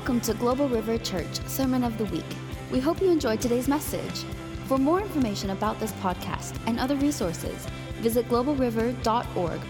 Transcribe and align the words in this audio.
Welcome 0.00 0.22
to 0.22 0.32
Global 0.32 0.66
River 0.66 0.96
Church 0.96 1.46
Sermon 1.46 1.84
of 1.84 1.98
the 1.98 2.06
Week. 2.06 2.24
We 2.70 2.80
hope 2.80 3.02
you 3.02 3.10
enjoyed 3.10 3.38
today's 3.38 3.68
message. 3.68 4.24
For 4.64 4.78
more 4.78 4.98
information 4.98 5.50
about 5.50 5.78
this 5.78 5.92
podcast 5.92 6.58
and 6.66 6.80
other 6.80 6.96
resources, 6.96 7.66
visit 7.98 8.26
globalriver.org. 8.30 9.60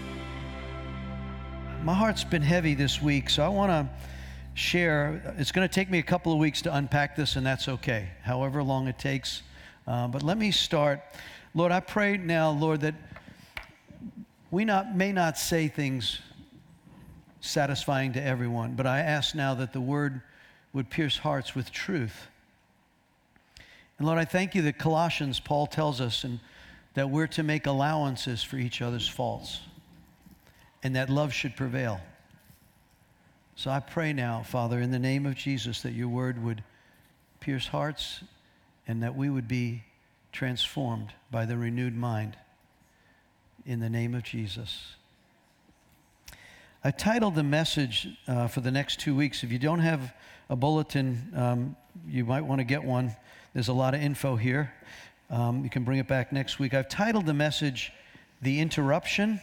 My 1.83 1.93
heart's 1.93 2.23
been 2.23 2.41
heavy 2.41 2.75
this 2.75 3.01
week, 3.01 3.29
so 3.29 3.43
I 3.43 3.49
want 3.49 3.71
to 3.71 3.89
share. 4.53 5.35
It's 5.37 5.51
going 5.51 5.67
to 5.67 5.73
take 5.73 5.89
me 5.89 5.99
a 5.99 6.03
couple 6.03 6.31
of 6.31 6.39
weeks 6.39 6.61
to 6.61 6.73
unpack 6.73 7.17
this, 7.17 7.35
and 7.35 7.45
that's 7.45 7.67
okay, 7.67 8.07
however 8.21 8.63
long 8.63 8.87
it 8.87 8.97
takes. 8.97 9.43
Uh, 9.85 10.07
but 10.07 10.23
let 10.23 10.37
me 10.37 10.49
start. 10.51 11.01
Lord, 11.53 11.73
I 11.73 11.81
pray 11.81 12.15
now, 12.15 12.51
Lord, 12.51 12.79
that 12.81 12.95
we 14.49 14.63
not, 14.63 14.95
may 14.95 15.11
not 15.11 15.37
say 15.37 15.67
things 15.67 16.21
satisfying 17.41 18.13
to 18.13 18.23
everyone, 18.23 18.75
but 18.75 18.85
I 18.85 18.99
ask 18.99 19.35
now 19.35 19.55
that 19.55 19.73
the 19.73 19.81
word 19.81 20.21
would 20.73 20.89
pierce 20.89 21.17
hearts 21.17 21.55
with 21.55 21.71
truth. 21.71 22.27
And 23.97 24.07
Lord, 24.07 24.19
I 24.19 24.25
thank 24.25 24.55
you 24.55 24.61
that 24.63 24.77
Colossians, 24.77 25.39
Paul 25.39 25.67
tells 25.67 26.01
us, 26.01 26.23
and 26.23 26.39
that 26.93 27.09
we're 27.09 27.27
to 27.27 27.43
make 27.43 27.67
allowances 27.67 28.43
for 28.43 28.57
each 28.57 28.81
other's 28.81 29.07
faults 29.07 29.61
and 30.83 30.95
that 30.95 31.09
love 31.09 31.33
should 31.33 31.55
prevail. 31.55 32.01
So 33.55 33.69
I 33.69 33.79
pray 33.79 34.13
now, 34.13 34.43
Father, 34.43 34.79
in 34.79 34.91
the 34.91 34.99
name 34.99 35.25
of 35.25 35.35
Jesus, 35.35 35.81
that 35.81 35.91
your 35.91 36.07
word 36.07 36.43
would 36.43 36.63
pierce 37.39 37.67
hearts 37.67 38.23
and 38.87 39.03
that 39.03 39.15
we 39.15 39.29
would 39.29 39.47
be 39.47 39.83
transformed 40.31 41.13
by 41.29 41.45
the 41.45 41.57
renewed 41.57 41.95
mind. 41.95 42.37
In 43.65 43.79
the 43.79 43.89
name 43.89 44.15
of 44.15 44.23
Jesus. 44.23 44.95
I 46.83 46.89
titled 46.89 47.35
the 47.35 47.43
message 47.43 48.07
uh, 48.27 48.47
for 48.47 48.61
the 48.61 48.71
next 48.71 48.99
two 48.99 49.15
weeks. 49.15 49.43
If 49.43 49.51
you 49.51 49.59
don't 49.59 49.79
have 49.79 50.11
a 50.51 50.55
bulletin, 50.55 51.31
um, 51.33 51.77
you 52.05 52.25
might 52.25 52.41
want 52.41 52.59
to 52.59 52.65
get 52.65 52.83
one. 52.83 53.15
There's 53.53 53.69
a 53.69 53.73
lot 53.73 53.93
of 53.93 54.01
info 54.01 54.35
here. 54.35 54.73
Um, 55.29 55.63
you 55.63 55.69
can 55.69 55.85
bring 55.85 55.97
it 55.97 56.09
back 56.09 56.33
next 56.33 56.59
week. 56.59 56.73
I've 56.73 56.89
titled 56.89 57.25
the 57.25 57.33
message 57.33 57.93
The 58.41 58.59
Interruption, 58.59 59.39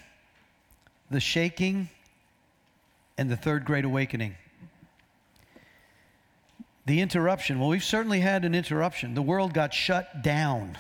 The 1.11 1.19
Shaking, 1.19 1.89
and 3.17 3.31
the 3.31 3.39
Third 3.39 3.65
Great 3.65 3.87
Awakening. 3.87 4.37
The 6.85 7.01
interruption. 7.01 7.59
Well, 7.59 7.71
we've 7.71 7.83
certainly 7.83 8.21
had 8.21 8.45
an 8.45 8.55
interruption. 8.55 9.15
The 9.15 9.23
world 9.23 9.55
got 9.55 9.73
shut 9.73 10.23
down. 10.23 10.77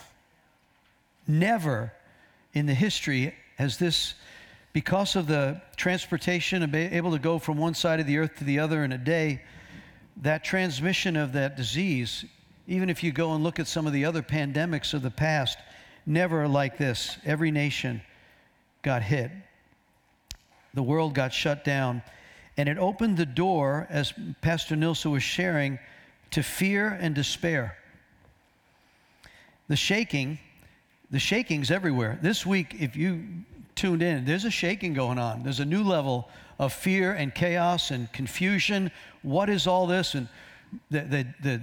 Never 1.26 1.94
in 2.52 2.66
the 2.66 2.74
history 2.74 3.34
has 3.56 3.78
this 3.78 4.12
because 4.74 5.16
of 5.16 5.26
the 5.26 5.62
transportation 5.76 6.74
able 6.74 7.12
to 7.12 7.18
go 7.18 7.38
from 7.38 7.56
one 7.56 7.72
side 7.72 7.98
of 7.98 8.06
the 8.06 8.18
earth 8.18 8.36
to 8.36 8.44
the 8.44 8.58
other 8.58 8.84
in 8.84 8.92
a 8.92 8.98
day, 8.98 9.40
that 10.22 10.44
transmission 10.44 11.16
of 11.16 11.32
that 11.32 11.56
disease, 11.56 12.24
even 12.66 12.90
if 12.90 13.02
you 13.02 13.12
go 13.12 13.34
and 13.34 13.44
look 13.44 13.58
at 13.58 13.66
some 13.66 13.86
of 13.86 13.92
the 13.92 14.04
other 14.04 14.22
pandemics 14.22 14.94
of 14.94 15.02
the 15.02 15.10
past, 15.10 15.58
never 16.06 16.48
like 16.48 16.78
this. 16.78 17.16
Every 17.24 17.50
nation 17.50 18.02
got 18.82 19.02
hit. 19.02 19.30
The 20.74 20.82
world 20.82 21.14
got 21.14 21.32
shut 21.32 21.64
down. 21.64 22.02
And 22.56 22.68
it 22.68 22.78
opened 22.78 23.16
the 23.16 23.26
door, 23.26 23.86
as 23.88 24.12
Pastor 24.40 24.74
Nilsa 24.74 25.08
was 25.10 25.22
sharing, 25.22 25.78
to 26.32 26.42
fear 26.42 26.88
and 26.88 27.14
despair. 27.14 27.78
The 29.68 29.76
shaking, 29.76 30.38
the 31.10 31.18
shaking's 31.18 31.70
everywhere. 31.70 32.18
This 32.20 32.44
week, 32.44 32.74
if 32.80 32.96
you 32.96 33.24
tuned 33.78 34.02
in, 34.02 34.24
there's 34.24 34.44
a 34.44 34.50
shaking 34.50 34.92
going 34.92 35.18
on. 35.18 35.44
There's 35.44 35.60
a 35.60 35.64
new 35.64 35.84
level 35.84 36.28
of 36.58 36.72
fear 36.72 37.12
and 37.12 37.32
chaos 37.32 37.92
and 37.92 38.12
confusion. 38.12 38.90
What 39.22 39.48
is 39.48 39.66
all 39.66 39.86
this? 39.86 40.14
And 40.14 40.28
the, 40.90 41.00
the, 41.00 41.26
the, 41.42 41.62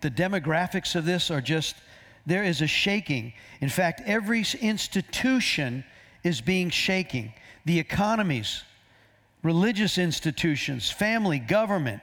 the 0.00 0.10
demographics 0.10 0.96
of 0.96 1.04
this 1.04 1.30
are 1.30 1.42
just, 1.42 1.76
there 2.24 2.42
is 2.42 2.62
a 2.62 2.66
shaking. 2.66 3.34
In 3.60 3.68
fact, 3.68 4.00
every 4.06 4.44
institution 4.60 5.84
is 6.24 6.40
being 6.40 6.70
shaking. 6.70 7.34
The 7.66 7.78
economies, 7.78 8.62
religious 9.42 9.98
institutions, 9.98 10.90
family, 10.90 11.38
government, 11.38 12.02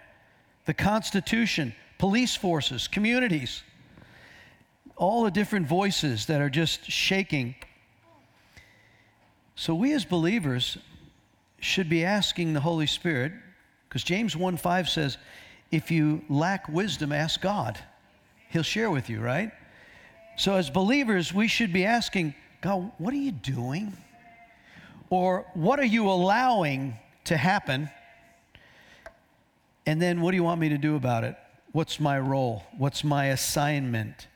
the 0.66 0.76
Constitution, 0.76 1.74
police 1.98 2.36
forces, 2.36 2.88
communities, 2.88 3.64
all 4.96 5.24
the 5.24 5.32
different 5.32 5.68
voices 5.68 6.28
that 6.28 6.42
are 6.42 6.50
just 6.50 6.92
shaking 6.92 7.56
so 9.58 9.74
we 9.74 9.92
as 9.94 10.06
believers 10.06 10.78
should 11.60 11.90
be 11.90 12.06
asking 12.06 12.54
the 12.54 12.60
Holy 12.60 12.86
Spirit, 12.86 13.34
because 13.90 14.04
James 14.04 14.38
1 14.38 14.56
5 14.56 14.88
says, 14.88 15.18
if 15.72 15.90
you 15.90 16.22
lack 16.30 16.70
wisdom, 16.70 17.12
ask 17.12 17.42
God. 17.42 17.78
He'll 18.50 18.62
share 18.62 18.92
with 18.92 19.10
you, 19.10 19.20
right? 19.20 19.52
So 20.38 20.54
as 20.54 20.70
believers, 20.70 21.34
we 21.34 21.48
should 21.48 21.74
be 21.74 21.86
asking, 21.86 22.36
God, 22.62 22.92
what 23.00 23.14
are 23.16 23.18
you 23.18 23.32
doing? 23.32 23.98
Or 25.10 25.48
what 25.56 25.80
are 25.80 25.86
you 25.86 26.08
allowing 26.08 26.96
to 27.26 27.36
happen? 27.36 27.90
And 29.88 30.00
then 30.00 30.22
what 30.22 30.32
do 30.32 30.38
you 30.38 30.44
want 30.44 30.62
me 30.62 30.70
to 30.70 30.78
do 30.78 30.96
about 30.96 31.24
it? 31.24 31.36
What's 31.72 32.00
my 32.00 32.20
role? 32.20 32.64
What's 32.78 33.04
my 33.04 33.26
assignment? 33.26 34.28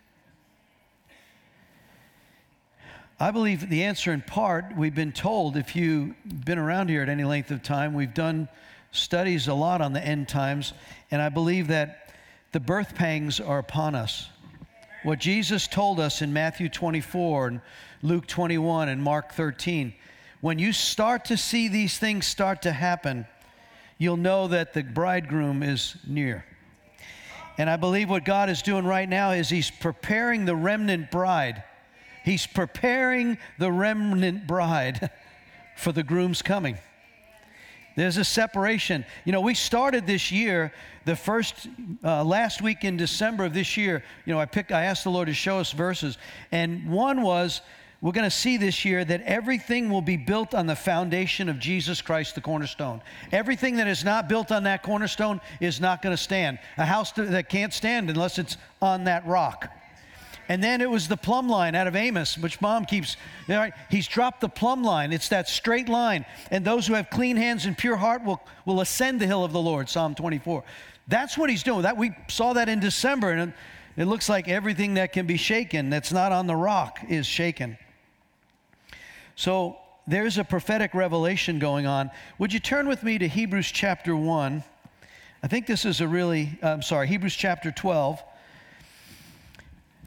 I 3.22 3.30
believe 3.30 3.70
the 3.70 3.84
answer, 3.84 4.12
in 4.12 4.22
part, 4.22 4.76
we've 4.76 4.96
been 4.96 5.12
told, 5.12 5.56
if 5.56 5.76
you've 5.76 6.16
been 6.26 6.58
around 6.58 6.90
here 6.90 7.04
at 7.04 7.08
any 7.08 7.24
length 7.24 7.52
of 7.52 7.62
time, 7.62 7.94
we've 7.94 8.16
done 8.16 8.50
studies 8.92 9.48
a 9.48 9.54
lot 9.54 9.80
on 9.80 9.94
the 9.94 10.04
end 10.04 10.28
times, 10.28 10.74
and 11.12 11.22
I 11.22 11.30
believe 11.30 11.68
that 11.68 12.16
the 12.52 12.60
birth 12.60 12.96
pangs 12.96 13.40
are 13.40 13.60
upon 13.60 13.94
us. 13.94 14.28
What 15.04 15.20
Jesus 15.20 15.68
told 15.68 16.00
us 16.00 16.24
in 16.24 16.34
Matthew 16.34 16.68
24 16.68 17.48
and 17.48 17.62
Luke 18.02 18.26
21 18.26 18.90
and 18.90 19.04
Mark 19.04 19.34
13, 19.34 19.94
when 20.42 20.58
you 20.58 20.74
start 20.74 21.26
to 21.26 21.38
see 21.38 21.68
these 21.68 22.00
things 22.00 22.26
start 22.26 22.64
to 22.64 22.72
happen, 22.72 23.28
you'll 24.00 24.18
know 24.18 24.48
that 24.48 24.74
the 24.74 24.82
bridegroom 24.82 25.62
is 25.62 25.96
near. 26.08 26.44
And 27.60 27.70
I 27.70 27.76
believe 27.76 28.10
what 28.10 28.26
God 28.26 28.50
is 28.50 28.64
doing 28.64 28.86
right 28.86 29.08
now 29.08 29.30
is 29.30 29.48
He's 29.48 29.70
preparing 29.70 30.46
the 30.46 30.56
remnant 30.56 31.12
bride 31.12 31.64
He's 32.24 32.46
preparing 32.46 33.38
the 33.58 33.72
remnant 33.72 34.48
bride 34.48 35.10
for 35.76 35.92
the 35.92 36.04
groom's 36.04 36.42
coming. 36.42 36.78
There's 37.96 38.18
a 38.18 38.24
separation. 38.24 39.06
You 39.26 39.34
know, 39.34 39.42
we 39.42 39.54
started 39.54 40.08
this 40.08 40.32
year, 40.32 40.74
the 41.06 41.16
first, 41.16 41.68
uh, 42.04 42.24
last 42.24 42.62
week 42.62 42.84
in 42.84 42.96
December 42.96 43.46
of 43.46 43.54
this 43.54 43.76
year, 43.76 44.04
you 44.26 44.34
know, 44.34 44.40
I 44.40 44.46
picked, 44.46 44.72
I 44.72 44.86
asked 44.86 45.04
the 45.04 45.10
Lord 45.10 45.28
to 45.28 45.34
show 45.34 45.60
us 45.60 45.72
verses. 45.72 46.18
And 46.52 46.90
one 46.90 47.22
was, 47.22 47.62
we're 48.02 48.14
going 48.14 48.30
to 48.30 48.36
see 48.36 48.58
this 48.58 48.86
year 48.86 49.04
that 49.04 49.22
everything 49.24 49.90
will 49.90 50.02
be 50.02 50.18
built 50.18 50.56
on 50.56 50.68
the 50.68 50.76
foundation 50.76 51.50
of 51.50 51.60
Jesus 51.60 52.02
Christ, 52.02 52.34
the 52.36 52.42
cornerstone. 52.42 53.02
Everything 53.32 53.76
that 53.76 53.88
is 53.88 54.04
not 54.04 54.30
built 54.30 54.52
on 54.52 54.64
that 54.64 54.84
cornerstone 54.84 55.42
is 55.60 55.82
not 55.82 56.02
going 56.02 56.16
to 56.16 56.22
stand. 56.22 56.60
A 56.78 56.86
house 56.86 57.12
that 57.12 57.50
can't 57.50 57.74
stand 57.74 58.10
unless 58.10 58.40
it's 58.40 58.58
on 58.82 59.04
that 59.04 59.28
rock. 59.28 59.70
And 60.52 60.62
then 60.62 60.82
it 60.82 60.90
was 60.90 61.08
the 61.08 61.16
plumb 61.16 61.48
line 61.48 61.76
out 61.76 61.88
of 61.88 61.96
Amos, 61.96 62.38
which 62.38 62.60
mom 62.60 62.84
keeps. 62.84 63.16
He's 63.90 64.06
dropped 64.06 64.42
the 64.42 64.50
plumb 64.50 64.84
line. 64.84 65.14
It's 65.14 65.30
that 65.30 65.48
straight 65.48 65.88
line. 65.88 66.26
And 66.52 66.66
those 66.66 66.86
who 66.86 66.94
have 66.94 67.10
clean 67.10 67.38
hands 67.38 67.66
and 67.66 67.78
pure 67.78 67.96
heart 67.96 68.26
will, 68.26 68.42
will 68.66 68.82
ascend 68.82 69.22
the 69.22 69.26
hill 69.26 69.46
of 69.46 69.54
the 69.54 69.62
Lord, 69.62 69.88
Psalm 69.88 70.14
24. 70.14 70.66
That's 71.08 71.38
what 71.38 71.50
he's 71.50 71.64
doing. 71.64 71.84
That 71.84 71.96
we 71.96 72.12
saw 72.28 72.52
that 72.52 72.68
in 72.68 72.82
December, 72.82 73.32
and 73.32 73.54
it 73.96 74.04
looks 74.04 74.28
like 74.28 74.50
everything 74.50 74.96
that 74.96 75.14
can 75.14 75.26
be 75.26 75.38
shaken, 75.38 75.90
that's 75.90 76.12
not 76.12 76.34
on 76.34 76.48
the 76.48 76.56
rock, 76.58 77.00
is 77.08 77.26
shaken. 77.26 77.78
So 79.38 79.78
there's 80.06 80.38
a 80.38 80.44
prophetic 80.44 80.94
revelation 80.94 81.60
going 81.60 81.86
on. 81.86 82.12
Would 82.40 82.52
you 82.52 82.60
turn 82.60 82.90
with 82.90 83.04
me 83.04 83.18
to 83.20 83.28
Hebrews 83.30 83.72
chapter 83.72 84.18
1? 84.18 84.66
I 85.44 85.48
think 85.48 85.66
this 85.66 85.86
is 85.86 86.02
a 86.02 86.10
really, 86.10 86.60
I'm 86.62 86.82
sorry, 86.82 87.08
Hebrews 87.08 87.36
chapter 87.36 87.72
12. 87.72 88.22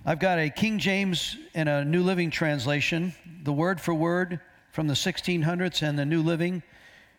I've 0.07 0.19
got 0.19 0.39
a 0.39 0.51
King 0.51 0.79
James 0.79 1.39
and 1.55 1.67
a 1.67 1.83
New 1.83 2.03
Living 2.03 2.31
Translation, 2.31 3.15
the 3.43 3.55
word 3.55 3.81
for 3.81 3.95
word 3.95 4.39
from 4.71 4.87
the 4.87 4.93
1600s, 4.93 5.81
and 5.81 5.99
the 5.99 6.05
New 6.05 6.23
Living, 6.23 6.63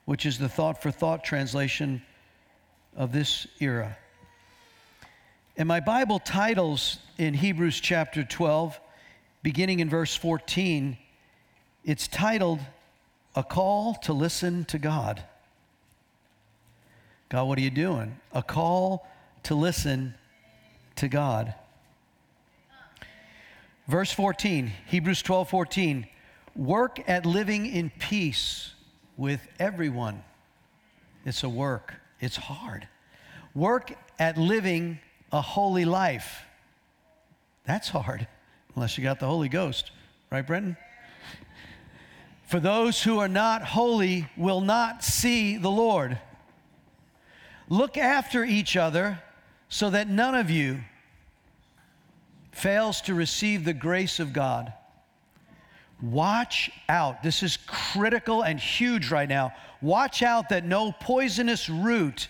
which 0.06 0.28
is 0.28 0.38
the 0.38 0.48
thought 0.48 0.84
for 0.84 0.92
thought 0.92 1.24
translation 1.24 2.04
of 2.96 3.12
this 3.12 3.48
era. 3.60 3.98
And 5.58 5.68
my 5.68 5.80
Bible 5.80 6.20
titles 6.20 7.00
in 7.18 7.34
Hebrews 7.34 7.80
chapter 7.80 8.24
12, 8.24 8.80
beginning 9.42 9.80
in 9.80 9.90
verse 9.90 10.16
14, 10.16 10.96
it's 11.86 12.08
titled 12.08 12.60
A 13.36 13.42
Call 13.42 13.96
to 14.04 14.14
Listen 14.14 14.64
to 14.66 14.78
God. 14.78 15.24
God, 17.30 17.46
what 17.46 17.58
are 17.58 17.62
you 17.62 17.72
doing? 17.72 18.20
A 18.32 18.44
call 18.44 19.08
to 19.42 19.56
listen 19.56 20.14
to 20.98 21.08
God. 21.08 21.56
Verse 23.88 24.12
14, 24.12 24.72
Hebrews 24.88 25.22
12 25.22 25.50
14. 25.50 26.08
Work 26.56 27.08
at 27.08 27.26
living 27.26 27.66
in 27.66 27.92
peace 28.00 28.74
with 29.18 29.48
everyone. 29.60 30.24
It's 31.26 31.44
a 31.44 31.50
work, 31.50 31.94
it's 32.20 32.36
hard. 32.36 32.88
Work 33.54 33.94
at 34.20 34.38
living 34.38 35.00
a 35.32 35.42
holy 35.42 35.86
life. 35.86 36.44
That's 37.66 37.90
hard, 37.90 38.28
unless 38.76 38.98
you 38.98 39.04
got 39.04 39.20
the 39.20 39.28
Holy 39.28 39.50
Ghost. 39.50 39.92
Right, 40.32 40.46
Brenton? 40.46 40.78
For 42.48 42.60
those 42.60 43.02
who 43.02 43.20
are 43.20 43.28
not 43.28 43.64
holy 43.64 44.28
will 44.38 44.62
not 44.62 45.04
see 45.04 45.58
the 45.58 45.72
Lord. 45.72 46.20
Look 47.70 47.98
after 47.98 48.44
each 48.44 48.78
other 48.78 49.20
so 49.68 49.90
that 49.90 50.08
none 50.08 50.36
of 50.36 50.52
you 50.52 50.82
fails 52.56 53.02
to 53.02 53.14
receive 53.14 53.66
the 53.66 53.74
grace 53.74 54.20
of 54.20 54.32
God. 54.32 54.72
Watch 56.02 56.72
out. 56.88 57.22
This 57.22 57.44
is 57.44 57.58
critical 57.68 58.44
and 58.44 58.60
huge 58.60 59.12
right 59.12 59.28
now. 59.28 59.54
Watch 59.82 60.24
out 60.24 60.50
that 60.50 60.66
no 60.66 60.94
poisonous 60.94 61.70
root 61.70 62.30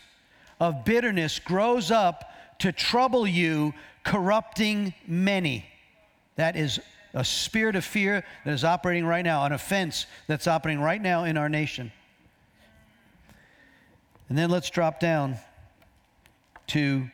of 0.59 0.83
bitterness 0.83 1.37
grows 1.39 1.91
up 1.91 2.31
to 2.59 2.71
trouble 2.71 3.27
you, 3.27 3.73
corrupting 4.03 4.93
many. 5.07 5.65
That 6.37 6.55
is 6.55 6.79
a 7.13 7.23
spirit 7.23 7.75
of 7.75 7.85
fear 7.85 8.25
that 8.45 8.53
is 8.53 8.63
operating 8.63 9.05
right 9.05 9.23
now, 9.23 9.45
an 9.45 9.51
offense 9.51 10.07
that's 10.27 10.47
operating 10.47 10.81
right 10.81 11.01
now 11.01 11.25
in 11.25 11.37
our 11.37 11.49
nation. 11.49 11.91
And 14.29 14.37
then 14.37 14.49
let's 14.49 14.69
drop 14.71 14.99
down 14.99 15.37
to 16.67 17.09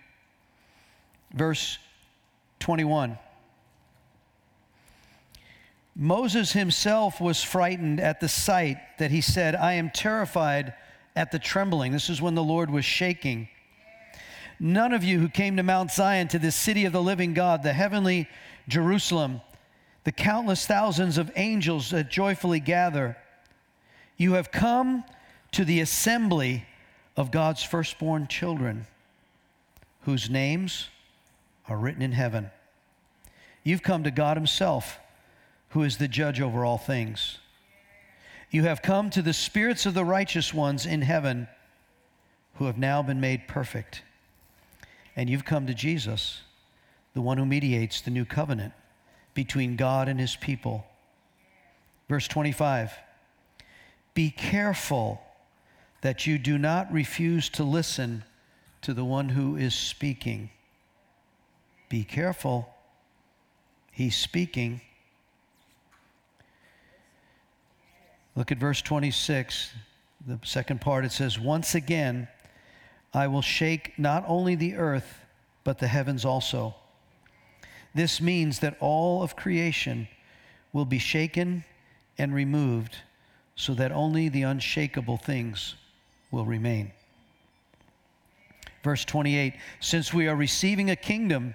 verse 1.34 1.78
21. 2.62 3.18
Moses 5.96 6.54
himself 6.54 7.20
was 7.20 7.44
frightened 7.44 8.00
at 8.00 8.22
the 8.22 8.30
sight 8.30 8.78
that 8.98 9.12
he 9.12 9.20
said, 9.20 9.56
I 9.56 9.74
am 9.74 9.90
terrified 9.90 10.74
at 11.16 11.32
the 11.32 11.40
trembling. 11.40 11.92
This 11.92 12.10
is 12.10 12.22
when 12.22 12.36
the 12.36 12.44
Lord 12.44 12.70
was 12.70 12.86
shaking. 12.86 13.50
None 14.60 14.94
of 14.94 15.04
you 15.04 15.20
who 15.20 15.28
came 15.28 15.58
to 15.58 15.64
Mount 15.64 15.92
Zion, 15.92 16.28
to 16.30 16.40
this 16.40 16.56
city 16.56 16.86
of 16.86 16.94
the 16.94 17.02
living 17.02 17.34
God, 17.34 17.64
the 17.64 17.74
heavenly 17.74 18.30
Jerusalem, 18.68 19.42
the 20.04 20.12
countless 20.12 20.66
thousands 20.66 21.18
of 21.18 21.32
angels 21.36 21.90
that 21.90 22.10
joyfully 22.10 22.60
gather, 22.60 23.18
you 24.18 24.34
have 24.34 24.52
come 24.52 25.04
to 25.52 25.66
the 25.66 25.82
assembly 25.82 26.66
of 27.18 27.32
God's 27.32 27.64
firstborn 27.64 28.28
children, 28.28 28.86
whose 30.04 30.30
names 30.30 30.88
are 31.68 31.78
written 31.78 32.02
in 32.02 32.12
heaven. 32.12 32.52
You've 33.64 33.84
come 33.84 34.04
to 34.04 34.12
God 34.12 34.38
Himself 34.38 35.00
who 35.72 35.84
is 35.84 35.98
the 35.98 36.08
judge 36.08 36.42
over 36.42 36.66
all 36.66 36.78
things. 36.78 37.40
You 38.50 38.64
have 38.64 38.82
come 38.82 39.10
to 39.12 39.22
the 39.22 39.34
spirits 39.34 39.86
of 39.86 39.94
the 39.94 40.04
righteous 40.04 40.54
ones 40.54 40.86
in 40.86 41.02
heaven 41.02 41.48
who 42.56 42.66
have 42.66 42.78
now 42.78 43.02
been 43.02 43.22
made 43.22 43.48
perfect. 43.48 44.04
And 45.16 45.30
you've 45.30 45.46
come 45.46 45.68
to 45.68 45.74
Jesus, 45.74 46.42
the 47.14 47.22
one 47.22 47.38
who 47.38 47.46
mediates 47.46 48.02
the 48.02 48.12
new 48.12 48.26
covenant 48.26 48.74
between 49.34 49.78
God 49.78 50.10
and 50.10 50.20
his 50.20 50.36
people. 50.36 50.86
Verse 52.10 52.28
25 52.28 52.92
Be 54.14 54.30
careful 54.30 55.22
that 56.02 56.28
you 56.28 56.38
do 56.38 56.58
not 56.58 56.92
refuse 56.92 57.48
to 57.50 57.64
listen 57.64 58.26
to 58.82 58.94
the 58.94 59.06
one 59.06 59.30
who 59.30 59.56
is 59.56 59.74
speaking. 59.74 60.50
Be 61.92 62.06
careful. 62.06 62.74
He's 63.92 64.16
speaking. 64.16 64.80
Look 68.34 68.50
at 68.50 68.58
verse 68.58 68.82
26, 68.82 69.74
the 70.26 70.40
second 70.46 70.80
part. 70.80 71.04
It 71.04 71.12
says, 71.12 71.38
Once 71.38 71.76
again, 71.76 72.30
I 73.14 73.28
will 73.28 73.42
shake 73.42 74.00
not 74.00 74.24
only 74.26 74.56
the 74.56 74.76
earth, 74.76 75.20
but 75.66 75.80
the 75.80 75.88
heavens 75.90 76.24
also. 76.24 76.76
This 77.94 78.22
means 78.22 78.60
that 78.60 78.78
all 78.80 79.22
of 79.22 79.36
creation 79.36 80.08
will 80.72 80.86
be 80.86 80.98
shaken 80.98 81.66
and 82.18 82.34
removed 82.34 83.00
so 83.58 83.74
that 83.74 83.92
only 83.92 84.30
the 84.30 84.44
unshakable 84.44 85.18
things 85.18 85.76
will 86.32 86.46
remain. 86.46 86.94
Verse 88.82 89.04
28 89.04 89.56
Since 89.82 90.14
we 90.14 90.30
are 90.30 90.38
receiving 90.38 90.90
a 90.90 90.96
kingdom 90.96 91.54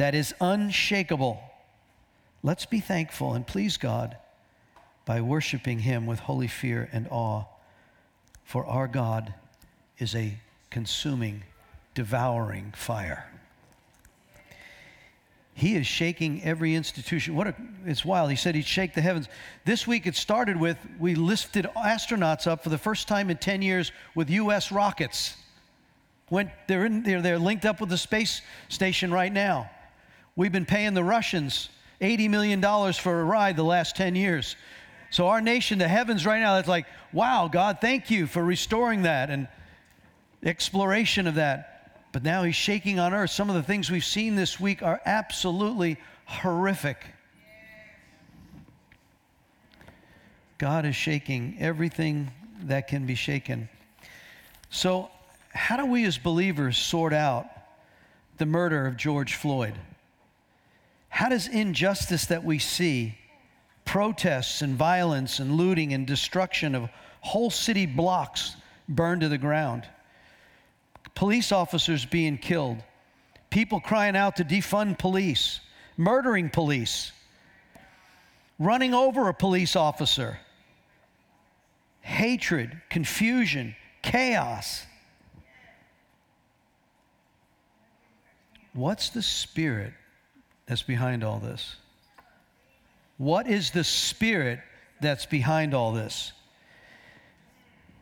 that 0.00 0.14
is 0.14 0.34
unshakable, 0.40 1.38
let's 2.42 2.64
be 2.64 2.80
thankful 2.80 3.34
and 3.34 3.46
please 3.46 3.76
God 3.76 4.16
by 5.04 5.20
worshiping 5.20 5.80
Him 5.80 6.06
with 6.06 6.20
holy 6.20 6.46
fear 6.46 6.88
and 6.90 7.06
awe. 7.10 7.44
For 8.42 8.64
our 8.64 8.88
God 8.88 9.34
is 9.98 10.14
a 10.14 10.38
consuming, 10.70 11.42
devouring 11.92 12.72
fire. 12.74 13.30
He 15.52 15.76
is 15.76 15.86
shaking 15.86 16.42
every 16.44 16.74
institution. 16.74 17.36
What 17.36 17.48
a, 17.48 17.54
it's 17.84 18.02
wild. 18.02 18.30
He 18.30 18.36
said 18.36 18.54
he'd 18.54 18.64
shake 18.64 18.94
the 18.94 19.02
heavens. 19.02 19.28
This 19.66 19.86
week 19.86 20.06
it 20.06 20.16
started 20.16 20.56
with 20.56 20.78
we 20.98 21.14
lifted 21.14 21.66
astronauts 21.76 22.46
up 22.46 22.62
for 22.64 22.70
the 22.70 22.78
first 22.78 23.06
time 23.06 23.28
in 23.28 23.36
10 23.36 23.60
years 23.60 23.92
with 24.14 24.30
U.S. 24.30 24.72
rockets. 24.72 25.36
Went, 26.30 26.48
they're, 26.68 26.86
in, 26.86 27.02
they're, 27.02 27.20
they're 27.20 27.38
linked 27.38 27.66
up 27.66 27.82
with 27.82 27.90
the 27.90 27.98
space 27.98 28.40
station 28.70 29.12
right 29.12 29.30
now. 29.30 29.68
We've 30.40 30.50
been 30.50 30.64
paying 30.64 30.94
the 30.94 31.04
Russians 31.04 31.68
$80 32.00 32.30
million 32.30 32.62
for 32.94 33.20
a 33.20 33.24
ride 33.24 33.56
the 33.56 33.62
last 33.62 33.94
10 33.94 34.14
years. 34.14 34.56
So, 35.10 35.26
our 35.26 35.42
nation, 35.42 35.78
the 35.78 35.86
heavens 35.86 36.24
right 36.24 36.40
now, 36.40 36.56
it's 36.56 36.66
like, 36.66 36.86
wow, 37.12 37.50
God, 37.52 37.76
thank 37.82 38.10
you 38.10 38.26
for 38.26 38.42
restoring 38.42 39.02
that 39.02 39.28
and 39.28 39.48
exploration 40.42 41.26
of 41.26 41.34
that. 41.34 42.06
But 42.12 42.22
now 42.22 42.42
He's 42.44 42.56
shaking 42.56 42.98
on 42.98 43.12
earth. 43.12 43.28
Some 43.28 43.50
of 43.50 43.54
the 43.54 43.62
things 43.62 43.90
we've 43.90 44.02
seen 44.02 44.34
this 44.34 44.58
week 44.58 44.82
are 44.82 44.98
absolutely 45.04 45.98
horrific. 46.24 47.04
God 50.56 50.86
is 50.86 50.96
shaking 50.96 51.58
everything 51.60 52.30
that 52.62 52.88
can 52.88 53.04
be 53.04 53.14
shaken. 53.14 53.68
So, 54.70 55.10
how 55.52 55.76
do 55.76 55.84
we 55.84 56.06
as 56.06 56.16
believers 56.16 56.78
sort 56.78 57.12
out 57.12 57.44
the 58.38 58.46
murder 58.46 58.86
of 58.86 58.96
George 58.96 59.34
Floyd? 59.34 59.74
How 61.10 61.28
does 61.28 61.48
injustice 61.48 62.26
that 62.26 62.44
we 62.44 62.58
see 62.58 63.18
protests 63.84 64.62
and 64.62 64.76
violence 64.76 65.40
and 65.40 65.56
looting 65.56 65.92
and 65.92 66.06
destruction 66.06 66.74
of 66.74 66.88
whole 67.20 67.50
city 67.50 67.84
blocks 67.84 68.56
burned 68.88 69.20
to 69.20 69.28
the 69.28 69.36
ground, 69.36 69.86
police 71.14 71.52
officers 71.52 72.06
being 72.06 72.38
killed, 72.38 72.78
people 73.50 73.80
crying 73.80 74.16
out 74.16 74.36
to 74.36 74.44
defund 74.44 74.98
police, 74.98 75.60
murdering 75.96 76.48
police, 76.48 77.12
running 78.58 78.94
over 78.94 79.28
a 79.28 79.34
police 79.34 79.76
officer, 79.76 80.38
hatred, 82.00 82.80
confusion, 82.88 83.74
chaos. 84.02 84.86
What's 88.72 89.10
the 89.10 89.22
spirit 89.22 89.92
that's 90.70 90.84
behind 90.84 91.24
all 91.24 91.40
this? 91.40 91.74
What 93.18 93.48
is 93.48 93.72
the 93.72 93.82
spirit 93.82 94.60
that's 95.00 95.26
behind 95.26 95.74
all 95.74 95.90
this? 95.90 96.30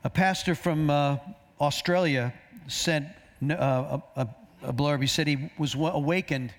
A 0.05 0.11
pastor 0.11 0.55
from 0.55 0.91
uh, 0.91 1.17
Australia 1.63 2.35
sent 2.67 3.07
uh, 3.51 4.01
a, 4.17 4.29
a 4.63 4.73
blurb. 4.75 5.01
He 5.01 5.07
said 5.07 5.27
he 5.27 5.51
was 5.57 5.75
awakened 5.77 6.53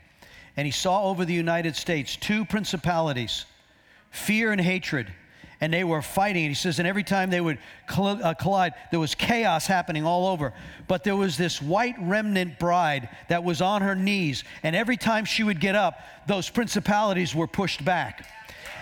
and 0.58 0.66
he 0.66 0.72
saw 0.72 1.04
over 1.04 1.26
the 1.26 1.34
United 1.34 1.76
States 1.76 2.16
two 2.16 2.44
principalities 2.44 3.46
fear 4.10 4.52
and 4.52 4.60
hatred 4.60 5.14
and 5.62 5.74
they 5.74 5.84
were 5.84 6.02
fighting. 6.02 6.46
And 6.46 6.52
he 6.52 6.56
says, 6.56 6.80
and 6.80 6.88
every 6.88 7.04
time 7.04 7.30
they 7.30 7.42
would 7.42 7.58
uh, 7.98 8.34
collide, 8.34 8.74
there 8.92 9.00
was 9.00 9.16
chaos 9.16 9.68
happening 9.68 10.06
all 10.06 10.28
over. 10.28 10.54
But 10.88 11.04
there 11.04 11.16
was 11.16 11.38
this 11.38 11.62
white 11.62 11.96
remnant 12.00 12.60
bride 12.60 13.10
that 13.28 13.44
was 13.44 13.62
on 13.62 13.82
her 13.82 13.96
knees, 13.96 14.44
and 14.64 14.76
every 14.76 14.98
time 14.98 15.26
she 15.26 15.44
would 15.44 15.60
get 15.60 15.76
up, 15.76 16.00
those 16.28 16.50
principalities 16.50 17.36
were 17.36 17.48
pushed 17.48 17.84
back 17.84 18.26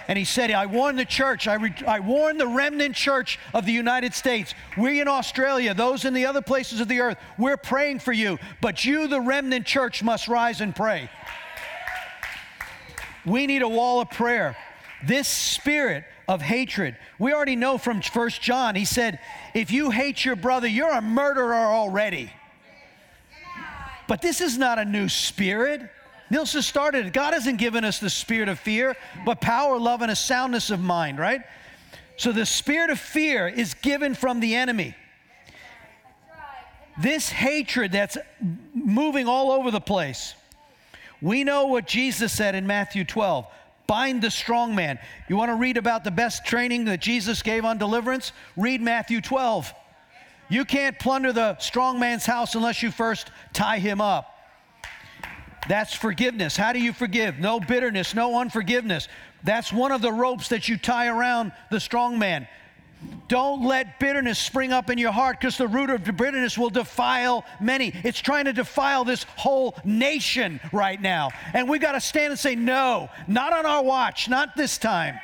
and 0.08 0.18
he 0.18 0.24
said, 0.24 0.52
I 0.52 0.66
warn 0.66 0.96
the 0.96 1.06
church, 1.06 1.48
I, 1.48 1.56
re- 1.56 1.76
I 1.86 2.00
warn 2.00 2.38
the 2.38 2.48
remnant 2.48 2.96
church 2.96 3.40
of 3.54 3.66
the 3.66 3.74
United 3.74 4.14
States. 4.14 4.54
We 4.78 5.02
in 5.02 5.08
Australia, 5.08 5.74
those 5.74 6.06
in 6.06 6.14
the 6.14 6.26
other 6.26 6.42
places 6.42 6.80
of 6.80 6.88
the 6.88 7.02
earth, 7.02 7.18
we're 7.38 7.58
praying 7.58 8.00
for 8.00 8.14
you, 8.14 8.40
but 8.62 8.86
you, 8.86 9.08
the 9.08 9.20
remnant 9.20 9.66
church, 9.66 10.02
must 10.02 10.30
rise 10.30 10.62
and 10.62 10.74
pray. 10.74 11.10
We 13.26 13.48
need 13.48 13.62
a 13.62 13.68
wall 13.68 14.00
of 14.00 14.10
prayer. 14.10 14.56
This 15.04 15.28
spirit 15.28 16.06
of 16.28 16.42
hatred, 16.42 16.98
we 17.20 17.34
already 17.34 17.56
know 17.56 17.78
from 17.78 18.02
First 18.02 18.42
John, 18.42 18.76
he 18.76 18.86
said, 18.86 19.20
if 19.54 19.72
you 19.72 19.92
hate 19.92 20.26
your 20.26 20.36
brother, 20.36 20.68
you're 20.68 20.92
a 20.92 21.02
murderer 21.02 21.56
already. 21.56 22.32
But 24.08 24.22
this 24.22 24.42
is 24.42 24.58
not 24.58 24.80
a 24.80 24.86
new 24.86 25.10
spirit. 25.10 25.90
Nilsa 26.32 26.62
started 26.62 27.08
it. 27.08 27.14
God 27.14 27.34
hasn't 27.34 27.58
given 27.58 27.86
us 27.86 28.00
the 28.00 28.10
spirit 28.10 28.50
of 28.50 28.60
fear, 28.60 28.96
but 29.26 29.40
power, 29.40 29.78
love, 29.78 30.02
and 30.02 30.12
a 30.12 30.16
soundness 30.16 30.70
of 30.70 30.80
mind, 30.80 31.20
right? 31.20 31.42
So 32.18 32.32
the 32.32 32.46
spirit 32.46 32.90
of 32.90 33.00
fear 33.00 33.48
is 33.48 33.74
given 33.76 34.16
from 34.16 34.40
the 34.40 34.56
enemy. 34.56 34.96
This 37.00 37.30
hatred 37.30 37.92
that's 37.92 38.18
moving 38.74 39.28
all 39.28 39.52
over 39.52 39.72
the 39.72 39.80
place. 39.80 40.34
We 41.22 41.44
know 41.44 41.68
what 41.68 41.88
Jesus 41.88 42.34
said 42.34 42.56
in 42.56 42.66
Matthew 42.68 43.04
12 43.04 43.46
bind 43.88 44.22
the 44.22 44.30
strong 44.30 44.76
man. 44.76 45.00
You 45.28 45.38
want 45.38 45.50
to 45.50 45.56
read 45.56 45.78
about 45.78 46.04
the 46.04 46.12
best 46.12 46.46
training 46.46 46.86
that 46.86 47.00
Jesus 47.00 47.42
gave 47.42 47.66
on 47.66 47.78
deliverance? 47.78 48.34
Read 48.56 48.82
Matthew 48.82 49.22
12. 49.22 49.74
You 50.50 50.66
can't 50.66 50.98
plunder 51.00 51.34
the 51.34 51.58
strong 51.58 52.00
man's 52.00 52.26
house 52.26 52.56
unless 52.56 52.84
you 52.84 52.92
first 52.92 53.32
tie 53.54 53.80
him 53.80 54.00
up. 54.00 54.34
That's 55.68 55.94
forgiveness. 55.94 56.56
How 56.56 56.72
do 56.72 56.80
you 56.80 56.94
forgive? 56.94 57.40
No 57.40 57.60
bitterness, 57.60 58.16
no 58.16 58.40
unforgiveness. 58.40 59.08
That's 59.44 59.74
one 59.74 59.92
of 59.92 60.02
the 60.02 60.12
ropes 60.12 60.50
that 60.50 60.70
you 60.70 60.78
tie 60.78 61.08
around 61.08 61.52
the 61.72 61.80
strong 61.80 62.18
man. 62.18 62.48
Don't 63.28 63.66
let 63.66 64.00
bitterness 64.00 64.40
spring 64.40 64.72
up 64.72 64.90
in 64.90 64.98
your 64.98 65.12
heart 65.12 65.40
because 65.40 65.58
the 65.58 65.68
root 65.68 65.90
of 65.90 66.04
bitterness 66.04 66.58
will 66.58 66.70
defile 66.70 67.44
many. 67.60 67.92
It's 68.04 68.20
trying 68.20 68.46
to 68.46 68.54
defile 68.54 69.04
this 69.04 69.24
whole 69.36 69.78
nation 69.84 70.62
right 70.72 71.00
now. 71.02 71.30
And 71.54 71.68
we've 71.70 71.82
got 71.82 71.92
to 71.92 72.02
stand 72.02 72.32
and 72.32 72.40
say, 72.40 72.56
no, 72.56 73.10
not 73.28 73.52
on 73.52 73.66
our 73.66 73.84
watch, 73.84 74.30
not 74.30 74.56
this 74.56 74.78
time. 74.78 75.20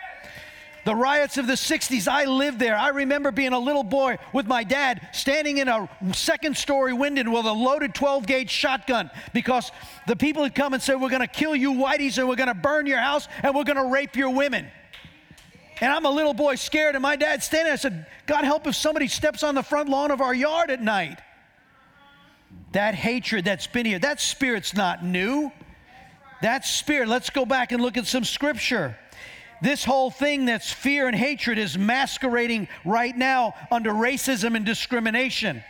The 0.86 0.94
riots 0.94 1.38
of 1.38 1.48
the 1.48 1.54
60s, 1.54 2.10
I 2.10 2.26
lived 2.26 2.60
there. 2.60 2.76
I 2.76 2.90
remember 2.90 3.32
being 3.32 3.54
a 3.54 3.60
little 3.60 3.84
boy 3.84 4.18
with 4.34 4.48
my 4.48 4.66
dad 4.66 5.08
standing 5.14 5.60
in 5.60 5.70
a 5.70 5.90
second 6.14 6.58
story 6.58 6.92
window 6.92 7.32
with 7.32 7.46
a 7.46 7.54
loaded 7.54 7.96
12 7.96 8.28
gauge 8.28 8.50
shotgun 8.50 9.10
because 9.34 9.72
the 10.08 10.18
people 10.18 10.44
had 10.44 10.54
come 10.56 10.74
and 10.74 10.84
said, 10.84 10.96
We're 10.96 11.10
going 11.10 11.22
to 11.22 11.28
kill 11.28 11.56
you 11.56 11.72
whiteys 11.72 12.18
and 12.18 12.28
we're 12.28 12.36
going 12.36 12.50
to 12.50 12.54
burn 12.54 12.86
your 12.86 13.00
house 13.00 13.30
and 13.44 13.56
we're 13.56 13.64
going 13.64 13.78
to 13.78 13.86
rape 13.86 14.18
your 14.18 14.32
women. 14.32 14.68
And 15.84 15.92
I'm 15.92 16.06
a 16.06 16.10
little 16.10 16.34
boy 16.34 16.56
scared, 16.56 16.96
and 16.96 17.02
my 17.02 17.18
dad's 17.18 17.44
standing. 17.44 17.74
I 17.74 17.76
said, 17.76 18.06
God 18.26 18.46
help 18.46 18.66
if 18.68 18.74
somebody 18.74 19.10
steps 19.10 19.44
on 19.44 19.54
the 19.54 19.62
front 19.62 19.90
lawn 19.90 20.12
of 20.12 20.22
our 20.22 20.34
yard 20.34 20.72
at 20.72 20.82
night. 20.82 21.20
That 22.72 22.96
hatred 22.96 23.44
that's 23.44 23.68
been 23.68 23.86
here, 23.86 24.00
that 24.00 24.22
spirit's 24.22 24.74
not 24.74 25.04
new. 25.04 25.52
That 26.42 26.64
spirit, 26.64 27.10
let's 27.10 27.30
go 27.30 27.46
back 27.46 27.74
and 27.74 27.82
look 27.82 27.98
at 27.98 28.08
some 28.08 28.24
scripture. 28.24 28.98
This 29.62 29.84
whole 29.84 30.10
thing 30.10 30.46
that's 30.46 30.72
fear 30.72 31.10
and 31.10 31.18
hatred 31.18 31.58
is 31.58 31.78
masquerading 31.78 32.70
right 32.86 33.18
now 33.18 33.54
under 33.70 33.92
racism 33.92 34.56
and 34.56 34.66
discrimination. 34.66 35.66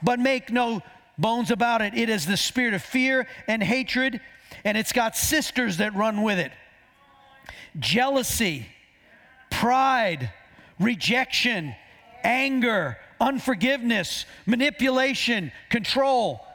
But 0.00 0.20
make 0.20 0.52
no 0.52 0.80
bones 1.18 1.50
about 1.50 1.82
it, 1.82 1.92
it 1.92 2.08
is 2.08 2.24
the 2.24 2.36
spirit 2.36 2.74
of 2.74 2.82
fear 2.82 3.26
and 3.48 3.64
hatred, 3.64 4.20
and 4.62 4.78
it's 4.78 4.92
got 4.92 5.16
sisters 5.16 5.78
that 5.78 5.92
run 5.96 6.22
with 6.22 6.38
it 6.38 6.52
jealousy, 7.80 8.68
pride, 9.56 10.30
rejection, 10.78 11.74
anger, 12.22 12.98
unforgiveness, 13.18 14.26
manipulation, 14.44 15.50
control. 15.70 16.46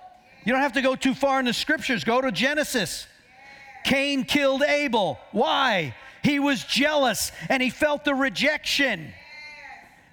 You 0.45 0.53
don't 0.53 0.61
have 0.61 0.73
to 0.73 0.83
go 0.83 0.95
too 0.95 1.15
far 1.15 1.39
in 1.39 1.45
the 1.45 1.53
scriptures. 1.53 2.03
Go 2.03 2.21
to 2.21 2.31
Genesis. 2.31 3.07
Cain 3.83 4.23
killed 4.23 4.61
Abel. 4.61 5.19
Why? 5.31 5.95
He 6.23 6.39
was 6.39 6.63
jealous 6.63 7.31
and 7.49 7.63
he 7.63 7.71
felt 7.71 8.05
the 8.05 8.13
rejection. 8.13 9.11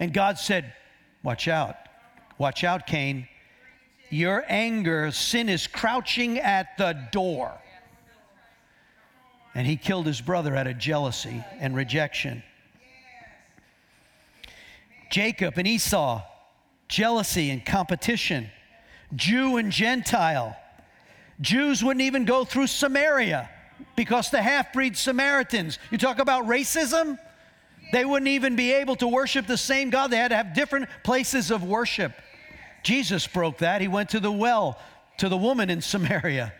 And 0.00 0.12
God 0.12 0.38
said, 0.38 0.72
Watch 1.22 1.46
out. 1.46 1.76
Watch 2.38 2.64
out, 2.64 2.86
Cain. 2.86 3.28
Your 4.08 4.44
anger, 4.48 5.10
sin 5.10 5.50
is 5.50 5.66
crouching 5.66 6.38
at 6.38 6.78
the 6.78 6.96
door. 7.12 7.52
And 9.54 9.66
he 9.66 9.76
killed 9.76 10.06
his 10.06 10.22
brother 10.22 10.56
out 10.56 10.66
of 10.66 10.78
jealousy 10.78 11.44
and 11.60 11.76
rejection. 11.76 12.42
Jacob 15.10 15.58
and 15.58 15.66
Esau, 15.66 16.22
jealousy 16.88 17.50
and 17.50 17.64
competition. 17.64 18.50
Jew 19.14 19.56
and 19.56 19.72
Gentile. 19.72 20.56
Jews 21.40 21.82
wouldn't 21.82 22.02
even 22.02 22.24
go 22.24 22.44
through 22.44 22.66
Samaria 22.66 23.48
because 23.96 24.30
the 24.30 24.42
half 24.42 24.72
breed 24.72 24.96
Samaritans, 24.96 25.78
you 25.90 25.98
talk 25.98 26.18
about 26.18 26.46
racism, 26.46 27.18
they 27.92 28.04
wouldn't 28.04 28.28
even 28.28 28.56
be 28.56 28.72
able 28.72 28.96
to 28.96 29.08
worship 29.08 29.46
the 29.46 29.56
same 29.56 29.90
God. 29.90 30.10
They 30.10 30.18
had 30.18 30.28
to 30.28 30.36
have 30.36 30.54
different 30.54 30.88
places 31.04 31.50
of 31.50 31.64
worship. 31.64 32.12
Jesus 32.82 33.26
broke 33.26 33.58
that. 33.58 33.80
He 33.80 33.88
went 33.88 34.10
to 34.10 34.20
the 34.20 34.32
well, 34.32 34.78
to 35.18 35.28
the 35.28 35.36
woman 35.36 35.70
in 35.70 35.80
Samaria. 35.80 36.52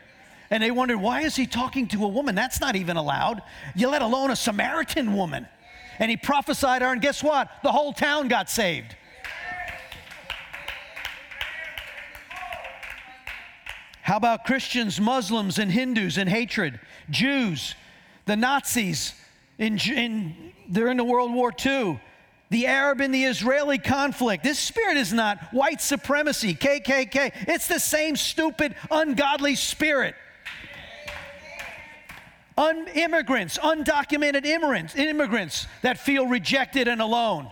And 0.51 0.63
they 0.63 0.71
wondered, 0.71 0.99
why 0.99 1.23
is 1.23 1.37
he 1.37 1.47
talking 1.47 1.89
to 1.89 2.05
a 2.05 2.09
woman? 2.09 2.35
That's 2.35 2.61
not 2.61 2.77
even 2.77 2.97
allowed. 2.97 3.43
You 3.75 3.89
let 3.89 4.01
alone 4.01 4.31
a 4.31 4.37
Samaritan 4.37 5.13
woman. 5.13 5.47
And 5.99 6.11
he 6.11 6.17
prophesied 6.17 6.83
her, 6.83 6.93
and 6.93 7.01
guess 7.01 7.23
what? 7.23 7.51
The 7.63 7.73
whole 7.73 7.93
town 7.93 8.29
got 8.29 8.49
saved. 8.49 8.95
How 14.03 14.17
about 14.17 14.45
Christians, 14.45 14.99
Muslims, 14.99 15.59
and 15.59 15.71
Hindus 15.71 16.17
in 16.17 16.29
hatred? 16.29 16.81
Jews, 17.11 17.75
the 18.25 18.37
Nazis 18.37 19.15
in, 19.59 19.79
in 19.79 20.55
during 20.71 20.97
the 20.97 21.05
World 21.05 21.35
War 21.35 21.53
II, 21.65 22.01
the 22.51 22.67
Arab 22.67 23.01
and 23.01 23.15
the 23.15 23.25
Israeli 23.25 23.77
conflict. 23.77 24.45
This 24.45 24.59
spirit 24.59 24.97
is 24.97 25.13
not 25.13 25.53
white 25.53 25.83
supremacy, 25.83 26.55
KKK. 26.55 27.33
It's 27.49 27.69
the 27.69 27.79
same 27.79 28.17
stupid, 28.17 28.75
ungodly 28.91 29.55
spirit. 29.55 30.15
Un- 32.59 32.89
immigrants, 32.89 33.57
undocumented 33.57 34.45
immigrants, 34.45 34.97
immigrants 34.97 35.69
that 35.83 35.97
feel 35.97 36.27
rejected 36.27 36.89
and 36.89 37.01
alone. 37.01 37.49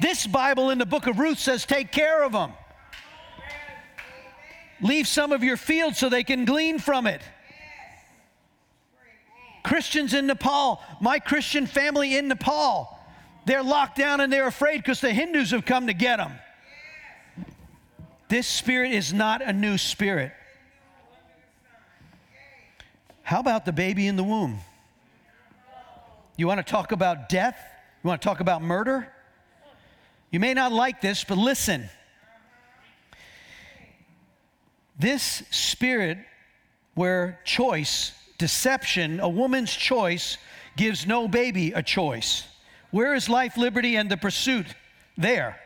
This 0.00 0.26
Bible 0.26 0.70
in 0.70 0.78
the 0.78 0.86
book 0.86 1.06
of 1.06 1.20
Ruth 1.20 1.38
says, 1.38 1.64
take 1.64 1.92
care 1.92 2.24
of 2.24 2.32
them. 2.32 2.52
Leave 4.80 5.06
some 5.06 5.30
of 5.30 5.44
your 5.44 5.56
field 5.56 5.94
so 5.94 6.08
they 6.08 6.24
can 6.24 6.44
glean 6.44 6.80
from 6.80 7.06
it. 7.06 7.22
Christians 9.62 10.12
in 10.12 10.26
Nepal, 10.26 10.82
my 11.00 11.20
Christian 11.20 11.64
family 11.64 12.16
in 12.16 12.26
Nepal, 12.26 12.98
they're 13.46 13.62
locked 13.62 13.96
down 13.96 14.20
and 14.20 14.32
they're 14.32 14.48
afraid 14.48 14.78
because 14.78 15.00
the 15.00 15.12
Hindus 15.12 15.52
have 15.52 15.64
come 15.66 15.86
to 15.86 15.94
get 15.94 16.16
them. 16.16 16.32
This 18.28 18.48
spirit 18.48 18.90
is 18.90 19.12
not 19.12 19.40
a 19.40 19.52
new 19.52 19.78
spirit. 19.78 20.32
How 23.28 23.40
about 23.40 23.66
the 23.66 23.74
baby 23.74 24.06
in 24.06 24.16
the 24.16 24.24
womb? 24.24 24.58
You 26.38 26.46
want 26.46 26.64
to 26.66 26.72
talk 26.72 26.92
about 26.92 27.28
death? 27.28 27.58
You 28.02 28.08
want 28.08 28.22
to 28.22 28.26
talk 28.26 28.40
about 28.40 28.62
murder? 28.62 29.06
You 30.30 30.40
may 30.40 30.54
not 30.54 30.72
like 30.72 31.02
this, 31.02 31.24
but 31.24 31.36
listen. 31.36 31.90
This 34.98 35.42
spirit 35.50 36.16
where 36.94 37.38
choice, 37.44 38.12
deception, 38.38 39.20
a 39.20 39.28
woman's 39.28 39.76
choice 39.76 40.38
gives 40.78 41.06
no 41.06 41.28
baby 41.28 41.72
a 41.72 41.82
choice. 41.82 42.44
Where 42.92 43.14
is 43.14 43.28
life, 43.28 43.58
liberty, 43.58 43.96
and 43.96 44.10
the 44.10 44.16
pursuit? 44.16 44.68
There. 45.18 45.60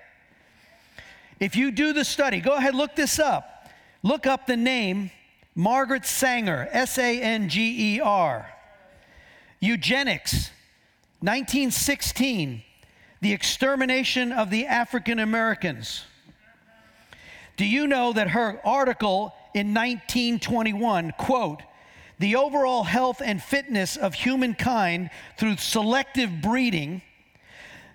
If 1.39 1.55
you 1.55 1.71
do 1.71 1.93
the 1.93 2.05
study, 2.05 2.41
go 2.41 2.55
ahead, 2.55 2.75
look 2.75 2.97
this 2.97 3.21
up. 3.21 3.69
Look 4.03 4.27
up 4.27 4.49
the 4.49 4.57
name 4.57 5.13
Margaret 5.55 6.07
Sanger, 6.07 6.69
S 6.71 6.99
A 6.99 7.21
N 7.21 7.49
G 7.49 7.97
E 7.97 8.01
R. 8.01 8.49
Eugenics, 9.61 10.51
1916, 11.21 12.63
the 13.21 13.33
extermination 13.33 14.33
of 14.33 14.51
the 14.51 14.67
African 14.67 15.19
Americans. 15.19 16.05
Do 17.57 17.67
you 17.67 17.87
know 17.87 18.13
that 18.13 18.31
her 18.31 18.61
article 18.65 19.35
in 19.55 19.75
1921, 19.75 21.13
quote, 21.19 21.63
the 22.19 22.37
overall 22.37 22.85
health 22.85 23.21
and 23.25 23.43
fitness 23.43 23.97
of 23.97 24.15
humankind 24.15 25.11
through 25.39 25.57
selective 25.59 26.41
breeding, 26.41 27.03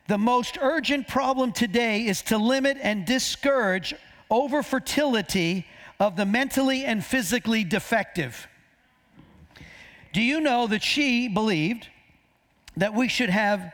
the 0.08 0.18
most 0.18 0.58
urgent 0.62 1.08
problem 1.08 1.52
today 1.52 2.06
is 2.06 2.22
to 2.24 2.38
limit 2.38 2.78
and 2.82 3.06
discourage 3.06 3.94
overfertility 4.30 5.66
of 6.00 6.16
the 6.16 6.26
mentally 6.26 6.86
and 6.86 7.04
physically 7.04 7.64
defective. 7.64 8.48
Do 10.14 10.22
you 10.22 10.40
know 10.40 10.68
that 10.68 10.84
she 10.84 11.28
believed 11.28 11.88
that 12.76 12.94
we 12.94 13.08
should 13.08 13.30
have 13.30 13.74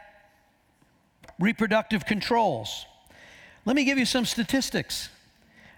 reproductive 1.40 2.06
controls? 2.06 2.86
Let 3.66 3.76
me 3.76 3.84
give 3.84 3.98
you 3.98 4.06
some 4.06 4.26
statistics. 4.26 5.10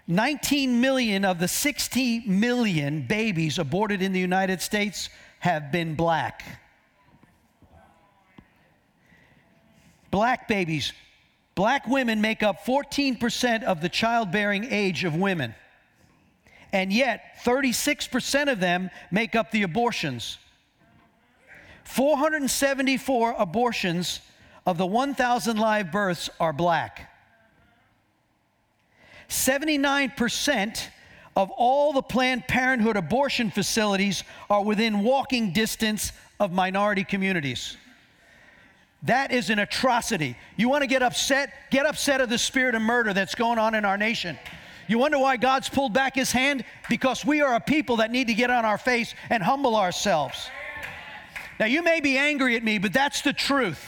19 0.08 0.80
million 0.80 1.24
of 1.24 1.40
the 1.40 1.48
60 1.48 2.20
million 2.26 3.06
babies 3.06 3.58
aborted 3.58 4.02
in 4.02 4.12
the 4.12 4.20
United 4.20 4.60
States 4.62 5.08
have 5.40 5.72
been 5.72 5.94
black. 5.94 6.44
Black 10.12 10.46
babies, 10.46 10.92
black 11.56 11.86
women 11.88 12.20
make 12.20 12.42
up 12.42 12.64
14% 12.64 13.64
of 13.64 13.80
the 13.80 13.88
childbearing 13.88 14.64
age 14.70 15.04
of 15.04 15.14
women. 15.14 15.54
And 16.72 16.92
yet, 16.92 17.36
36% 17.44 18.50
of 18.50 18.60
them 18.60 18.90
make 19.10 19.34
up 19.34 19.50
the 19.50 19.62
abortions. 19.62 20.38
474 21.84 23.36
abortions 23.38 24.20
of 24.66 24.76
the 24.76 24.86
1,000 24.86 25.56
live 25.56 25.92
births 25.92 26.28
are 26.40 26.52
black. 26.52 27.12
79% 29.28 30.88
of 31.36 31.50
all 31.50 31.92
the 31.92 32.02
Planned 32.02 32.46
Parenthood 32.48 32.96
abortion 32.96 33.50
facilities 33.50 34.24
are 34.48 34.64
within 34.64 35.02
walking 35.02 35.52
distance 35.52 36.12
of 36.40 36.52
minority 36.52 37.04
communities. 37.04 37.76
That 39.02 39.30
is 39.30 39.50
an 39.50 39.58
atrocity. 39.58 40.36
You 40.56 40.68
want 40.68 40.82
to 40.82 40.88
get 40.88 41.02
upset? 41.02 41.52
Get 41.70 41.86
upset 41.86 42.20
at 42.20 42.28
the 42.28 42.38
spirit 42.38 42.74
of 42.74 42.82
murder 42.82 43.12
that's 43.12 43.34
going 43.34 43.58
on 43.58 43.74
in 43.74 43.84
our 43.84 43.98
nation. 43.98 44.38
You 44.88 44.98
wonder 44.98 45.18
why 45.18 45.36
God's 45.36 45.68
pulled 45.68 45.92
back 45.92 46.14
his 46.14 46.32
hand? 46.32 46.64
Because 46.88 47.24
we 47.24 47.40
are 47.40 47.54
a 47.54 47.60
people 47.60 47.96
that 47.96 48.10
need 48.10 48.28
to 48.28 48.34
get 48.34 48.50
on 48.50 48.64
our 48.64 48.78
face 48.78 49.14
and 49.30 49.42
humble 49.42 49.76
ourselves. 49.76 50.48
Now, 51.58 51.66
you 51.66 51.82
may 51.82 52.00
be 52.00 52.18
angry 52.18 52.56
at 52.56 52.62
me, 52.62 52.78
but 52.78 52.92
that's 52.92 53.22
the 53.22 53.32
truth. 53.32 53.84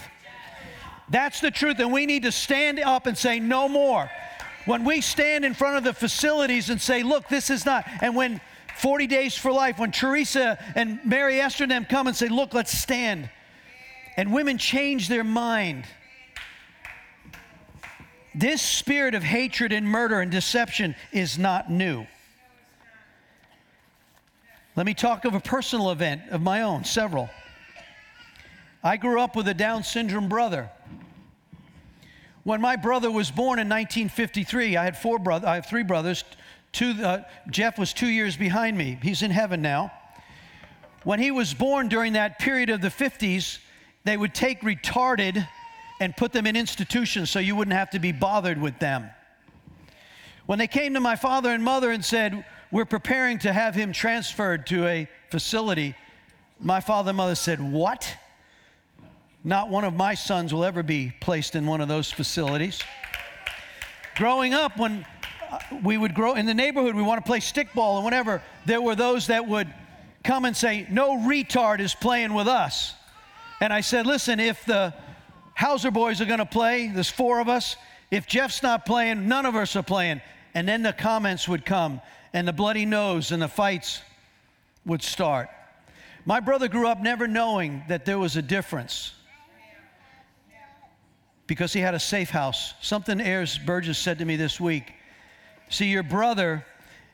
That's 1.11 1.41
the 1.41 1.51
truth, 1.51 1.79
and 1.79 1.93
we 1.93 2.07
need 2.07 2.25
to 2.25 2.33
stand 2.33 2.81
up 2.81 3.07
and 3.07 3.17
say, 3.17 3.41
no 3.41 3.69
more. 3.69 4.11
When 4.67 4.85
we 4.85 5.01
stand 5.01 5.45
in 5.45 5.55
front 5.55 5.79
of 5.79 5.85
the 5.85 5.95
facilities 5.95 6.69
and 6.69 6.81
say, 6.81 7.03
look, 7.03 7.29
this 7.29 7.49
is 7.49 7.65
not, 7.65 7.87
and 8.03 8.15
when 8.15 8.41
40 8.77 9.07
Days 9.07 9.37
for 9.37 9.51
Life, 9.51 9.79
when 9.79 9.91
Teresa 9.91 10.63
and 10.75 11.01
Mary 11.05 11.41
Esther 11.41 11.65
and 11.65 11.71
them 11.71 11.87
come 11.87 12.07
and 12.07 12.15
say, 12.15 12.29
look, 12.29 12.53
let's 12.53 12.77
stand, 12.77 13.31
and 14.17 14.33
women 14.33 14.59
change 14.59 15.09
their 15.09 15.25
mind. 15.25 15.85
This 18.39 18.63
spirit 18.63 19.17
of 19.17 19.25
hatred 19.25 19.73
and 19.73 19.85
murder 19.85 20.21
and 20.21 20.31
deception 20.31 20.95
is 21.11 21.39
not 21.39 21.73
new. 21.73 22.07
Let 24.77 24.87
me 24.87 24.95
talk 24.95 25.25
of 25.25 25.35
a 25.35 25.41
personal 25.41 25.91
event 25.91 26.23
of 26.31 26.41
my 26.41 26.63
own, 26.63 26.85
several. 26.85 27.29
I 28.85 28.97
grew 28.97 29.21
up 29.21 29.35
with 29.35 29.49
a 29.49 29.55
Down 29.55 29.83
syndrome 29.83 30.29
brother. 30.29 30.71
When 32.45 32.61
my 32.61 32.77
brother 32.77 33.11
was 33.11 33.33
born 33.33 33.59
in 33.59 33.69
1953, 33.69 34.77
I 34.77 34.85
had 34.85 34.97
four 34.97 35.19
brothers. 35.19 35.49
I 35.49 35.57
have 35.57 35.67
three 35.67 35.83
brothers. 35.83 36.23
Two, 36.71 36.95
uh, 37.03 37.25
Jeff 37.51 37.77
was 37.77 37.93
two 37.93 38.07
years 38.07 38.37
behind 38.37 38.79
me. 38.79 39.01
He's 39.03 39.23
in 39.23 39.33
heaven 39.33 39.63
now. 39.63 39.91
When 41.03 41.19
he 41.19 41.33
was 41.33 41.55
born 41.55 41.89
during 41.89 42.13
that 42.13 42.39
period 42.39 42.71
of 42.71 42.83
the 42.83 42.89
50s, 42.89 43.59
they 44.05 44.17
would 44.17 44.33
take 44.33 44.61
retarded 44.61 45.49
and 46.01 46.17
put 46.17 46.33
them 46.33 46.47
in 46.47 46.57
institutions 46.57 47.31
so 47.31 47.39
you 47.39 47.57
wouldn't 47.57 47.77
have 47.77 47.91
to 47.91 47.99
be 47.99 48.13
bothered 48.13 48.61
with 48.61 48.79
them. 48.79 49.11
When 50.47 50.59
they 50.59 50.67
came 50.67 50.95
to 50.95 51.01
my 51.01 51.17
father 51.17 51.51
and 51.51 51.63
mother 51.63 51.91
and 51.91 52.05
said, 52.05 52.45
We're 52.71 52.85
preparing 52.85 53.39
to 53.41 53.53
have 53.53 53.75
him 53.75 53.93
transferred 53.93 54.67
to 54.69 54.87
a 54.87 55.09
facility, 55.31 55.95
my 56.61 56.81
father 56.81 57.11
and 57.11 57.17
mother 57.17 57.35
said, 57.35 57.61
What? 57.61 58.17
Not 59.45 59.69
one 59.71 59.85
of 59.85 59.95
my 59.95 60.15
sons 60.15 60.53
will 60.53 60.65
ever 60.65 60.83
be 60.83 61.13
placed 61.21 61.55
in 61.55 61.67
one 61.67 61.81
of 61.81 61.89
those 61.89 62.11
facilities. 62.11 62.81
Growing 64.17 64.53
up, 64.53 64.77
when 64.79 65.07
uh, 65.51 65.59
we 65.85 65.97
would 65.97 66.15
grow 66.15 66.35
in 66.35 66.45
the 66.45 66.55
neighborhood, 66.55 66.95
we 66.97 67.03
want 67.03 67.25
to 67.25 67.29
play 67.29 67.39
stickball 67.39 67.97
and 67.97 68.05
whatever, 68.05 68.43
there 68.67 68.83
were 68.83 68.97
those 68.97 69.29
that 69.29 69.47
would 69.47 69.73
come 70.25 70.45
and 70.45 70.57
say, 70.57 70.87
No 70.91 71.19
retard 71.19 71.81
is 71.81 71.95
playing 71.95 72.35
with 72.35 72.49
us. 72.49 72.95
And 73.61 73.73
I 73.73 73.81
said, 73.81 74.07
Listen, 74.07 74.41
if 74.41 74.65
the 74.65 74.95
Hauser 75.59 75.91
boys 75.91 76.21
are 76.21 76.25
going 76.25 76.39
to 76.39 76.47
play, 76.47 76.87
there's 76.87 77.11
four 77.11 77.41
of 77.41 77.49
us. 77.49 77.75
If 78.13 78.29
Jeff's 78.29 78.63
not 78.63 78.87
playing, 78.87 79.27
none 79.27 79.45
of 79.45 79.57
us 79.57 79.75
are 79.75 79.83
playing. 79.83 80.21
And 80.55 80.69
then 80.69 80.85
the 80.85 80.93
comments 80.93 81.49
would 81.49 81.67
come, 81.67 82.01
and 82.33 82.47
the 82.47 82.53
bloody 82.53 82.87
nose 82.87 83.33
and 83.33 83.43
the 83.43 83.49
fights 83.49 84.01
would 84.87 85.03
start. 85.03 85.49
My 86.25 86.39
brother 86.39 86.69
grew 86.69 86.87
up 86.87 87.01
never 87.01 87.27
knowing 87.27 87.83
that 87.89 88.05
there 88.05 88.21
was 88.21 88.37
a 88.37 88.43
difference 88.43 89.15
because 91.49 91.73
he 91.73 91.81
had 91.81 91.95
a 91.95 91.99
safe 91.99 92.31
house. 92.31 92.75
Something 92.81 93.21
Ayers 93.21 93.59
Burgess 93.59 93.99
said 93.99 94.21
to 94.21 94.25
me 94.25 94.37
this 94.37 94.61
week. 94.61 94.93
See, 95.71 95.87
your 95.87 96.05
brother 96.05 96.65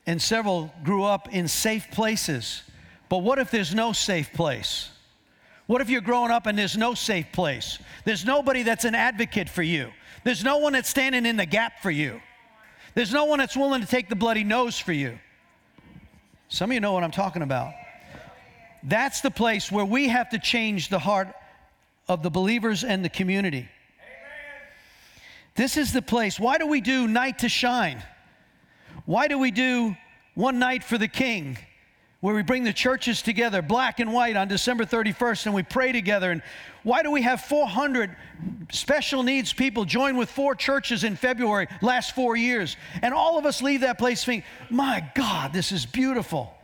and 0.07 0.21
several 0.21 0.71
grew 0.85 1.05
up 1.05 1.33
in 1.33 1.49
safe 1.49 1.91
places, 1.91 2.63
but 3.09 3.19
what 3.19 3.39
if 3.39 3.51
there's 3.51 3.75
no 3.75 3.95
safe 3.95 4.35
place? 4.35 4.91
What 5.67 5.81
if 5.81 5.89
you're 5.89 6.03
growing 6.03 6.31
up 6.31 6.47
and 6.47 6.59
there's 6.59 6.77
no 6.77 6.95
safe 6.95 7.27
place? 7.33 7.79
There's 8.05 8.25
nobody 8.25 8.63
that's 8.63 8.85
an 8.85 8.95
advocate 8.95 9.49
for 9.49 9.63
you. 9.63 9.91
There's 10.23 10.45
no 10.45 10.59
one 10.59 10.75
that's 10.75 10.89
standing 10.89 11.25
in 11.27 11.37
the 11.37 11.47
gap 11.47 11.81
for 11.81 11.91
you. 11.91 12.21
There's 12.95 13.13
no 13.13 13.25
one 13.25 13.39
that's 13.39 13.57
willing 13.57 13.81
to 13.81 13.87
take 13.87 14.09
the 14.09 14.17
bloody 14.17 14.45
nose 14.45 14.79
for 14.79 14.93
you. 14.93 15.19
Some 16.49 16.71
of 16.71 16.75
you 16.75 16.81
know 16.81 16.93
what 16.93 17.03
I'm 17.03 17.11
talking 17.11 17.43
about. 17.43 17.73
That's 18.83 19.23
the 19.23 19.31
place 19.31 19.73
where 19.73 19.85
we 19.85 20.09
have 20.09 20.31
to 20.31 20.39
change 20.39 20.91
the 20.91 20.99
heart 20.99 21.29
of 22.09 22.23
the 22.23 22.31
believers 22.31 22.85
and 22.85 23.05
the 23.05 23.09
community. 23.09 23.69
This 25.57 25.77
is 25.77 25.93
the 25.93 26.03
place. 26.03 26.39
Why 26.39 26.59
do 26.59 26.67
we 26.67 26.81
do 26.81 27.09
night 27.09 27.39
to 27.41 27.49
shine? 27.49 28.03
Why 29.07 29.29
do 29.29 29.39
we 29.39 29.51
do 29.51 29.97
one 30.35 30.59
night 30.59 30.85
for 30.85 30.99
the 30.99 31.09
king? 31.09 31.57
Where 32.25 32.35
we 32.35 32.43
bring 32.43 32.65
the 32.65 32.73
churches 32.73 33.21
together, 33.21 33.61
black 33.61 34.01
and 34.01 34.11
white, 34.11 34.35
on 34.35 34.49
December 34.49 34.87
31st, 34.87 35.45
and 35.45 35.55
we 35.55 35.63
pray 35.63 35.93
together. 35.93 36.31
And 36.31 36.41
why 36.83 37.03
do 37.03 37.11
we 37.11 37.21
have 37.21 37.43
400 37.43 38.17
special 38.73 39.23
needs 39.23 39.53
people 39.53 39.85
join 39.85 40.17
with 40.17 40.31
four 40.31 40.55
churches 40.55 41.05
in 41.05 41.17
February, 41.17 41.67
last 41.83 42.15
four 42.15 42.35
years? 42.35 42.79
And 43.03 43.13
all 43.13 43.37
of 43.37 43.45
us 43.45 43.61
leave 43.61 43.83
that 43.83 43.99
place 43.99 44.25
thinking, 44.25 44.49
my 44.71 45.07
God, 45.15 45.53
this 45.53 45.71
is 45.71 45.85
beautiful. 45.85 46.55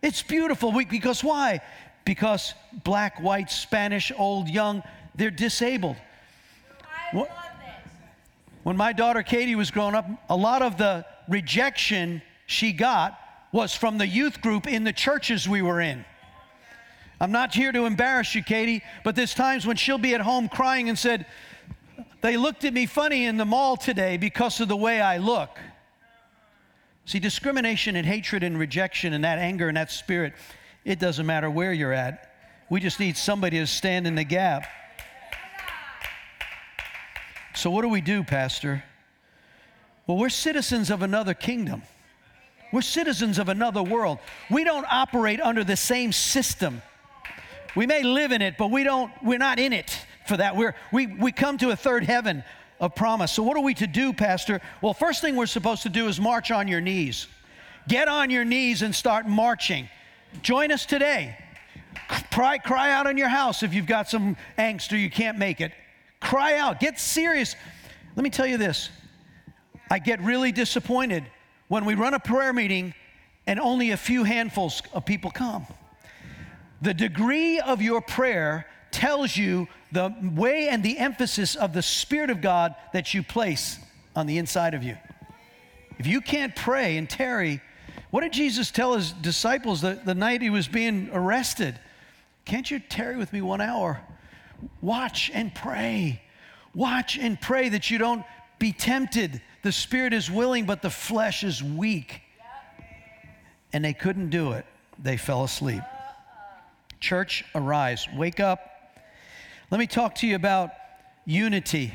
It's 0.00 0.22
beautiful. 0.22 0.72
We, 0.72 0.86
because 0.86 1.22
why? 1.22 1.60
Because 2.06 2.54
black, 2.82 3.20
white, 3.20 3.50
Spanish, 3.50 4.12
old, 4.16 4.48
young, 4.48 4.82
they're 5.14 5.30
disabled. 5.30 5.96
When 8.62 8.78
my 8.78 8.94
daughter 8.94 9.22
Katie 9.22 9.56
was 9.56 9.70
growing 9.70 9.94
up, 9.94 10.06
a 10.30 10.36
lot 10.36 10.62
of 10.62 10.78
the 10.78 11.04
rejection 11.28 12.22
she 12.46 12.72
got 12.72 13.18
was 13.52 13.74
from 13.74 13.98
the 13.98 14.06
youth 14.06 14.40
group 14.40 14.66
in 14.66 14.84
the 14.84 14.92
churches 14.92 15.48
we 15.48 15.62
were 15.62 15.80
in. 15.80 16.04
I'm 17.20 17.30
not 17.30 17.54
here 17.54 17.70
to 17.70 17.84
embarrass 17.84 18.34
you, 18.34 18.42
Katie, 18.42 18.82
but 19.04 19.14
there's 19.14 19.34
times 19.34 19.64
when 19.66 19.76
she'll 19.76 19.98
be 19.98 20.14
at 20.14 20.20
home 20.20 20.48
crying 20.48 20.88
and 20.88 20.98
said, 20.98 21.26
They 22.20 22.36
looked 22.36 22.64
at 22.64 22.72
me 22.72 22.86
funny 22.86 23.26
in 23.26 23.36
the 23.36 23.44
mall 23.44 23.76
today 23.76 24.16
because 24.16 24.60
of 24.60 24.68
the 24.68 24.76
way 24.76 25.00
I 25.00 25.18
look. 25.18 25.56
See, 27.04 27.18
discrimination 27.18 27.94
and 27.94 28.06
hatred 28.06 28.42
and 28.42 28.58
rejection 28.58 29.12
and 29.12 29.22
that 29.24 29.38
anger 29.38 29.68
and 29.68 29.76
that 29.76 29.90
spirit, 29.90 30.32
it 30.84 30.98
doesn't 30.98 31.26
matter 31.26 31.50
where 31.50 31.72
you're 31.72 31.92
at. 31.92 32.32
We 32.70 32.80
just 32.80 32.98
need 32.98 33.16
somebody 33.16 33.58
to 33.58 33.66
stand 33.66 34.06
in 34.06 34.14
the 34.14 34.24
gap. 34.24 34.64
So, 37.54 37.70
what 37.70 37.82
do 37.82 37.88
we 37.88 38.00
do, 38.00 38.24
Pastor? 38.24 38.82
Well, 40.06 40.16
we're 40.16 40.30
citizens 40.30 40.90
of 40.90 41.02
another 41.02 41.34
kingdom. 41.34 41.82
We're 42.72 42.82
citizens 42.82 43.38
of 43.38 43.48
another 43.48 43.82
world. 43.82 44.18
We 44.50 44.64
don't 44.64 44.86
operate 44.90 45.40
under 45.40 45.62
the 45.62 45.76
same 45.76 46.10
system. 46.10 46.82
We 47.76 47.86
may 47.86 48.02
live 48.02 48.32
in 48.32 48.42
it, 48.42 48.56
but 48.58 48.70
we 48.70 48.82
don't, 48.82 49.12
we're 49.22 49.38
not 49.38 49.58
in 49.58 49.72
it 49.72 49.96
for 50.26 50.36
that. 50.38 50.56
We're, 50.56 50.74
we, 50.92 51.06
we 51.06 51.32
come 51.32 51.58
to 51.58 51.70
a 51.70 51.76
third 51.76 52.04
heaven 52.04 52.42
of 52.80 52.94
promise. 52.94 53.32
So, 53.32 53.42
what 53.42 53.56
are 53.56 53.62
we 53.62 53.74
to 53.74 53.86
do, 53.86 54.12
Pastor? 54.12 54.60
Well, 54.80 54.94
first 54.94 55.20
thing 55.20 55.36
we're 55.36 55.46
supposed 55.46 55.82
to 55.82 55.88
do 55.88 56.08
is 56.08 56.20
march 56.20 56.50
on 56.50 56.66
your 56.66 56.80
knees. 56.80 57.28
Get 57.88 58.08
on 58.08 58.30
your 58.30 58.44
knees 58.44 58.82
and 58.82 58.94
start 58.94 59.26
marching. 59.26 59.88
Join 60.42 60.72
us 60.72 60.86
today. 60.86 61.36
Cry, 62.30 62.58
cry 62.58 62.92
out 62.92 63.06
in 63.06 63.18
your 63.18 63.28
house 63.28 63.62
if 63.62 63.74
you've 63.74 63.86
got 63.86 64.08
some 64.08 64.36
angst 64.58 64.92
or 64.92 64.96
you 64.96 65.10
can't 65.10 65.38
make 65.38 65.60
it. 65.60 65.72
Cry 66.20 66.56
out, 66.56 66.80
get 66.80 66.98
serious. 66.98 67.54
Let 68.16 68.22
me 68.22 68.30
tell 68.30 68.46
you 68.46 68.56
this 68.56 68.90
I 69.90 69.98
get 69.98 70.20
really 70.22 70.52
disappointed 70.52 71.24
when 71.72 71.86
we 71.86 71.94
run 71.94 72.12
a 72.12 72.20
prayer 72.20 72.52
meeting 72.52 72.92
and 73.46 73.58
only 73.58 73.92
a 73.92 73.96
few 73.96 74.24
handfuls 74.24 74.82
of 74.92 75.06
people 75.06 75.30
come. 75.30 75.66
The 76.82 76.92
degree 76.92 77.60
of 77.60 77.80
your 77.80 78.02
prayer 78.02 78.66
tells 78.90 79.38
you 79.38 79.66
the 79.90 80.14
way 80.36 80.68
and 80.68 80.82
the 80.82 80.98
emphasis 80.98 81.56
of 81.56 81.72
the 81.72 81.80
Spirit 81.80 82.28
of 82.28 82.42
God 82.42 82.74
that 82.92 83.14
you 83.14 83.22
place 83.22 83.78
on 84.14 84.26
the 84.26 84.36
inside 84.36 84.74
of 84.74 84.82
you. 84.82 84.98
If 85.98 86.06
you 86.06 86.20
can't 86.20 86.54
pray 86.54 86.98
and 86.98 87.08
tarry, 87.08 87.62
what 88.10 88.20
did 88.20 88.34
Jesus 88.34 88.70
tell 88.70 88.92
his 88.92 89.12
disciples 89.12 89.80
the, 89.80 89.98
the 90.04 90.14
night 90.14 90.42
he 90.42 90.50
was 90.50 90.68
being 90.68 91.08
arrested? 91.10 91.80
Can't 92.44 92.70
you 92.70 92.80
tarry 92.80 93.16
with 93.16 93.32
me 93.32 93.40
one 93.40 93.62
hour? 93.62 93.98
Watch 94.82 95.30
and 95.32 95.54
pray. 95.54 96.20
Watch 96.74 97.16
and 97.16 97.40
pray 97.40 97.70
that 97.70 97.90
you 97.90 97.96
don't 97.96 98.26
be 98.58 98.74
tempted. 98.74 99.40
The 99.62 99.72
spirit 99.72 100.12
is 100.12 100.30
willing, 100.30 100.66
but 100.66 100.82
the 100.82 100.90
flesh 100.90 101.44
is 101.44 101.62
weak. 101.62 102.20
And 103.72 103.84
they 103.84 103.92
couldn't 103.92 104.30
do 104.30 104.52
it. 104.52 104.66
They 104.98 105.16
fell 105.16 105.44
asleep. 105.44 105.82
Church, 107.00 107.44
arise. 107.54 108.06
Wake 108.14 108.40
up. 108.40 108.60
Let 109.70 109.78
me 109.78 109.86
talk 109.86 110.16
to 110.16 110.26
you 110.26 110.36
about 110.36 110.70
unity. 111.24 111.94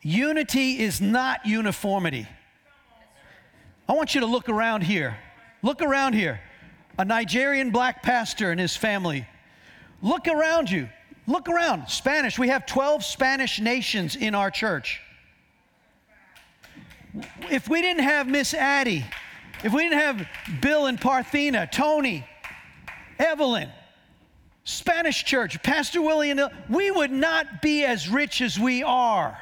Unity 0.00 0.80
is 0.80 1.00
not 1.00 1.44
uniformity. 1.44 2.26
I 3.88 3.92
want 3.92 4.14
you 4.14 4.22
to 4.22 4.26
look 4.26 4.48
around 4.48 4.82
here. 4.82 5.18
Look 5.62 5.82
around 5.82 6.14
here. 6.14 6.40
A 6.98 7.04
Nigerian 7.04 7.70
black 7.70 8.02
pastor 8.02 8.50
and 8.50 8.60
his 8.60 8.76
family. 8.76 9.26
Look 10.00 10.26
around 10.26 10.70
you. 10.70 10.88
Look 11.26 11.48
around. 11.48 11.88
Spanish. 11.88 12.38
We 12.38 12.48
have 12.48 12.66
12 12.66 13.04
Spanish 13.04 13.60
nations 13.60 14.16
in 14.16 14.34
our 14.34 14.50
church. 14.50 15.00
If 17.50 17.68
we 17.68 17.82
didn't 17.82 18.04
have 18.04 18.26
Miss 18.26 18.54
Addie 18.54 19.04
if 19.64 19.72
we 19.72 19.84
didn't 19.84 20.00
have 20.00 20.28
Bill 20.60 20.86
and 20.86 21.00
Parthena, 21.00 21.70
Tony, 21.70 22.26
Evelyn, 23.18 23.68
Spanish 24.64 25.24
church, 25.24 25.62
Pastor 25.62 26.02
Willie, 26.02 26.34
we 26.68 26.90
would 26.90 27.12
not 27.12 27.62
be 27.62 27.84
as 27.84 28.08
rich 28.08 28.40
as 28.40 28.58
we 28.58 28.82
are. 28.82 29.38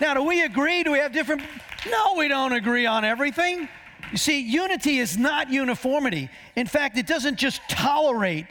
Now, 0.00 0.14
do 0.14 0.22
we 0.22 0.42
agree? 0.42 0.82
Do 0.82 0.92
we 0.92 0.98
have 0.98 1.12
different? 1.12 1.42
No, 1.88 2.14
we 2.16 2.26
don't 2.26 2.52
agree 2.52 2.86
on 2.86 3.04
everything. 3.04 3.68
You 4.10 4.18
see, 4.18 4.40
unity 4.40 4.98
is 4.98 5.16
not 5.16 5.50
uniformity. 5.50 6.28
In 6.56 6.66
fact, 6.66 6.98
it 6.98 7.06
doesn't 7.06 7.36
just 7.36 7.60
tolerate 7.68 8.46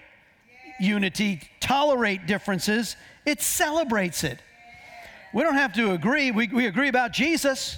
unity, 0.80 1.42
tolerate 1.60 2.28
differences, 2.28 2.96
it 3.26 3.42
celebrates 3.42 4.24
it. 4.24 4.40
We 5.34 5.44
don't 5.44 5.56
have 5.56 5.74
to 5.74 5.92
agree. 5.92 6.32
We, 6.32 6.48
we 6.48 6.66
agree 6.66 6.88
about 6.88 7.12
Jesus. 7.12 7.78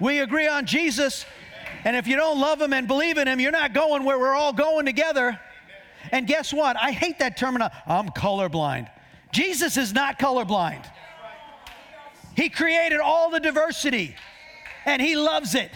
We 0.00 0.20
agree 0.20 0.48
on 0.48 0.66
Jesus. 0.66 1.26
And 1.84 1.96
if 1.96 2.06
you 2.06 2.16
don't 2.16 2.40
love 2.40 2.60
him 2.60 2.72
and 2.72 2.88
believe 2.88 3.18
in 3.18 3.28
him, 3.28 3.40
you're 3.40 3.52
not 3.52 3.72
going 3.72 4.04
where 4.04 4.18
we're 4.18 4.34
all 4.34 4.52
going 4.52 4.86
together. 4.86 5.38
And 6.12 6.26
guess 6.26 6.52
what? 6.52 6.76
I 6.76 6.92
hate 6.92 7.18
that 7.18 7.36
terminology. 7.36 7.74
I'm 7.86 8.08
colorblind. 8.10 8.90
Jesus 9.32 9.76
is 9.76 9.92
not 9.92 10.18
colorblind. 10.18 10.84
He 12.34 12.48
created 12.48 13.00
all 13.00 13.30
the 13.30 13.40
diversity 13.40 14.14
and 14.84 15.00
he 15.00 15.16
loves 15.16 15.54
it. 15.54 15.70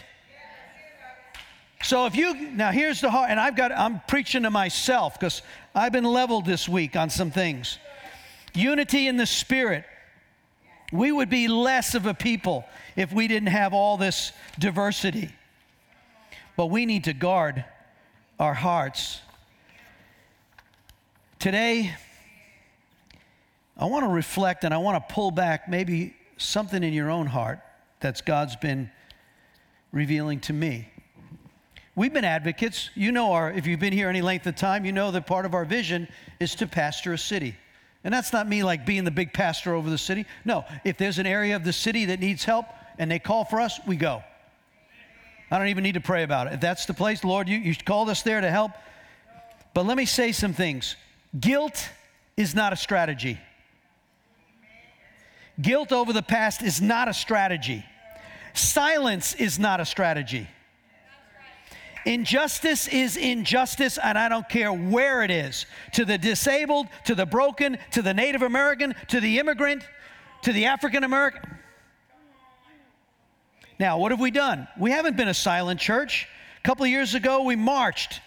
So 1.82 2.06
if 2.06 2.14
you 2.14 2.34
now 2.34 2.70
here's 2.72 3.00
the 3.00 3.10
heart, 3.10 3.30
and 3.30 3.40
I've 3.40 3.56
got 3.56 3.72
I'm 3.72 4.00
preaching 4.06 4.42
to 4.42 4.50
myself 4.50 5.18
because 5.18 5.42
I've 5.74 5.92
been 5.92 6.04
leveled 6.04 6.44
this 6.44 6.68
week 6.68 6.94
on 6.94 7.08
some 7.08 7.30
things. 7.30 7.78
Unity 8.54 9.08
in 9.08 9.16
the 9.16 9.26
spirit. 9.26 9.84
We 10.92 11.12
would 11.12 11.30
be 11.30 11.48
less 11.48 11.94
of 11.94 12.06
a 12.06 12.14
people 12.14 12.64
if 12.96 13.12
we 13.12 13.28
didn't 13.28 13.48
have 13.48 13.72
all 13.72 13.96
this 13.96 14.32
diversity. 14.58 15.30
But 16.56 16.66
we 16.66 16.86
need 16.86 17.04
to 17.04 17.12
guard 17.12 17.64
our 18.38 18.54
hearts. 18.54 19.20
Today, 21.38 21.94
I 23.76 23.86
want 23.86 24.04
to 24.04 24.10
reflect 24.10 24.64
and 24.64 24.74
I 24.74 24.78
want 24.78 25.08
to 25.08 25.14
pull 25.14 25.30
back 25.30 25.68
maybe 25.68 26.14
something 26.36 26.82
in 26.82 26.92
your 26.92 27.10
own 27.10 27.26
heart 27.26 27.60
that's 28.00 28.20
God's 28.20 28.56
been 28.56 28.90
revealing 29.92 30.40
to 30.40 30.52
me. 30.52 30.88
We've 31.94 32.12
been 32.12 32.24
advocates. 32.24 32.90
You 32.94 33.12
know 33.12 33.32
our 33.32 33.50
if 33.50 33.66
you've 33.66 33.80
been 33.80 33.92
here 33.92 34.08
any 34.08 34.22
length 34.22 34.46
of 34.46 34.56
time, 34.56 34.84
you 34.84 34.92
know 34.92 35.10
that 35.10 35.26
part 35.26 35.44
of 35.44 35.54
our 35.54 35.64
vision 35.64 36.08
is 36.38 36.54
to 36.56 36.66
pastor 36.66 37.12
a 37.12 37.18
city. 37.18 37.56
And 38.02 38.14
that's 38.14 38.32
not 38.32 38.48
me 38.48 38.62
like 38.62 38.86
being 38.86 39.04
the 39.04 39.10
big 39.10 39.32
pastor 39.32 39.74
over 39.74 39.90
the 39.90 39.98
city. 39.98 40.24
No, 40.44 40.64
if 40.84 40.96
there's 40.96 41.18
an 41.18 41.26
area 41.26 41.56
of 41.56 41.64
the 41.64 41.72
city 41.72 42.06
that 42.06 42.20
needs 42.20 42.44
help 42.44 42.66
and 42.98 43.10
they 43.10 43.18
call 43.18 43.44
for 43.44 43.60
us, 43.60 43.78
we 43.86 43.96
go. 43.96 44.22
I 45.50 45.58
don't 45.58 45.68
even 45.68 45.82
need 45.82 45.94
to 45.94 46.00
pray 46.00 46.22
about 46.22 46.46
it. 46.46 46.54
If 46.54 46.60
that's 46.60 46.86
the 46.86 46.94
place, 46.94 47.24
Lord, 47.24 47.48
you, 47.48 47.58
you 47.58 47.74
called 47.74 48.08
us 48.08 48.22
there 48.22 48.40
to 48.40 48.50
help. 48.50 48.70
But 49.74 49.84
let 49.84 49.96
me 49.96 50.06
say 50.06 50.32
some 50.32 50.52
things. 50.52 50.96
Guilt 51.38 51.90
is 52.36 52.54
not 52.54 52.72
a 52.72 52.76
strategy. 52.76 53.38
Guilt 55.60 55.92
over 55.92 56.12
the 56.12 56.22
past 56.22 56.62
is 56.62 56.80
not 56.80 57.08
a 57.08 57.12
strategy. 57.12 57.84
Silence 58.54 59.34
is 59.34 59.58
not 59.58 59.80
a 59.80 59.84
strategy. 59.84 60.48
Injustice 62.06 62.88
is 62.88 63.16
injustice, 63.16 63.98
and 63.98 64.18
I 64.18 64.28
don't 64.28 64.48
care 64.48 64.72
where 64.72 65.22
it 65.22 65.30
is 65.30 65.66
to 65.92 66.04
the 66.04 66.16
disabled, 66.18 66.86
to 67.04 67.14
the 67.14 67.26
broken, 67.26 67.78
to 67.92 68.02
the 68.02 68.14
Native 68.14 68.42
American, 68.42 68.94
to 69.08 69.20
the 69.20 69.38
immigrant, 69.38 69.82
to 70.42 70.52
the 70.52 70.66
African 70.66 71.04
American. 71.04 71.42
Now, 73.78 73.98
what 73.98 74.10
have 74.12 74.20
we 74.20 74.30
done? 74.30 74.68
We 74.78 74.90
haven't 74.90 75.16
been 75.16 75.28
a 75.28 75.34
silent 75.34 75.80
church. 75.80 76.28
A 76.58 76.62
couple 76.62 76.86
years 76.86 77.14
ago, 77.14 77.42
we 77.44 77.56
marched 77.56 78.20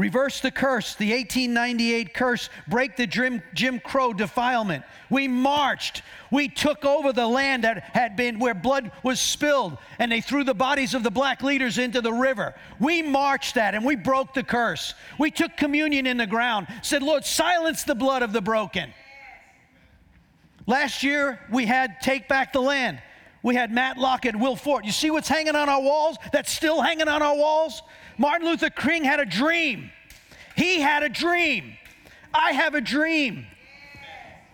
reverse 0.00 0.40
the 0.40 0.50
curse, 0.50 0.94
the 0.94 1.12
1898 1.12 2.14
curse, 2.14 2.48
break 2.66 2.96
the 2.96 3.06
Jim, 3.06 3.42
Jim 3.52 3.78
Crow 3.78 4.14
defilement. 4.14 4.82
We 5.10 5.28
marched. 5.28 6.02
We 6.30 6.48
took 6.48 6.86
over 6.86 7.12
the 7.12 7.26
land 7.26 7.64
that 7.64 7.82
had 7.94 8.16
been 8.16 8.38
where 8.38 8.54
blood 8.54 8.92
was 9.02 9.20
spilled, 9.20 9.76
and 9.98 10.10
they 10.10 10.22
threw 10.22 10.42
the 10.42 10.54
bodies 10.54 10.94
of 10.94 11.02
the 11.02 11.10
black 11.10 11.42
leaders 11.42 11.76
into 11.76 12.00
the 12.00 12.14
river. 12.14 12.54
We 12.80 13.02
marched 13.02 13.56
that 13.56 13.74
and 13.74 13.84
we 13.84 13.94
broke 13.94 14.32
the 14.32 14.42
curse. 14.42 14.94
We 15.18 15.30
took 15.30 15.58
communion 15.58 16.06
in 16.06 16.16
the 16.16 16.26
ground, 16.26 16.68
said, 16.80 17.02
Lord, 17.02 17.26
silence 17.26 17.84
the 17.84 17.94
blood 17.94 18.22
of 18.22 18.32
the 18.32 18.40
broken. 18.40 18.94
Last 20.66 21.02
year, 21.02 21.40
we 21.52 21.66
had 21.66 22.00
Take 22.00 22.26
Back 22.26 22.54
the 22.54 22.62
Land. 22.62 23.02
We 23.42 23.54
had 23.54 23.70
Matt 23.70 23.98
Lockett, 23.98 24.36
Will 24.36 24.56
Fort. 24.56 24.84
You 24.84 24.92
see 24.92 25.10
what's 25.10 25.28
hanging 25.28 25.56
on 25.56 25.68
our 25.68 25.82
walls? 25.82 26.16
That's 26.32 26.50
still 26.50 26.80
hanging 26.80 27.08
on 27.08 27.20
our 27.20 27.36
walls? 27.36 27.82
Martin 28.20 28.46
Luther 28.46 28.68
King 28.68 29.02
had 29.02 29.18
a 29.18 29.24
dream. 29.24 29.90
He 30.54 30.78
had 30.78 31.02
a 31.02 31.08
dream. 31.08 31.72
I 32.34 32.52
have 32.52 32.74
a 32.74 32.80
dream. 32.82 33.46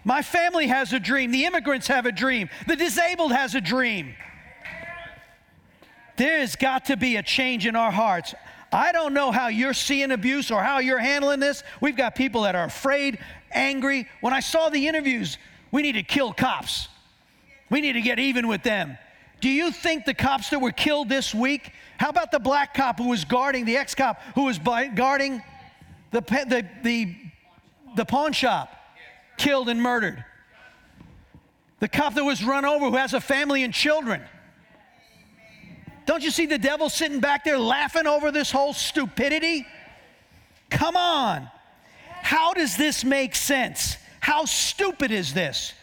My 0.04 0.22
family 0.22 0.68
has 0.68 0.92
a 0.92 1.00
dream. 1.00 1.32
The 1.32 1.46
immigrants 1.46 1.88
have 1.88 2.06
a 2.06 2.12
dream. 2.12 2.48
The 2.68 2.76
disabled 2.76 3.32
has 3.32 3.56
a 3.56 3.60
dream. 3.60 4.14
There's 6.16 6.54
got 6.54 6.84
to 6.84 6.96
be 6.96 7.16
a 7.16 7.24
change 7.24 7.66
in 7.66 7.74
our 7.74 7.90
hearts. 7.90 8.36
I 8.70 8.92
don't 8.92 9.12
know 9.12 9.32
how 9.32 9.48
you're 9.48 9.74
seeing 9.74 10.12
abuse 10.12 10.52
or 10.52 10.62
how 10.62 10.78
you're 10.78 11.00
handling 11.00 11.40
this. 11.40 11.64
We've 11.80 11.96
got 11.96 12.14
people 12.14 12.42
that 12.42 12.54
are 12.54 12.66
afraid, 12.66 13.18
angry. 13.50 14.06
When 14.20 14.32
I 14.32 14.38
saw 14.38 14.68
the 14.68 14.86
interviews, 14.86 15.38
we 15.72 15.82
need 15.82 15.94
to 15.94 16.04
kill 16.04 16.32
cops. 16.32 16.86
We 17.68 17.80
need 17.80 17.94
to 17.94 18.00
get 18.00 18.20
even 18.20 18.46
with 18.46 18.62
them. 18.62 18.96
Do 19.40 19.48
you 19.48 19.70
think 19.70 20.04
the 20.04 20.14
cops 20.14 20.50
that 20.50 20.60
were 20.60 20.72
killed 20.72 21.08
this 21.08 21.34
week? 21.34 21.72
How 21.98 22.08
about 22.08 22.30
the 22.30 22.38
black 22.38 22.74
cop 22.74 22.98
who 22.98 23.08
was 23.08 23.24
guarding, 23.24 23.64
the 23.64 23.76
ex 23.76 23.94
cop 23.94 24.20
who 24.34 24.44
was 24.44 24.58
guarding 24.58 25.42
the, 26.10 26.20
the, 26.20 26.66
the, 26.82 27.16
the 27.96 28.04
pawn 28.04 28.32
shop, 28.32 28.74
killed 29.36 29.68
and 29.68 29.80
murdered? 29.80 30.24
The 31.80 31.88
cop 31.88 32.14
that 32.14 32.24
was 32.24 32.42
run 32.42 32.64
over 32.64 32.86
who 32.86 32.96
has 32.96 33.12
a 33.12 33.20
family 33.20 33.62
and 33.62 33.74
children. 33.74 34.22
Don't 36.06 36.22
you 36.22 36.30
see 36.30 36.46
the 36.46 36.58
devil 36.58 36.88
sitting 36.88 37.20
back 37.20 37.44
there 37.44 37.58
laughing 37.58 38.06
over 38.06 38.30
this 38.30 38.50
whole 38.50 38.72
stupidity? 38.72 39.66
Come 40.70 40.96
on. 40.96 41.50
How 42.22 42.54
does 42.54 42.76
this 42.76 43.04
make 43.04 43.34
sense? 43.34 43.96
How 44.20 44.44
stupid 44.46 45.10
is 45.10 45.34
this? 45.34 45.74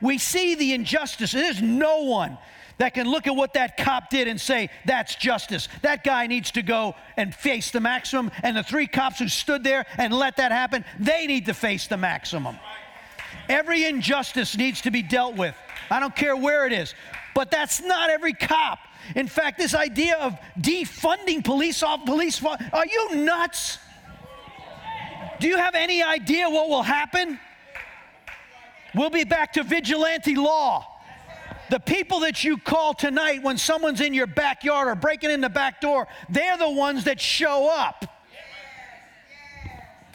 We 0.00 0.18
see 0.18 0.54
the 0.54 0.74
injustice. 0.74 1.32
There's 1.32 1.62
no 1.62 2.02
one 2.02 2.36
that 2.80 2.94
can 2.94 3.06
look 3.06 3.26
at 3.26 3.36
what 3.36 3.52
that 3.52 3.76
cop 3.76 4.08
did 4.08 4.26
and 4.26 4.40
say, 4.40 4.70
that's 4.86 5.14
justice. 5.14 5.68
That 5.82 6.02
guy 6.02 6.26
needs 6.26 6.50
to 6.52 6.62
go 6.62 6.94
and 7.18 7.34
face 7.34 7.70
the 7.70 7.80
maximum. 7.80 8.30
And 8.42 8.56
the 8.56 8.62
three 8.62 8.86
cops 8.86 9.18
who 9.18 9.28
stood 9.28 9.62
there 9.62 9.84
and 9.98 10.14
let 10.14 10.38
that 10.38 10.50
happen, 10.50 10.86
they 10.98 11.26
need 11.26 11.44
to 11.46 11.52
face 11.52 11.88
the 11.88 11.98
maximum. 11.98 12.56
Every 13.50 13.84
injustice 13.84 14.56
needs 14.56 14.80
to 14.80 14.90
be 14.90 15.02
dealt 15.02 15.36
with. 15.36 15.54
I 15.90 16.00
don't 16.00 16.16
care 16.16 16.34
where 16.34 16.66
it 16.66 16.72
is. 16.72 16.94
But 17.34 17.50
that's 17.50 17.82
not 17.82 18.08
every 18.08 18.32
cop. 18.32 18.78
In 19.14 19.28
fact, 19.28 19.58
this 19.58 19.74
idea 19.74 20.16
of 20.16 20.38
defunding 20.58 21.44
police 21.44 21.82
off 21.82 22.06
police, 22.06 22.42
are 22.42 22.86
you 22.86 23.16
nuts? 23.16 23.78
Do 25.38 25.48
you 25.48 25.58
have 25.58 25.74
any 25.74 26.02
idea 26.02 26.48
what 26.48 26.70
will 26.70 26.82
happen? 26.82 27.38
We'll 28.94 29.10
be 29.10 29.24
back 29.24 29.52
to 29.52 29.64
vigilante 29.64 30.34
law. 30.34 30.96
The 31.70 31.78
people 31.78 32.20
that 32.20 32.42
you 32.42 32.58
call 32.58 32.94
tonight 32.94 33.44
when 33.44 33.56
someone's 33.56 34.00
in 34.00 34.12
your 34.12 34.26
backyard 34.26 34.88
or 34.88 34.96
breaking 34.96 35.30
in 35.30 35.40
the 35.40 35.48
back 35.48 35.80
door, 35.80 36.08
they're 36.28 36.58
the 36.58 36.68
ones 36.68 37.04
that 37.04 37.20
show 37.20 37.70
up. 37.70 38.04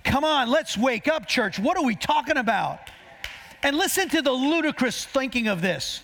Come 0.04 0.26
on, 0.26 0.50
let's 0.50 0.78
wake 0.78 1.08
up, 1.08 1.28
church. 1.28 1.58
What 1.58 1.78
are 1.78 1.84
we 1.84 1.96
talking 1.96 2.36
about? 2.36 2.80
And 3.64 3.78
listen 3.78 4.10
to 4.10 4.22
the 4.22 4.34
ludicrous 4.34 5.06
thinking 5.06 5.48
of 5.48 5.62
this. 5.62 6.02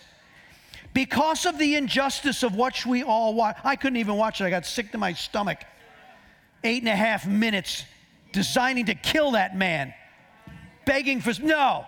Because 0.93 1.45
of 1.45 1.57
the 1.57 1.75
injustice 1.75 2.43
of 2.43 2.55
what 2.55 2.85
we 2.85 3.03
all 3.03 3.33
watch, 3.33 3.57
I 3.63 3.75
couldn't 3.75 3.97
even 3.97 4.15
watch 4.15 4.39
it. 4.39 4.45
I 4.45 4.49
got 4.49 4.65
sick 4.65 4.91
to 4.93 4.97
my 4.97 5.13
stomach. 5.13 5.59
Eight 6.63 6.81
and 6.81 6.89
a 6.89 6.95
half 6.95 7.27
minutes 7.27 7.83
designing 8.31 8.85
to 8.85 8.95
kill 8.95 9.31
that 9.31 9.57
man, 9.57 9.93
begging 10.85 11.19
for 11.19 11.33
no. 11.41 11.85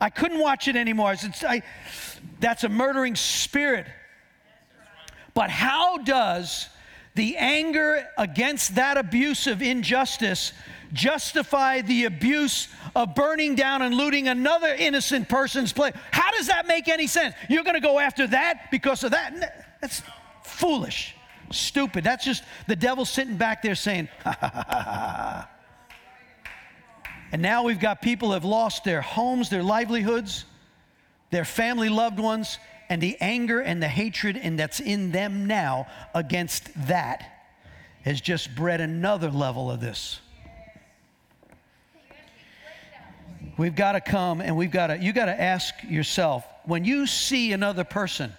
I 0.00 0.10
couldn't 0.10 0.40
watch 0.40 0.68
it 0.68 0.76
anymore. 0.76 1.10
I, 1.10 1.14
said, 1.14 1.62
that's 2.40 2.64
a 2.64 2.68
murdering 2.68 3.16
spirit. 3.16 3.86
But 5.34 5.50
how 5.50 5.98
does 5.98 6.68
the 7.14 7.36
anger 7.36 8.06
against 8.18 8.74
that 8.74 8.98
abuse 8.98 9.46
of 9.46 9.62
injustice 9.62 10.52
justify 10.92 11.80
the 11.80 12.04
abuse 12.04 12.68
of 12.94 13.14
burning 13.14 13.54
down 13.54 13.82
and 13.82 13.94
looting 13.94 14.28
another 14.28 14.68
innocent 14.68 15.28
person's 15.28 15.72
place? 15.72 15.94
How 16.10 16.30
does 16.32 16.48
that 16.48 16.66
make 16.66 16.88
any 16.88 17.06
sense? 17.06 17.34
You're 17.48 17.64
going 17.64 17.74
to 17.74 17.80
go 17.80 17.98
after 17.98 18.26
that 18.28 18.70
because 18.70 19.02
of 19.02 19.12
that? 19.12 19.76
That's 19.80 20.02
foolish, 20.42 21.14
stupid. 21.50 22.04
That's 22.04 22.24
just 22.24 22.42
the 22.66 22.76
devil 22.76 23.04
sitting 23.04 23.36
back 23.36 23.62
there 23.62 23.74
saying, 23.74 24.08
ha 24.24 24.36
ha 24.38 24.48
ha 24.48 24.64
ha 24.68 24.82
ha. 24.82 25.50
And 27.32 27.42
now 27.42 27.64
we've 27.64 27.80
got 27.80 28.02
people 28.02 28.28
who 28.28 28.34
have 28.34 28.44
lost 28.44 28.84
their 28.84 29.00
homes, 29.00 29.50
their 29.50 29.62
livelihoods, 29.62 30.44
their 31.30 31.44
family 31.44 31.88
loved 31.88 32.18
ones, 32.18 32.58
and 32.88 33.02
the 33.02 33.16
anger 33.20 33.60
and 33.60 33.82
the 33.82 33.88
hatred 33.88 34.36
and 34.36 34.58
that's 34.58 34.80
in 34.80 35.10
them 35.10 35.46
now 35.46 35.86
against 36.14 36.70
that. 36.86 37.32
has 38.02 38.20
just 38.20 38.54
bred 38.54 38.80
another 38.80 39.28
level 39.30 39.68
of 39.68 39.80
this. 39.80 40.20
We've 43.56 43.74
got 43.74 43.92
to 43.92 44.00
come 44.00 44.40
and 44.40 44.56
we've 44.56 44.70
got 44.70 44.88
to, 44.88 44.98
you 44.98 45.12
got 45.12 45.26
to 45.26 45.40
ask 45.40 45.74
yourself 45.82 46.44
when 46.64 46.84
you 46.84 47.08
see 47.08 47.52
another 47.52 47.82
person, 47.82 48.32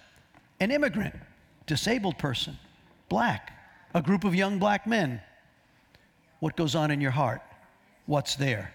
an 0.60 0.70
immigrant, 0.70 1.14
disabled 1.66 2.16
person, 2.16 2.56
black, 3.10 3.52
a 3.92 4.00
group 4.00 4.24
of 4.24 4.34
young 4.34 4.58
black 4.58 4.86
men, 4.86 5.20
what 6.40 6.56
goes 6.56 6.74
on 6.74 6.90
in 6.90 7.00
your 7.00 7.10
heart? 7.10 7.42
What's 8.06 8.36
there? 8.36 8.72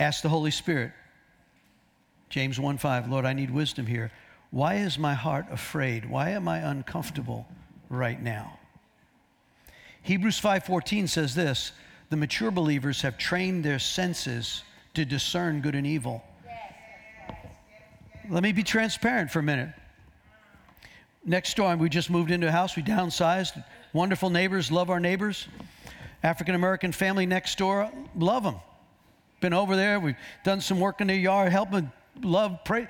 Ask 0.00 0.22
the 0.22 0.30
Holy 0.30 0.50
Spirit. 0.50 0.92
James 2.30 2.58
1 2.58 2.78
5, 2.78 3.08
Lord, 3.08 3.26
I 3.26 3.34
need 3.34 3.50
wisdom 3.50 3.86
here. 3.86 4.10
Why 4.50 4.76
is 4.76 4.98
my 4.98 5.12
heart 5.12 5.46
afraid? 5.50 6.08
Why 6.08 6.30
am 6.30 6.48
I 6.48 6.58
uncomfortable 6.58 7.46
right 7.90 8.20
now? 8.20 8.58
Hebrews 10.02 10.40
5:14 10.40 11.06
says 11.06 11.34
this, 11.34 11.72
the 12.08 12.16
mature 12.16 12.50
believers 12.50 13.02
have 13.02 13.18
trained 13.18 13.62
their 13.62 13.78
senses 13.78 14.64
to 14.94 15.04
discern 15.04 15.60
good 15.60 15.74
and 15.74 15.86
evil. 15.86 16.24
Let 18.28 18.42
me 18.42 18.52
be 18.52 18.62
transparent 18.62 19.30
for 19.30 19.40
a 19.40 19.42
minute. 19.42 19.68
Next 21.24 21.56
door, 21.56 21.76
we 21.76 21.90
just 21.90 22.08
moved 22.08 22.30
into 22.30 22.48
a 22.48 22.50
house, 22.50 22.74
we 22.74 22.82
downsized. 22.82 23.62
Wonderful 23.92 24.30
neighbors, 24.30 24.72
love 24.72 24.88
our 24.88 24.98
neighbors. 24.98 25.46
African 26.22 26.54
American 26.54 26.90
family 26.90 27.26
next 27.26 27.58
door, 27.58 27.90
love 28.16 28.44
them. 28.44 28.56
Been 29.40 29.54
over 29.54 29.74
there, 29.74 29.98
we've 29.98 30.16
done 30.44 30.60
some 30.60 30.80
work 30.80 31.00
in 31.00 31.06
their 31.06 31.16
yard, 31.16 31.50
helping, 31.50 31.90
love, 32.22 32.58
pray. 32.64 32.86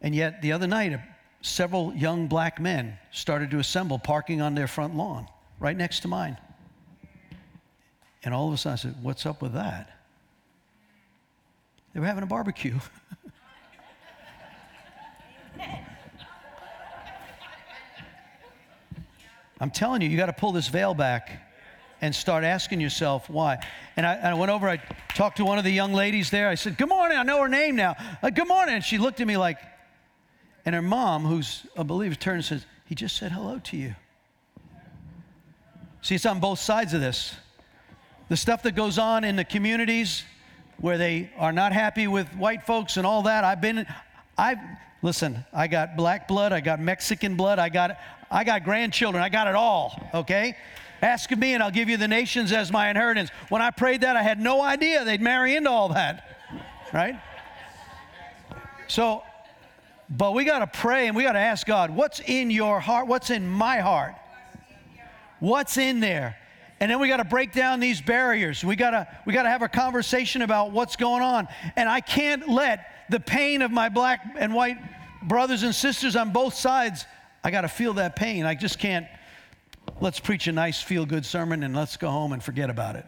And 0.00 0.14
yet, 0.14 0.40
the 0.40 0.52
other 0.52 0.66
night, 0.66 0.98
several 1.42 1.94
young 1.94 2.26
black 2.26 2.60
men 2.60 2.98
started 3.10 3.50
to 3.50 3.58
assemble, 3.58 3.98
parking 3.98 4.40
on 4.40 4.54
their 4.54 4.66
front 4.66 4.96
lawn, 4.96 5.28
right 5.60 5.76
next 5.76 6.00
to 6.00 6.08
mine. 6.08 6.38
And 8.22 8.34
all 8.34 8.48
of 8.48 8.54
a 8.54 8.56
sudden, 8.56 8.72
I 8.72 8.76
said, 8.76 8.96
What's 9.02 9.26
up 9.26 9.42
with 9.42 9.52
that? 9.52 9.90
They 11.92 12.00
were 12.00 12.06
having 12.06 12.22
a 12.22 12.26
barbecue. 12.26 12.80
I'm 19.60 19.70
telling 19.70 20.02
you, 20.02 20.08
you 20.08 20.16
got 20.16 20.26
to 20.26 20.32
pull 20.32 20.52
this 20.52 20.68
veil 20.68 20.94
back 20.94 21.43
and 22.04 22.14
start 22.14 22.44
asking 22.44 22.82
yourself 22.82 23.30
why. 23.30 23.56
And 23.96 24.04
I, 24.04 24.16
I, 24.16 24.34
went 24.34 24.52
over, 24.52 24.68
I 24.68 24.76
talked 25.14 25.38
to 25.38 25.44
one 25.46 25.56
of 25.56 25.64
the 25.64 25.70
young 25.70 25.94
ladies 25.94 26.28
there. 26.28 26.50
I 26.50 26.54
said, 26.54 26.76
Good 26.76 26.90
morning. 26.90 27.16
I 27.16 27.22
know 27.22 27.40
her 27.40 27.48
name 27.48 27.76
now. 27.76 27.96
Uh, 28.22 28.28
Good 28.28 28.46
morning. 28.46 28.74
And 28.74 28.84
she 28.84 28.98
looked 28.98 29.22
at 29.22 29.26
me 29.26 29.38
like, 29.38 29.56
and 30.66 30.74
her 30.74 30.82
mom, 30.82 31.24
who's 31.24 31.64
a 31.78 31.82
believer, 31.82 32.14
turned 32.14 32.36
and 32.36 32.44
says, 32.44 32.66
He 32.84 32.94
just 32.94 33.16
said 33.16 33.32
hello 33.32 33.58
to 33.58 33.76
you. 33.78 33.94
See, 36.02 36.14
it's 36.14 36.26
on 36.26 36.40
both 36.40 36.58
sides 36.58 36.92
of 36.92 37.00
this. 37.00 37.34
The 38.28 38.36
stuff 38.36 38.62
that 38.64 38.74
goes 38.74 38.98
on 38.98 39.24
in 39.24 39.36
the 39.36 39.44
communities 39.44 40.24
where 40.76 40.98
they 40.98 41.30
are 41.38 41.52
not 41.52 41.72
happy 41.72 42.06
with 42.06 42.28
white 42.34 42.66
folks 42.66 42.98
and 42.98 43.06
all 43.06 43.22
that. 43.22 43.44
I've 43.44 43.62
been, 43.62 43.86
I've, 44.36 44.58
listen, 45.00 45.42
I 45.54 45.68
got 45.68 45.96
black 45.96 46.28
blood, 46.28 46.52
I 46.52 46.60
got 46.60 46.80
Mexican 46.80 47.34
blood, 47.34 47.58
I 47.58 47.70
got, 47.70 47.98
I 48.30 48.44
got 48.44 48.62
grandchildren, 48.62 49.24
I 49.24 49.30
got 49.30 49.46
it 49.46 49.54
all, 49.54 49.98
okay? 50.12 50.54
Ask 51.04 51.30
of 51.32 51.38
me 51.38 51.52
and 51.52 51.62
I'll 51.62 51.70
give 51.70 51.90
you 51.90 51.98
the 51.98 52.08
nations 52.08 52.50
as 52.50 52.72
my 52.72 52.88
inheritance. 52.88 53.28
When 53.50 53.60
I 53.60 53.70
prayed 53.70 54.00
that, 54.00 54.16
I 54.16 54.22
had 54.22 54.40
no 54.40 54.62
idea 54.62 55.04
they'd 55.04 55.20
marry 55.20 55.54
into 55.54 55.68
all 55.68 55.90
that, 55.90 56.38
right? 56.94 57.20
So, 58.88 59.22
but 60.08 60.32
we 60.32 60.44
got 60.44 60.60
to 60.60 60.66
pray 60.66 61.06
and 61.06 61.14
we 61.14 61.22
got 61.22 61.32
to 61.32 61.38
ask 61.38 61.66
God, 61.66 61.90
what's 61.90 62.20
in 62.20 62.50
your 62.50 62.80
heart? 62.80 63.06
What's 63.06 63.28
in 63.28 63.46
my 63.46 63.80
heart? 63.80 64.14
What's 65.40 65.76
in 65.76 66.00
there? 66.00 66.38
And 66.80 66.90
then 66.90 66.98
we 67.00 67.08
got 67.08 67.18
to 67.18 67.24
break 67.24 67.52
down 67.52 67.80
these 67.80 68.00
barriers. 68.00 68.64
We 68.64 68.74
got 68.74 68.92
to 68.92 69.06
we 69.26 69.34
got 69.34 69.42
to 69.42 69.50
have 69.50 69.60
a 69.60 69.68
conversation 69.68 70.40
about 70.40 70.72
what's 70.72 70.96
going 70.96 71.22
on. 71.22 71.48
And 71.76 71.86
I 71.86 72.00
can't 72.00 72.48
let 72.48 72.86
the 73.10 73.20
pain 73.20 73.60
of 73.60 73.70
my 73.70 73.90
black 73.90 74.24
and 74.38 74.54
white 74.54 74.78
brothers 75.22 75.64
and 75.64 75.74
sisters 75.74 76.16
on 76.16 76.32
both 76.32 76.54
sides 76.54 77.04
I 77.44 77.50
got 77.50 77.60
to 77.60 77.68
feel 77.68 77.92
that 77.94 78.16
pain. 78.16 78.46
I 78.46 78.54
just 78.54 78.78
can't, 78.78 79.06
let's 80.00 80.20
preach 80.20 80.46
a 80.46 80.52
nice, 80.52 80.82
feel 80.82 81.06
good 81.06 81.24
sermon 81.24 81.62
and 81.62 81.74
let's 81.74 81.96
go 81.96 82.10
home 82.10 82.32
and 82.32 82.42
forget 82.42 82.70
about 82.70 82.96
it. 82.96 83.06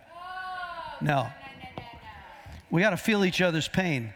No. 1.00 1.28
We 2.70 2.80
got 2.80 2.90
to 2.90 2.96
feel 2.96 3.24
each 3.24 3.40
other's 3.40 3.68
pain. 3.68 4.12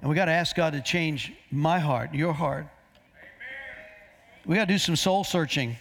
And 0.00 0.10
we 0.10 0.14
got 0.14 0.26
to 0.26 0.32
ask 0.32 0.54
God 0.54 0.74
to 0.74 0.80
change 0.80 1.32
my 1.50 1.78
heart, 1.78 2.14
your 2.14 2.32
heart. 2.32 2.68
We 4.44 4.56
got 4.56 4.68
to 4.68 4.74
do 4.74 4.78
some 4.78 4.96
soul 4.96 5.24
searching. 5.24 5.76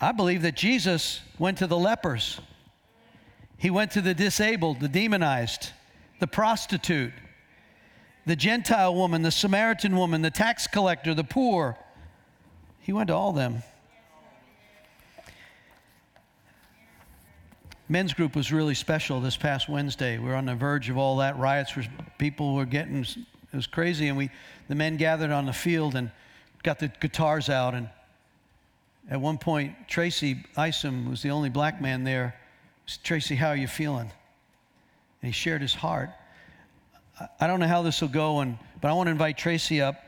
I 0.00 0.12
believe 0.12 0.42
that 0.42 0.56
Jesus 0.56 1.20
went 1.38 1.58
to 1.58 1.66
the 1.66 1.78
lepers, 1.78 2.40
He 3.56 3.70
went 3.70 3.92
to 3.92 4.00
the 4.00 4.14
disabled, 4.14 4.80
the 4.80 4.88
demonized, 4.88 5.70
the 6.18 6.26
prostitute 6.26 7.12
the 8.26 8.36
Gentile 8.36 8.94
woman, 8.94 9.22
the 9.22 9.30
Samaritan 9.30 9.96
woman, 9.96 10.22
the 10.22 10.30
tax 10.30 10.66
collector, 10.66 11.14
the 11.14 11.24
poor. 11.24 11.76
He 12.82 12.92
went 12.92 13.08
to 13.08 13.14
all 13.14 13.32
them. 13.32 13.62
Men's 17.88 18.14
group 18.14 18.34
was 18.34 18.52
really 18.52 18.74
special 18.74 19.20
this 19.20 19.36
past 19.36 19.68
Wednesday. 19.68 20.18
We 20.18 20.26
were 20.26 20.34
on 20.34 20.46
the 20.46 20.54
verge 20.54 20.88
of 20.88 20.96
all 20.96 21.18
that. 21.18 21.38
Riots 21.38 21.76
were, 21.76 21.84
people 22.18 22.54
were 22.54 22.64
getting, 22.64 23.02
it 23.02 23.16
was 23.56 23.66
crazy. 23.66 24.08
And 24.08 24.16
we, 24.16 24.30
the 24.68 24.74
men 24.74 24.96
gathered 24.96 25.30
on 25.30 25.46
the 25.46 25.52
field 25.52 25.94
and 25.94 26.10
got 26.62 26.78
the 26.78 26.88
guitars 26.88 27.48
out. 27.48 27.74
And 27.74 27.88
at 29.10 29.20
one 29.20 29.36
point, 29.38 29.74
Tracy 29.88 30.44
Isom 30.56 31.10
was 31.10 31.22
the 31.22 31.30
only 31.30 31.50
black 31.50 31.80
man 31.80 32.02
there. 32.02 32.34
Said, 32.86 33.04
Tracy, 33.04 33.36
how 33.36 33.48
are 33.48 33.56
you 33.56 33.68
feeling? 33.68 34.10
And 35.20 35.28
he 35.28 35.32
shared 35.32 35.60
his 35.60 35.74
heart. 35.74 36.10
I 37.40 37.46
don't 37.46 37.60
know 37.60 37.68
how 37.68 37.82
this 37.82 38.00
will 38.00 38.08
go, 38.08 38.40
and, 38.40 38.58
but 38.80 38.88
I 38.88 38.94
want 38.94 39.06
to 39.06 39.12
invite 39.12 39.36
Tracy 39.36 39.80
up 39.80 40.02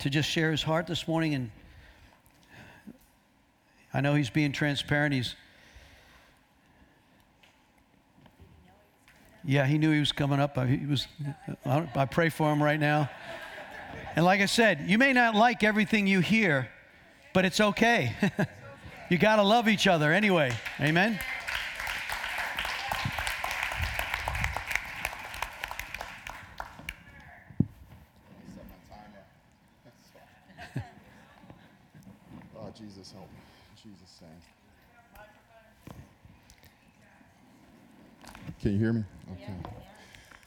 to 0.00 0.10
just 0.10 0.28
share 0.28 0.50
his 0.50 0.62
heart 0.62 0.86
this 0.86 1.06
morning. 1.06 1.34
And 1.34 1.50
I 3.94 4.00
know 4.00 4.14
he's 4.14 4.30
being 4.30 4.52
transparent. 4.52 5.14
He's, 5.14 5.34
yeah, 9.44 9.66
he 9.66 9.78
knew 9.78 9.90
he 9.92 10.00
was 10.00 10.12
coming 10.12 10.40
up. 10.40 10.56
I, 10.56 10.66
he 10.66 10.86
was, 10.86 11.06
I 11.64 12.06
pray 12.06 12.28
for 12.28 12.50
him 12.52 12.62
right 12.62 12.80
now. 12.80 13.10
And 14.16 14.24
like 14.24 14.40
I 14.40 14.46
said, 14.46 14.84
you 14.86 14.98
may 14.98 15.12
not 15.12 15.34
like 15.34 15.62
everything 15.62 16.06
you 16.06 16.20
hear, 16.20 16.68
but 17.32 17.44
it's 17.44 17.60
okay. 17.60 18.14
you 19.10 19.18
got 19.18 19.36
to 19.36 19.42
love 19.42 19.68
each 19.68 19.86
other 19.86 20.12
anyway. 20.12 20.52
Amen. 20.80 21.18
Can 38.62 38.74
you 38.74 38.78
hear 38.78 38.92
me? 38.92 39.02
Okay. 39.32 39.54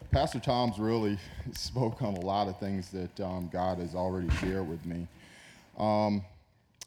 Pastor 0.10 0.40
Tom's 0.40 0.80
really 0.80 1.20
spoke 1.52 2.02
on 2.02 2.14
a 2.14 2.22
lot 2.22 2.48
of 2.48 2.58
things 2.62 2.90
that 2.92 3.20
um, 3.20 3.50
God 3.52 3.80
has 3.80 3.94
already 3.94 4.30
shared 4.38 4.70
with 4.70 4.86
me. 4.86 5.06
Um, 5.78 6.24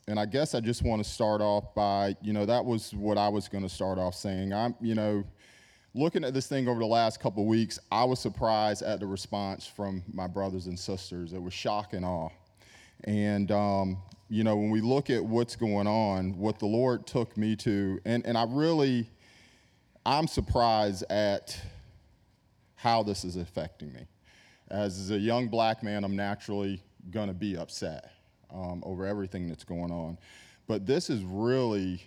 and 0.06 0.18
I 0.18 0.24
guess 0.24 0.54
I 0.54 0.60
just 0.60 0.82
want 0.82 1.04
to 1.04 1.08
start 1.08 1.42
off 1.42 1.74
by, 1.74 2.16
you 2.22 2.32
know, 2.32 2.46
that 2.46 2.64
was 2.64 2.94
what 2.94 3.18
I 3.18 3.28
was 3.28 3.46
going 3.46 3.62
to 3.62 3.68
start 3.68 3.98
off 3.98 4.14
saying. 4.14 4.54
I'm, 4.54 4.74
you 4.80 4.94
know, 4.94 5.22
looking 5.92 6.24
at 6.24 6.32
this 6.32 6.46
thing 6.46 6.66
over 6.66 6.80
the 6.80 6.86
last 6.86 7.20
couple 7.20 7.42
of 7.42 7.46
weeks, 7.46 7.78
I 7.92 8.04
was 8.04 8.20
surprised 8.20 8.80
at 8.80 8.98
the 8.98 9.06
response 9.06 9.66
from 9.66 10.02
my 10.10 10.28
brothers 10.28 10.64
and 10.64 10.78
sisters. 10.78 11.34
It 11.34 11.42
was 11.42 11.52
shock 11.52 11.92
and 11.92 12.06
awe. 12.06 12.30
And, 13.04 13.50
um, 13.50 13.98
you 14.30 14.44
know, 14.44 14.56
when 14.56 14.70
we 14.70 14.80
look 14.80 15.10
at 15.10 15.22
what's 15.22 15.56
going 15.56 15.86
on, 15.86 16.38
what 16.38 16.58
the 16.58 16.64
Lord 16.64 17.06
took 17.06 17.36
me 17.36 17.54
to, 17.56 18.00
and, 18.06 18.24
and 18.24 18.38
I 18.38 18.46
really, 18.48 19.10
I'm 20.08 20.26
surprised 20.26 21.04
at 21.10 21.60
how 22.76 23.02
this 23.02 23.24
is 23.24 23.36
affecting 23.36 23.92
me. 23.92 24.06
As 24.68 25.10
a 25.10 25.18
young 25.18 25.48
black 25.48 25.82
man, 25.82 26.02
I'm 26.02 26.16
naturally 26.16 26.82
going 27.10 27.28
to 27.28 27.34
be 27.34 27.58
upset 27.58 28.10
um, 28.50 28.82
over 28.86 29.04
everything 29.04 29.48
that's 29.48 29.64
going 29.64 29.90
on. 29.92 30.16
But 30.66 30.86
this 30.86 31.10
is 31.10 31.22
really, 31.24 32.02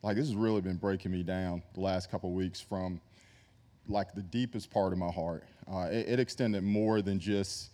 like, 0.00 0.14
this 0.14 0.28
has 0.28 0.36
really 0.36 0.60
been 0.60 0.76
breaking 0.76 1.10
me 1.10 1.24
down 1.24 1.64
the 1.74 1.80
last 1.80 2.08
couple 2.08 2.30
weeks 2.30 2.60
from 2.60 3.00
like 3.88 4.14
the 4.14 4.22
deepest 4.22 4.70
part 4.70 4.92
of 4.92 4.98
my 5.00 5.10
heart. 5.10 5.42
Uh, 5.68 5.88
it, 5.90 6.08
it 6.08 6.20
extended 6.20 6.62
more 6.62 7.02
than 7.02 7.18
just 7.18 7.70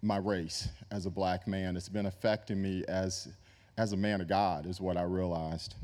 my 0.00 0.16
race 0.16 0.68
as 0.90 1.04
a 1.04 1.10
black 1.10 1.46
man. 1.46 1.76
It's 1.76 1.90
been 1.90 2.06
affecting 2.06 2.62
me 2.62 2.82
as, 2.88 3.28
as 3.76 3.92
a 3.92 3.96
man 3.98 4.22
of 4.22 4.28
God, 4.28 4.64
is 4.64 4.80
what 4.80 4.96
I 4.96 5.02
realized. 5.02 5.74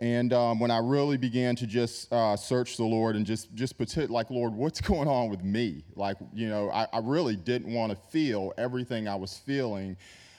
And 0.00 0.32
um, 0.32 0.58
when 0.58 0.70
I 0.70 0.78
really 0.78 1.18
began 1.18 1.54
to 1.56 1.66
just 1.66 2.10
uh, 2.10 2.34
search 2.34 2.78
the 2.78 2.84
Lord 2.84 3.16
and 3.16 3.26
just 3.26 3.54
just 3.54 3.78
like, 4.08 4.30
Lord, 4.30 4.54
what's 4.54 4.80
going 4.92 5.08
on 5.08 5.28
with 5.28 5.44
me? 5.44 5.84
Like, 5.94 6.16
you 6.32 6.48
know, 6.48 6.70
I, 6.70 6.86
I 6.90 6.98
really 7.00 7.36
didn't 7.36 7.72
want 7.72 7.92
to 7.92 7.98
feel 8.10 8.54
everything 8.56 9.06
I 9.06 9.14
was 9.14 9.36
feeling. 9.36 9.96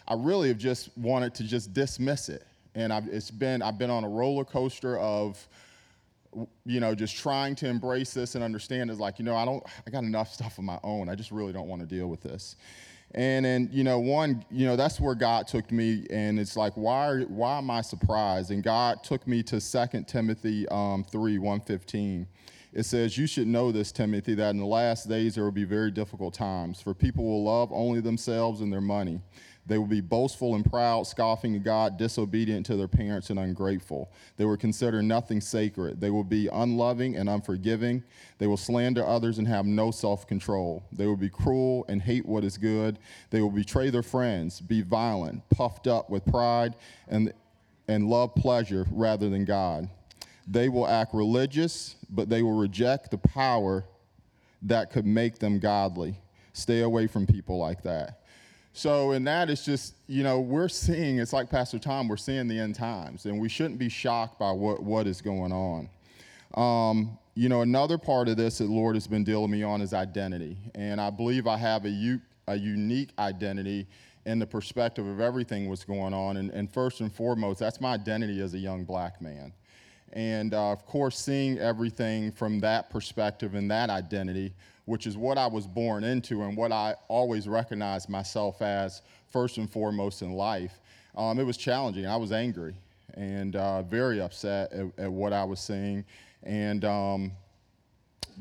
I 0.08 0.16
really 0.16 0.48
have 0.48 0.58
just 0.58 0.90
wanted 0.98 1.36
to 1.36 1.44
just 1.44 1.74
dismiss 1.74 2.28
it. 2.28 2.46
And 2.74 2.92
I've, 2.92 3.08
it's 3.08 3.30
been, 3.30 3.62
I've 3.62 3.78
been 3.78 3.92
on 3.92 4.04
a 4.04 4.10
roller 4.10 4.46
coaster 4.46 4.98
of, 4.98 5.48
you 6.66 6.80
know, 6.80 6.96
just 6.96 7.16
trying 7.16 7.56
to 7.56 7.68
embrace 7.68 8.14
this 8.14 8.36
and 8.36 8.44
understand 8.44 8.90
is 8.90 9.00
like, 9.00 9.20
you 9.20 9.26
know, 9.26 9.36
I 9.36 9.46
don't, 9.46 9.64
I 9.86 9.90
got 9.92 10.04
enough 10.04 10.34
stuff 10.34 10.58
of 10.58 10.64
my 10.64 10.80
own. 10.84 11.08
I 11.08 11.16
just 11.16 11.32
really 11.32 11.54
don't 11.54 11.68
want 11.68 11.82
to 11.82 11.86
deal 11.86 12.08
with 12.08 12.22
this. 12.22 12.56
And 13.14 13.44
then, 13.44 13.70
you 13.72 13.84
know, 13.84 14.00
one, 14.00 14.46
you 14.50 14.66
know, 14.66 14.76
that's 14.76 15.00
where 15.00 15.16
God 15.16 15.48
took 15.48 15.70
me, 15.72 16.06
and 16.10 16.40
it's 16.40 16.56
like, 16.56 16.74
why, 16.76 17.22
why 17.24 17.58
am 17.58 17.70
I 17.70 17.82
surprised? 17.82 18.52
And 18.52 18.64
God 18.64 19.04
took 19.04 19.28
me 19.28 19.44
to 19.44 19.60
2 19.60 20.04
Timothy 20.08 20.68
um, 20.70 21.04
3, 21.04 21.38
115 21.38 22.28
it 22.74 22.84
says, 22.84 23.18
You 23.18 23.28
should 23.28 23.48
know 23.48 23.72
this, 23.72 23.92
Timothy, 23.92 24.34
that 24.36 24.52
in 24.52 24.58
the 24.58 24.66
last 24.66 25.10
days 25.10 25.36
there 25.36 25.44
will 25.44 25.52
be 25.52 25.66
very 25.66 25.92
difficult 25.92 26.34
times, 26.34 26.82
for 26.82 26.94
people 26.94 27.26
will 27.26 27.44
love 27.44 27.70
only 27.72 28.00
themselves 28.00 28.62
and 28.62 28.72
their 28.72 28.82
money. 28.82 29.22
They 29.72 29.78
will 29.78 29.88
be 29.88 30.02
boastful 30.02 30.56
and 30.56 30.70
proud, 30.70 31.08
scoffing 31.08 31.56
at 31.56 31.64
God, 31.64 31.98
disobedient 31.98 32.66
to 32.66 32.76
their 32.76 32.90
parents, 32.90 33.30
and 33.30 33.40
ungrateful. 33.40 34.12
They 34.36 34.44
will 34.44 34.58
consider 34.58 35.02
nothing 35.02 35.40
sacred. 35.40 36.02
They 36.02 36.10
will 36.10 36.26
be 36.26 36.50
unloving 36.52 37.16
and 37.16 37.30
unforgiving. 37.30 38.04
They 38.38 38.48
will 38.48 38.58
slander 38.58 39.08
others 39.08 39.38
and 39.38 39.48
have 39.48 39.66
no 39.66 39.90
self 39.90 40.28
control. 40.28 40.84
They 40.92 41.06
will 41.06 41.16
be 41.16 41.30
cruel 41.30 41.86
and 41.88 42.02
hate 42.02 42.26
what 42.26 42.44
is 42.44 42.58
good. 42.58 43.00
They 43.30 43.40
will 43.40 43.50
betray 43.50 43.90
their 43.92 44.04
friends, 44.04 44.60
be 44.60 44.82
violent, 44.82 45.48
puffed 45.48 45.88
up 45.88 46.10
with 46.10 46.26
pride, 46.26 46.76
and, 47.08 47.32
and 47.88 48.10
love 48.10 48.36
pleasure 48.36 48.86
rather 48.92 49.30
than 49.30 49.46
God. 49.46 49.90
They 50.46 50.68
will 50.68 50.86
act 50.86 51.14
religious, 51.14 51.96
but 52.10 52.28
they 52.28 52.42
will 52.42 52.60
reject 52.60 53.10
the 53.10 53.18
power 53.18 53.86
that 54.64 54.92
could 54.92 55.06
make 55.06 55.40
them 55.40 55.60
godly. 55.60 56.20
Stay 56.52 56.82
away 56.82 57.08
from 57.08 57.26
people 57.26 57.58
like 57.58 57.84
that. 57.84 58.21
So, 58.74 59.12
in 59.12 59.26
that, 59.26 59.50
it's 59.50 59.66
just, 59.66 59.96
you 60.08 60.24
know, 60.24 60.40
we're 60.40 60.70
seeing, 60.70 61.20
it's 61.20 61.34
like 61.34 61.50
Pastor 61.50 61.78
Tom, 61.78 62.08
we're 62.08 62.16
seeing 62.16 62.48
the 62.48 62.58
end 62.58 62.76
times, 62.76 63.26
and 63.26 63.40
we 63.40 63.50
shouldn't 63.50 63.80
be 63.80 63.90
shocked 63.90 64.40
by 64.40 64.52
what, 64.52 64.82
what 64.82 65.08
is 65.08 65.22
going 65.22 65.52
on. 65.52 65.90
Um, 66.56 67.18
you 67.36 67.50
know, 67.50 67.62
another 67.62 67.98
part 67.98 68.28
of 68.28 68.38
this 68.38 68.58
that 68.58 68.70
Lord 68.70 68.96
has 68.96 69.08
been 69.08 69.24
dealing 69.24 69.52
me 69.52 69.64
on 69.64 69.82
is 69.82 69.94
identity. 69.94 70.58
And 70.76 71.00
I 71.00 71.10
believe 71.10 71.48
I 71.48 71.58
have 71.58 71.86
a, 71.86 71.90
u- 71.90 72.22
a 72.48 72.56
unique 72.56 73.10
identity 73.18 73.88
in 74.26 74.40
the 74.40 74.46
perspective 74.46 75.06
of 75.08 75.20
everything 75.20 75.70
that's 75.70 75.84
going 75.84 76.14
on. 76.14 76.38
And, 76.38 76.52
and 76.52 76.72
first 76.72 77.02
and 77.02 77.12
foremost, 77.12 77.60
that's 77.60 77.80
my 77.80 77.94
identity 77.94 78.42
as 78.42 78.54
a 78.54 78.58
young 78.60 78.84
black 78.84 79.22
man. 79.22 79.54
And 80.14 80.54
uh, 80.54 80.72
of 80.72 80.86
course, 80.86 81.18
seeing 81.18 81.58
everything 81.58 82.32
from 82.34 82.60
that 82.60 82.90
perspective 82.90 83.56
and 83.56 83.72
that 83.72 83.90
identity, 83.90 84.54
which 84.92 85.08
is 85.08 85.16
what 85.16 85.38
I 85.38 85.48
was 85.48 85.66
born 85.66 86.04
into 86.04 86.44
and 86.44 86.58
what 86.58 86.74
I 86.74 86.96
always 87.08 87.48
recognized 87.48 88.10
myself 88.10 88.62
as 88.62 89.02
first 89.32 89.58
and 89.58 89.72
foremost 89.72 90.22
in 90.22 90.34
life, 90.34 90.82
um, 91.16 91.40
it 91.40 91.46
was 91.46 91.56
challenging. 91.56 92.06
I 92.06 92.18
was 92.18 92.34
angry 92.34 92.76
and 93.14 93.56
uh, 93.56 93.84
very 93.84 94.20
upset 94.20 94.74
at, 94.74 94.88
at, 94.98 95.10
what 95.10 95.32
I 95.32 95.46
was 95.46 95.62
seeing 95.62 96.04
and 96.44 96.84
um, 96.84 97.32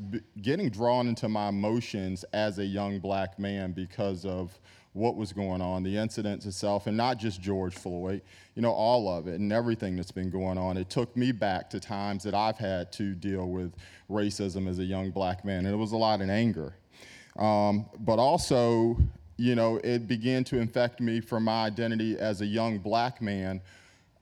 b- 0.09 0.19
getting 0.41 0.69
drawn 0.69 1.07
into 1.07 1.29
my 1.29 1.47
emotions 1.47 2.25
as 2.33 2.59
a 2.59 2.65
young 2.65 2.99
black 2.99 3.39
man 3.39 3.71
because 3.71 4.25
of 4.25 4.59
what 4.93 5.15
was 5.15 5.31
going 5.31 5.61
on, 5.61 5.83
the 5.83 5.97
incident 5.97 6.45
itself, 6.45 6.87
and 6.87 6.97
not 6.97 7.17
just 7.17 7.41
George 7.41 7.73
Floyd, 7.73 8.21
you 8.55 8.61
know, 8.61 8.71
all 8.71 9.07
of 9.07 9.27
it 9.27 9.39
and 9.39 9.53
everything 9.53 9.95
that's 9.95 10.11
been 10.11 10.29
going 10.29 10.57
on. 10.57 10.75
It 10.75 10.89
took 10.89 11.15
me 11.15 11.31
back 11.31 11.69
to 11.69 11.79
times 11.79 12.23
that 12.23 12.33
I've 12.33 12.57
had 12.57 12.91
to 12.93 13.13
deal 13.13 13.47
with 13.47 13.73
racism 14.09 14.67
as 14.67 14.79
a 14.79 14.83
young 14.83 15.11
black 15.11 15.45
man, 15.45 15.65
and 15.65 15.73
it 15.73 15.77
was 15.77 15.93
a 15.93 15.97
lot 15.97 16.19
in 16.19 16.29
anger. 16.29 16.75
Um, 17.37 17.85
but 17.99 18.19
also, 18.19 18.97
you 19.37 19.55
know, 19.55 19.79
it 19.83 20.07
began 20.07 20.43
to 20.45 20.57
infect 20.59 20.99
me 20.99 21.21
from 21.21 21.45
my 21.45 21.65
identity 21.65 22.17
as 22.19 22.41
a 22.41 22.45
young 22.45 22.77
black 22.77 23.21
man. 23.21 23.61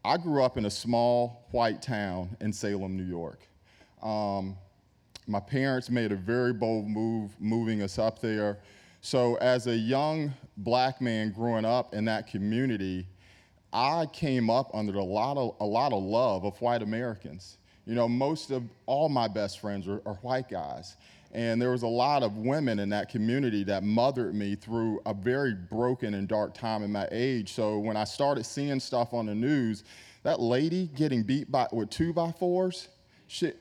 I 0.06 0.18
grew 0.18 0.44
up 0.44 0.58
in 0.58 0.66
a 0.66 0.72
small 0.72 1.48
white 1.52 1.82
town 1.82 2.38
in 2.42 2.54
Salem, 2.54 2.96
New 2.96 3.04
York. 3.04 3.40
Um, 4.04 4.56
my 5.26 5.40
parents 5.40 5.90
made 5.90 6.12
a 6.12 6.16
very 6.16 6.54
bold 6.54 6.88
move 6.88 7.36
moving 7.40 7.82
us 7.82 7.98
up 7.98 8.20
there 8.20 8.60
so, 9.02 9.36
as 9.36 9.68
a 9.68 9.76
young 9.76 10.34
black 10.58 11.00
man 11.00 11.32
growing 11.32 11.66
up 11.66 11.94
in 11.94 12.06
that 12.06 12.28
community, 12.28 13.08
I 13.72 14.08
came 14.08 14.50
up 14.50 14.72
under 14.74 14.98
a 14.98 15.04
lot 15.04 15.38
of, 15.38 15.56
a 15.60 15.66
lot 15.66 15.94
of 15.94 16.04
love 16.04 16.44
of 16.44 16.60
white 16.62 16.82
Americans. 16.82 17.58
You 17.86 17.96
know, 17.96 18.10
most 18.10 18.52
of 18.52 18.64
all 18.86 19.08
my 19.08 19.28
best 19.28 19.60
friends 19.60 19.88
are, 19.88 20.02
are 20.06 20.16
white 20.16 20.50
guys. 20.50 20.98
And 21.32 21.62
there 21.62 21.72
was 21.72 21.84
a 21.84 21.88
lot 21.88 22.24
of 22.24 22.38
women 22.38 22.80
in 22.80 22.90
that 22.90 23.10
community 23.10 23.64
that 23.66 23.84
mothered 23.84 24.34
me 24.34 24.56
through 24.56 25.00
a 25.06 25.14
very 25.14 25.54
broken 25.54 26.16
and 26.16 26.28
dark 26.28 26.56
time 26.56 26.84
in 26.84 26.92
my 26.92 27.08
age. 27.12 27.54
So 27.54 27.78
when 27.78 27.96
I 27.96 28.04
started 28.04 28.46
seeing 28.46 28.80
stuff 28.80 29.14
on 29.14 29.28
the 29.28 29.36
news, 29.36 29.84
that 30.24 30.40
lady 30.40 30.90
getting 30.96 31.24
beat 31.24 31.52
by, 31.52 31.68
with 31.72 31.90
two 31.90 32.14
by 32.14 32.32
fours, 32.32 32.90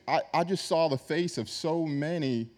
I, 0.08 0.20
I 0.32 0.44
just 0.44 0.64
saw 0.64 0.88
the 0.88 0.96
face 0.96 1.36
of 1.36 1.48
so 1.48 1.84
many 1.84 2.48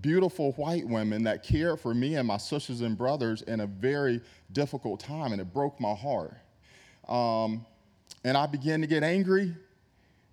beautiful 0.00 0.52
white 0.52 0.86
women 0.86 1.22
that 1.24 1.42
cared 1.42 1.80
for 1.80 1.94
me 1.94 2.16
and 2.16 2.26
my 2.26 2.36
sisters 2.36 2.80
and 2.80 2.98
brothers 2.98 3.42
in 3.42 3.60
a 3.60 3.66
very 3.66 4.20
difficult 4.52 5.00
time, 5.00 5.32
and 5.32 5.40
it 5.40 5.52
broke 5.52 5.78
my 5.80 5.94
heart. 5.94 6.34
Um, 7.08 7.64
and 8.24 8.36
I 8.36 8.46
began 8.46 8.80
to 8.80 8.86
get 8.86 9.02
angry 9.02 9.54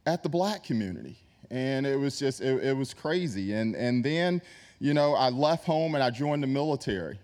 at 0.05 0.23
the 0.23 0.29
black 0.29 0.63
community. 0.63 1.17
And 1.49 1.85
it 1.85 1.99
was 1.99 2.17
just, 2.17 2.41
it, 2.41 2.63
it 2.63 2.75
was 2.75 2.93
crazy. 2.93 3.53
And, 3.53 3.75
and 3.75 4.03
then, 4.03 4.41
you 4.79 4.93
know, 4.93 5.13
I 5.13 5.29
left 5.29 5.65
home 5.65 5.95
and 5.95 6.03
I 6.03 6.09
joined 6.09 6.41
the 6.41 6.47
military. 6.47 7.19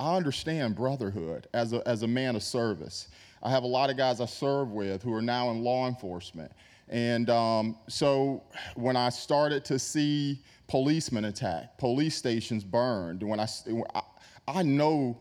I 0.00 0.16
understand 0.16 0.74
brotherhood 0.74 1.46
as 1.52 1.72
a, 1.72 1.86
as 1.86 2.02
a 2.02 2.06
man 2.08 2.36
of 2.36 2.42
service. 2.42 3.08
I 3.42 3.50
have 3.50 3.64
a 3.64 3.66
lot 3.66 3.90
of 3.90 3.96
guys 3.96 4.20
I 4.20 4.26
serve 4.26 4.70
with 4.70 5.02
who 5.02 5.12
are 5.12 5.22
now 5.22 5.50
in 5.50 5.62
law 5.62 5.86
enforcement. 5.86 6.52
And 6.88 7.28
um, 7.28 7.76
so 7.88 8.42
when 8.76 8.96
I 8.96 9.10
started 9.10 9.64
to 9.66 9.78
see 9.78 10.42
policemen 10.68 11.26
attacked, 11.26 11.78
police 11.78 12.16
stations 12.16 12.64
burned, 12.64 13.22
when 13.22 13.40
I, 13.40 13.48
I, 14.48 14.62
know 14.62 15.16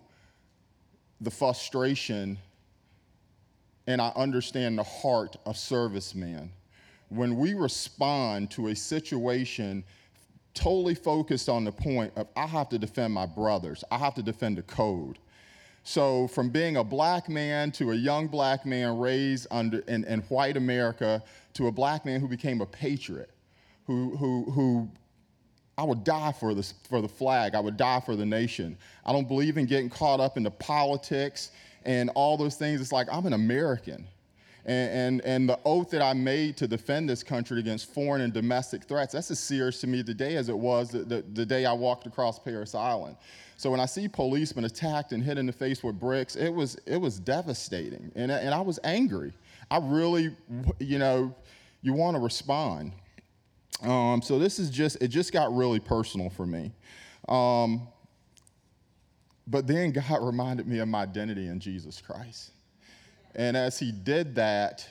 the 1.22 1.32
frustration 1.32 2.38
and 3.88 4.02
I 4.02 4.12
understand 4.16 4.78
the 4.78 4.84
heart 4.84 5.38
of 5.46 5.58
servicemen. 5.58 6.52
When 7.10 7.38
we 7.38 7.54
respond 7.54 8.50
to 8.52 8.70
a 8.70 8.76
situation 8.76 9.84
totally 10.56 10.96
focused 10.96 11.50
on 11.50 11.64
the 11.64 11.72
point 11.72 12.14
of 12.16 12.28
I 12.36 12.48
have 12.48 12.70
to 12.70 12.80
defend 12.80 13.14
my 13.14 13.26
brothers, 13.26 13.84
I 13.92 13.98
have 13.98 14.16
to 14.16 14.24
defend 14.24 14.58
the 14.58 14.64
code. 14.64 15.20
So, 15.88 16.28
from 16.30 16.50
being 16.50 16.78
a 16.78 16.84
black 16.84 17.30
man 17.30 17.72
to 17.74 17.92
a 17.92 17.96
young 17.96 18.28
black 18.28 18.66
man 18.66 18.98
raised 18.98 19.46
under, 19.52 19.80
in, 19.82 20.04
in 20.06 20.22
white 20.22 20.58
America 20.58 21.22
to 21.54 21.68
a 21.68 21.72
black 21.72 22.08
man 22.08 22.20
who 22.20 22.28
became 22.28 22.60
a 22.62 22.66
patriot, 22.66 23.30
who, 23.86 24.18
who, 24.18 24.50
who 24.50 24.90
I 25.78 25.84
would 25.84 26.04
die 26.04 26.32
for, 26.32 26.54
this, 26.54 26.74
for 26.90 27.02
the 27.02 27.08
flag, 27.08 27.54
I 27.54 27.60
would 27.60 27.78
die 27.78 28.00
for 28.00 28.16
the 28.16 28.26
nation. 28.26 28.78
I 29.06 29.12
don't 29.12 29.28
believe 29.28 29.58
in 29.58 29.66
getting 29.66 29.90
caught 29.90 30.20
up 30.20 30.38
into 30.38 30.52
politics 30.52 31.52
and 31.84 32.10
all 32.16 32.38
those 32.38 32.56
things. 32.56 32.82
It's 32.82 32.92
like 32.92 33.08
I'm 33.12 33.26
an 33.26 33.34
American. 33.34 34.08
And, 34.66 34.92
and, 34.92 35.22
and, 35.26 35.50
the 35.50 35.60
oath 35.64 35.92
that 35.92 36.02
I 36.02 36.14
made 36.14 36.58
to 36.58 36.68
defend 36.68 37.08
this 37.08 37.22
country 37.22 37.60
against 37.60 37.94
foreign 37.94 38.22
and 38.22 38.34
domestic 38.34 38.86
threats, 38.86 39.14
that's 39.14 39.30
as 39.30 39.38
serious 39.38 39.80
to 39.82 39.88
me 39.88 40.02
today 40.02 40.38
as 40.38 40.50
it 40.50 40.58
was 40.58 40.90
the, 40.90 41.00
the, 41.00 41.24
the 41.34 41.46
day 41.46 41.66
I 41.66 41.74
walked 41.74 42.08
across 42.08 42.40
Parris 42.40 42.74
Island. 42.74 43.16
So 43.58 43.70
when 43.70 43.80
I 43.80 43.86
see 43.86 44.08
policemen 44.08 44.66
attacked 44.66 45.12
and 45.12 45.24
hit 45.24 45.38
in 45.38 45.46
the 45.46 45.54
face 45.54 45.84
with 45.84 46.00
bricks, 46.00 46.36
it 46.36 46.50
was, 46.50 46.78
it 46.88 46.98
was 46.98 47.20
devastating. 47.20 48.12
And, 48.16 48.32
and 48.32 48.56
I 48.56 48.62
was 48.62 48.80
angry. 48.84 49.34
I 49.70 49.78
really, 49.78 50.36
you 50.80 50.98
know, 50.98 51.36
you 51.84 51.94
want 51.94 52.18
to 52.18 52.22
respond. 52.22 52.94
Um, 53.82 54.22
so 54.22 54.40
this 54.40 54.60
is 54.60 54.70
just, 54.70 54.98
it 55.02 55.10
just 55.10 55.32
got 55.32 55.54
really 55.56 55.80
personal 55.80 56.30
for 56.30 56.46
me. 56.46 56.72
Um, 57.28 57.88
but 59.48 59.68
then 59.68 59.92
God 59.92 60.20
reminded 60.22 60.68
me 60.68 60.80
of 60.80 60.88
my 60.88 61.04
identity 61.04 61.48
in 61.48 61.60
Jesus 61.60 62.02
Christ. 62.02 62.52
And 63.36 63.58
as 63.58 63.78
He 63.78 63.92
did 63.92 64.36
that, 64.36 64.88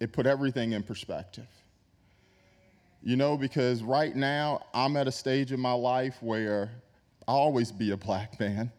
it 0.00 0.12
put 0.12 0.26
everything 0.26 0.72
in 0.72 0.82
perspective. 0.82 1.46
You 3.02 3.16
know, 3.16 3.36
because 3.36 3.82
right 3.82 4.14
now 4.14 4.62
I'm 4.74 4.96
at 4.96 5.06
a 5.06 5.12
stage 5.12 5.52
in 5.52 5.60
my 5.60 5.72
life 5.72 6.16
where 6.20 6.70
I'll 7.28 7.36
always 7.36 7.70
be 7.70 7.92
a 7.92 7.96
black 7.96 8.40
man. 8.40 8.72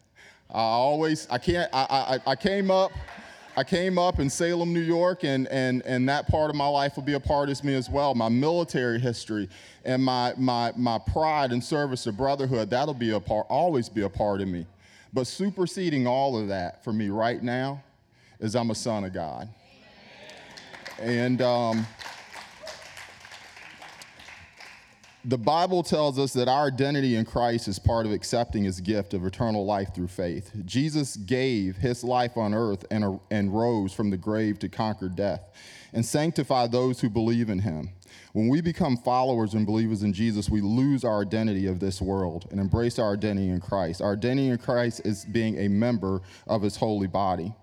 I 0.49 0.59
always, 0.59 1.27
I 1.29 1.37
can't, 1.37 1.69
I, 1.73 2.19
I, 2.25 2.31
I 2.31 2.35
came 2.35 2.71
up, 2.71 2.91
I 3.57 3.63
came 3.63 3.97
up 3.97 4.19
in 4.19 4.29
Salem, 4.29 4.71
New 4.71 4.81
York, 4.81 5.23
and, 5.23 5.47
and, 5.47 5.81
and 5.83 6.07
that 6.07 6.27
part 6.27 6.51
of 6.51 6.55
my 6.55 6.67
life 6.67 6.95
will 6.95 7.01
be 7.01 7.15
a 7.15 7.19
part 7.19 7.49
of 7.49 7.63
me 7.63 7.73
as 7.73 7.89
well. 7.89 8.13
My 8.13 8.29
military 8.29 8.99
history 8.99 9.49
and 9.83 10.03
my, 10.05 10.35
my, 10.37 10.73
my 10.75 10.99
pride 10.99 11.51
and 11.51 11.63
service 11.63 12.03
to 12.03 12.11
brotherhood, 12.11 12.69
that'll 12.69 12.93
be 12.93 13.13
a 13.13 13.19
part, 13.19 13.47
always 13.49 13.89
be 13.89 14.03
a 14.03 14.09
part 14.09 14.41
of 14.41 14.47
me. 14.47 14.67
But 15.11 15.25
superseding 15.25 16.05
all 16.05 16.37
of 16.37 16.49
that 16.49 16.83
for 16.83 16.93
me 16.93 17.09
right 17.09 17.41
now 17.41 17.81
is 18.39 18.55
I'm 18.55 18.69
a 18.69 18.75
son 18.75 19.05
of 19.05 19.13
God. 19.13 19.49
And 20.99 21.41
um, 21.41 21.87
the 25.25 25.37
Bible 25.37 25.83
tells 25.83 26.19
us 26.19 26.33
that 26.33 26.47
our 26.47 26.67
identity 26.67 27.15
in 27.15 27.25
Christ 27.25 27.67
is 27.67 27.79
part 27.79 28.05
of 28.05 28.11
accepting 28.11 28.63
his 28.63 28.79
gift 28.79 29.13
of 29.13 29.25
eternal 29.25 29.65
life 29.65 29.93
through 29.93 30.07
faith. 30.07 30.51
Jesus 30.65 31.17
gave 31.17 31.77
his 31.77 32.03
life 32.03 32.37
on 32.37 32.53
earth 32.53 32.85
and, 32.91 33.19
and 33.31 33.53
rose 33.53 33.93
from 33.93 34.09
the 34.09 34.17
grave 34.17 34.59
to 34.59 34.69
conquer 34.69 35.09
death 35.09 35.41
and 35.93 36.05
sanctify 36.05 36.67
those 36.67 37.01
who 37.01 37.09
believe 37.09 37.49
in 37.49 37.59
him. 37.59 37.89
When 38.33 38.47
we 38.47 38.61
become 38.61 38.97
followers 38.97 39.53
and 39.53 39.65
believers 39.65 40.03
in 40.03 40.13
Jesus, 40.13 40.49
we 40.49 40.61
lose 40.61 41.03
our 41.03 41.21
identity 41.21 41.65
of 41.65 41.79
this 41.79 42.01
world 42.01 42.47
and 42.51 42.59
embrace 42.59 42.99
our 42.99 43.13
identity 43.13 43.49
in 43.49 43.59
Christ. 43.59 44.01
Our 44.01 44.13
identity 44.13 44.49
in 44.49 44.57
Christ 44.59 45.01
is 45.05 45.25
being 45.25 45.57
a 45.57 45.67
member 45.67 46.21
of 46.45 46.61
his 46.61 46.77
holy 46.77 47.07
body. 47.07 47.53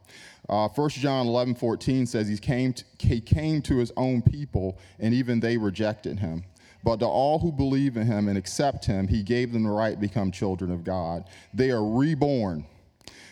Uh, 0.48 0.68
1 0.68 0.90
John 0.90 1.26
11, 1.26 1.54
14 1.54 2.06
says 2.06 2.28
he 2.28 2.36
came, 2.36 2.72
to, 2.74 2.84
he 2.98 3.20
came 3.20 3.62
to 3.62 3.78
his 3.78 3.92
own 3.96 4.20
people, 4.20 4.78
and 4.98 5.14
even 5.14 5.40
they 5.40 5.56
rejected 5.56 6.18
him. 6.18 6.44
But 6.84 7.00
to 7.00 7.06
all 7.06 7.38
who 7.38 7.50
believe 7.50 7.96
in 7.96 8.06
him 8.06 8.28
and 8.28 8.36
accept 8.36 8.84
him, 8.84 9.08
he 9.08 9.22
gave 9.22 9.52
them 9.52 9.62
the 9.62 9.70
right 9.70 9.94
to 9.94 10.00
become 10.00 10.30
children 10.30 10.70
of 10.70 10.84
God. 10.84 11.24
They 11.54 11.70
are 11.70 11.82
reborn, 11.82 12.66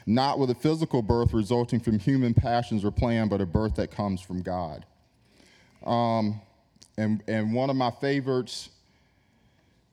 not 0.06 0.38
with 0.38 0.48
a 0.50 0.54
physical 0.54 1.02
birth 1.02 1.34
resulting 1.34 1.78
from 1.78 1.98
human 1.98 2.32
passions 2.32 2.82
or 2.82 2.90
plan, 2.90 3.28
but 3.28 3.42
a 3.42 3.46
birth 3.46 3.74
that 3.74 3.90
comes 3.90 4.22
from 4.22 4.40
God. 4.40 4.86
Um, 5.84 6.40
and, 6.96 7.22
and 7.28 7.52
one 7.52 7.68
of 7.68 7.76
my 7.76 7.90
favorites, 7.90 8.70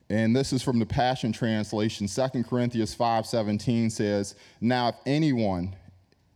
and 0.09 0.33
this 0.33 0.53
is 0.53 0.63
from 0.63 0.79
the 0.79 0.85
Passion 0.85 1.33
Translation, 1.33 2.07
2 2.07 2.43
Corinthians 2.43 2.95
5:17 2.95 3.91
says, 3.91 4.35
Now 4.61 4.87
if 4.87 4.95
anyone 5.05 5.75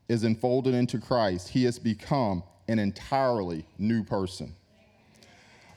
is 0.10 0.26
enfolded 0.26 0.74
into 0.74 1.00
Christ, 1.00 1.48
he 1.48 1.64
has 1.64 1.80
become 1.80 2.44
an 2.68 2.80
entirely 2.80 3.66
new 3.78 4.04
person 4.04 4.54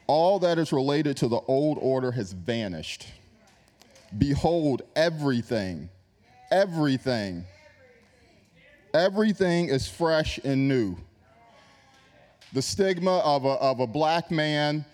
all 0.06 0.38
that 0.40 0.58
is 0.58 0.72
related 0.72 1.16
to 1.18 1.28
the 1.28 1.40
old 1.48 1.78
order 1.80 2.12
has 2.12 2.32
vanished. 2.32 3.06
Behold, 4.18 4.82
everything, 4.94 5.88
everything, 6.50 7.44
everything 8.94 9.68
is 9.68 9.88
fresh 9.88 10.38
and 10.44 10.68
new. 10.68 10.96
The 12.52 12.62
stigma 12.62 13.18
of 13.18 13.44
a, 13.44 13.54
of 13.54 13.80
a 13.80 13.86
black 13.86 14.30
man, 14.30 14.84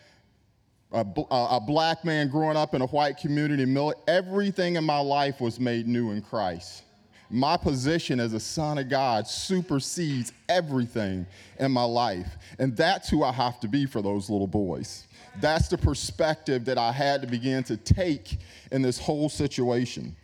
a, 0.91 1.05
a 1.31 1.61
black 1.61 2.05
man 2.05 2.29
growing 2.29 2.57
up 2.57 2.75
in 2.75 2.83
a 2.83 2.87
white 2.87 3.19
community, 3.19 3.67
everything 4.09 4.77
in 4.77 4.85
my 4.85 4.99
life 4.99 5.41
was 5.41 5.61
made 5.61 5.87
new 5.87 6.11
in 6.11 6.23
Christ. 6.23 6.83
My 7.33 7.57
position 7.57 8.20
as 8.20 8.35
a 8.35 8.41
son 8.41 8.76
of 8.76 8.91
God 8.91 9.26
supersedes 9.26 10.35
everything 10.51 11.26
in 11.59 11.72
my 11.72 11.83
life. 11.83 12.37
And 12.59 12.76
that's 12.76 13.09
who 13.09 13.24
I 13.24 13.33
have 13.33 13.59
to 13.61 13.68
be 13.68 13.87
for 13.87 14.03
those 14.03 14.28
little 14.28 14.47
boys. 14.47 15.07
That's 15.41 15.68
the 15.68 15.78
perspective 15.78 16.66
that 16.66 16.76
I 16.76 16.93
had 16.93 17.22
to 17.22 17.26
begin 17.26 17.64
to 17.64 17.78
take 17.78 18.37
in 18.70 18.83
this 18.83 18.99
whole 18.99 19.30
situation. 19.30 20.14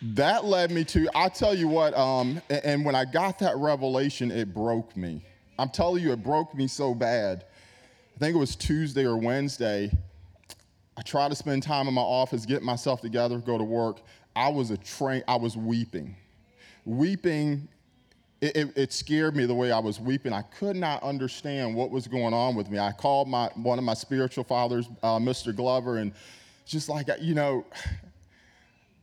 That 0.00 0.46
led 0.46 0.70
me 0.70 0.84
to, 0.84 1.10
I 1.14 1.28
tell 1.28 1.54
you 1.54 1.68
what, 1.68 1.94
um, 1.96 2.40
and 2.48 2.86
when 2.86 2.94
I 2.94 3.04
got 3.04 3.38
that 3.40 3.58
revelation, 3.58 4.30
it 4.30 4.54
broke 4.54 4.96
me. 4.96 5.22
I'm 5.58 5.68
telling 5.68 6.02
you, 6.02 6.12
it 6.12 6.22
broke 6.22 6.54
me 6.54 6.68
so 6.68 6.94
bad. 6.94 7.44
I 8.16 8.18
think 8.18 8.34
it 8.34 8.38
was 8.38 8.56
Tuesday 8.56 9.04
or 9.04 9.18
Wednesday. 9.18 9.90
I 10.96 11.02
tried 11.02 11.30
to 11.30 11.34
spend 11.34 11.62
time 11.62 11.86
in 11.86 11.94
my 11.94 12.02
office, 12.02 12.46
get 12.46 12.62
myself 12.62 13.00
together, 13.00 13.38
go 13.38 13.58
to 13.58 13.64
work. 13.64 14.00
I 14.36 14.48
was 14.48 14.70
a 14.70 14.76
train, 14.76 15.22
I 15.28 15.36
was 15.36 15.56
weeping. 15.56 16.16
Weeping, 16.84 17.68
it, 18.40 18.56
it, 18.56 18.76
it, 18.76 18.92
scared 18.92 19.36
me 19.36 19.46
the 19.46 19.54
way 19.54 19.72
I 19.72 19.78
was 19.78 20.00
weeping. 20.00 20.32
I 20.32 20.42
could 20.42 20.76
not 20.76 21.02
understand 21.02 21.74
what 21.74 21.90
was 21.90 22.06
going 22.06 22.34
on 22.34 22.54
with 22.54 22.68
me. 22.68 22.78
I 22.78 22.92
called 22.92 23.28
my 23.28 23.48
one 23.54 23.78
of 23.78 23.84
my 23.84 23.94
spiritual 23.94 24.44
fathers, 24.44 24.88
uh, 25.02 25.18
Mr. 25.18 25.54
Glover, 25.54 25.98
and 25.98 26.12
just 26.66 26.88
like 26.88 27.08
you 27.20 27.34
know, 27.34 27.64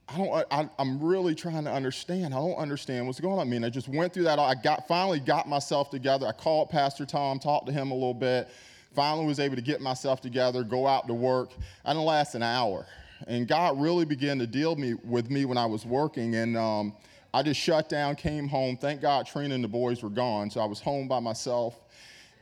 I 0.07 0.17
don't. 0.17 0.45
I, 0.51 0.69
am 0.77 1.01
really 1.01 1.33
trying 1.33 1.63
to 1.63 1.71
understand. 1.71 2.33
I 2.35 2.37
don't 2.37 2.57
understand 2.57 3.07
what's 3.07 3.19
going 3.19 3.39
on. 3.39 3.39
I 3.39 3.49
mean, 3.49 3.63
I 3.63 3.69
just 3.69 3.87
went 3.87 4.13
through 4.13 4.23
that. 4.23 4.37
I 4.37 4.53
got 4.53 4.87
finally 4.87 5.19
got 5.19 5.47
myself 5.47 5.89
together. 5.89 6.27
I 6.27 6.33
called 6.33 6.69
Pastor 6.69 7.05
Tom, 7.05 7.39
talked 7.39 7.65
to 7.65 7.71
him 7.71 7.89
a 7.91 7.95
little 7.95 8.13
bit. 8.13 8.49
Finally, 8.93 9.25
was 9.25 9.39
able 9.39 9.55
to 9.55 9.61
get 9.61 9.79
myself 9.79 10.21
together, 10.21 10.63
go 10.63 10.85
out 10.85 11.07
to 11.07 11.13
work. 11.13 11.51
I 11.85 11.93
didn't 11.93 12.05
last 12.05 12.35
an 12.35 12.43
hour 12.43 12.85
and 13.27 13.47
God 13.47 13.79
really 13.79 14.05
began 14.05 14.39
to 14.39 14.47
deal 14.47 14.75
me, 14.75 14.93
with 14.93 15.29
me 15.29 15.45
when 15.45 15.57
I 15.57 15.65
was 15.65 15.85
working. 15.85 16.35
And 16.35 16.57
um, 16.57 16.93
I 17.33 17.43
just 17.43 17.59
shut 17.59 17.89
down, 17.89 18.15
came 18.15 18.47
home. 18.47 18.77
Thank 18.77 19.01
God 19.01 19.25
Trina 19.27 19.55
and 19.55 19.63
the 19.63 19.67
boys 19.67 20.03
were 20.03 20.09
gone. 20.09 20.49
So 20.49 20.61
I 20.61 20.65
was 20.65 20.79
home 20.79 21.07
by 21.07 21.19
myself. 21.19 21.79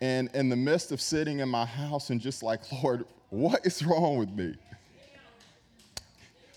And 0.02 0.30
in 0.34 0.50
the 0.50 0.56
midst 0.56 0.92
of 0.92 1.02
sitting 1.02 1.40
in 1.40 1.50
my 1.50 1.66
house 1.66 2.10
and 2.10 2.22
just 2.22 2.42
like, 2.42 2.62
Lord, 2.84 3.06
what 3.30 3.66
is 3.66 3.86
wrong 3.86 4.18
with 4.18 4.32
me? 4.32 4.56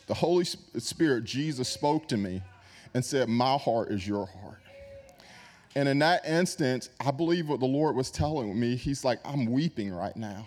The 0.06 0.14
Holy 0.14 0.44
Spirit, 0.44 1.24
Jesus, 1.24 1.68
spoke 1.68 2.08
to 2.08 2.16
me 2.16 2.42
and 2.94 3.04
said, 3.04 3.28
My 3.28 3.56
heart 3.56 3.90
is 3.90 4.06
your 4.06 4.26
heart. 4.26 4.58
And 5.74 5.88
in 5.88 5.98
that 6.00 6.26
instant, 6.26 6.90
I 7.00 7.10
believe 7.10 7.48
what 7.48 7.60
the 7.60 7.66
Lord 7.66 7.96
was 7.96 8.10
telling 8.10 8.58
me. 8.58 8.76
He's 8.76 9.04
like, 9.04 9.20
I'm 9.24 9.46
weeping 9.46 9.90
right 9.92 10.14
now. 10.16 10.46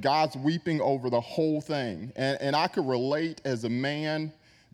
God's 0.00 0.36
weeping 0.36 0.80
over 0.80 1.10
the 1.10 1.20
whole 1.20 1.60
thing. 1.60 2.12
And, 2.16 2.40
and 2.40 2.56
I 2.56 2.68
could 2.68 2.86
relate 2.86 3.40
as 3.44 3.64
a 3.64 3.68
man 3.68 4.32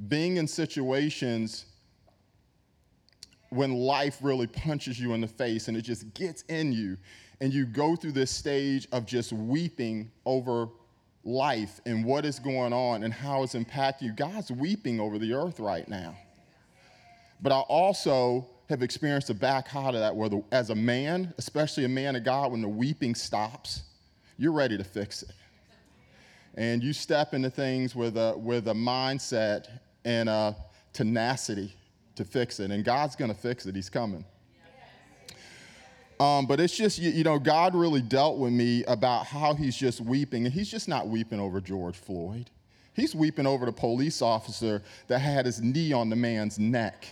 being 0.08 0.36
in 0.36 0.46
situations 0.46 1.66
when 3.50 3.74
life 3.74 4.18
really 4.20 4.46
punches 4.46 4.98
you 4.98 5.14
in 5.14 5.20
the 5.20 5.28
face 5.28 5.68
and 5.68 5.76
it 5.76 5.82
just 5.82 6.12
gets 6.14 6.42
in 6.42 6.72
you. 6.72 6.96
And 7.40 7.52
you 7.52 7.66
go 7.66 7.96
through 7.96 8.12
this 8.12 8.30
stage 8.30 8.86
of 8.92 9.06
just 9.06 9.32
weeping 9.32 10.10
over 10.24 10.68
life 11.24 11.80
and 11.86 12.04
what 12.04 12.24
is 12.24 12.38
going 12.38 12.72
on 12.72 13.02
and 13.02 13.12
how 13.12 13.42
it's 13.42 13.54
impacting 13.54 14.02
you. 14.02 14.12
God's 14.12 14.50
weeping 14.50 15.00
over 15.00 15.18
the 15.18 15.32
earth 15.32 15.58
right 15.58 15.88
now. 15.88 16.16
But 17.40 17.52
I 17.52 17.60
also 17.60 18.48
have 18.68 18.82
experienced 18.82 19.28
the 19.28 19.34
back 19.34 19.74
of 19.74 19.94
that 19.94 20.14
where, 20.14 20.28
the, 20.28 20.42
as 20.52 20.70
a 20.70 20.74
man, 20.74 21.34
especially 21.38 21.84
a 21.84 21.88
man 21.88 22.16
of 22.16 22.24
God, 22.24 22.52
when 22.52 22.62
the 22.62 22.68
weeping 22.68 23.14
stops, 23.14 23.82
you're 24.36 24.52
ready 24.52 24.76
to 24.76 24.84
fix 24.84 25.22
it. 25.22 25.32
And 26.56 26.82
you 26.82 26.92
step 26.92 27.34
into 27.34 27.50
things 27.50 27.94
with 27.96 28.16
a, 28.16 28.36
with 28.36 28.68
a 28.68 28.74
mindset 28.74 29.68
and 30.04 30.28
a 30.28 30.56
tenacity 30.92 31.74
to 32.16 32.24
fix 32.24 32.60
it. 32.60 32.70
And 32.70 32.84
God's 32.84 33.16
going 33.16 33.32
to 33.32 33.36
fix 33.36 33.66
it, 33.66 33.74
He's 33.74 33.90
coming. 33.90 34.24
Um, 36.20 36.46
but 36.46 36.60
it's 36.60 36.76
just, 36.76 36.98
you, 36.98 37.10
you, 37.10 37.24
know, 37.24 37.38
God 37.38 37.74
really 37.74 38.00
dealt 38.00 38.38
with 38.38 38.52
me 38.52 38.84
about 38.84 39.26
how 39.26 39.54
he's 39.54 39.76
just 39.76 40.00
weeping. 40.00 40.44
And 40.44 40.54
he's 40.54 40.70
just 40.70 40.88
not 40.88 41.08
weeping 41.08 41.40
over 41.40 41.60
George 41.60 41.96
Floyd. 41.96 42.50
He's 42.94 43.14
weeping 43.14 43.46
over 43.46 43.66
the 43.66 43.72
police 43.72 44.22
officer 44.22 44.80
that 45.08 45.18
had 45.18 45.46
his 45.46 45.60
knee 45.60 45.92
on 45.92 46.10
the 46.10 46.16
man's 46.16 46.58
neck. 46.58 47.08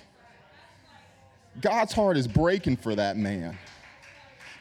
God's 1.61 1.93
heart 1.93 2.17
is 2.17 2.29
breaking 2.29 2.77
for 2.77 2.95
that 2.95 3.17
man. 3.17 3.59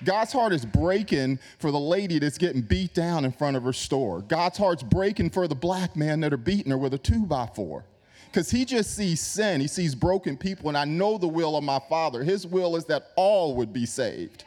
God's 0.03 0.33
heart 0.33 0.53
is 0.53 0.65
breaking 0.65 1.39
for 1.59 1.71
the 1.71 1.79
lady 1.79 2.19
that's 2.19 2.37
getting 2.37 2.61
beat 2.61 2.93
down 2.93 3.25
in 3.25 3.31
front 3.31 3.57
of 3.57 3.63
her 3.63 3.73
store. 3.73 4.21
God's 4.21 4.57
heart's 4.57 4.83
breaking 4.83 5.29
for 5.29 5.47
the 5.47 5.55
black 5.55 5.95
man 5.95 6.19
that 6.21 6.33
are 6.33 6.37
beating 6.37 6.71
her 6.71 6.77
with 6.77 6.93
a 6.93 6.97
two 6.97 7.25
by 7.25 7.47
four. 7.47 7.85
Because 8.25 8.49
he 8.49 8.63
just 8.63 8.95
sees 8.95 9.19
sin, 9.19 9.59
he 9.59 9.67
sees 9.67 9.93
broken 9.93 10.37
people, 10.37 10.69
and 10.69 10.77
I 10.77 10.85
know 10.85 11.17
the 11.17 11.27
will 11.27 11.57
of 11.57 11.65
my 11.65 11.79
father. 11.89 12.23
His 12.23 12.47
will 12.47 12.77
is 12.77 12.85
that 12.85 13.11
all 13.17 13.55
would 13.57 13.73
be 13.73 13.85
saved. 13.85 14.45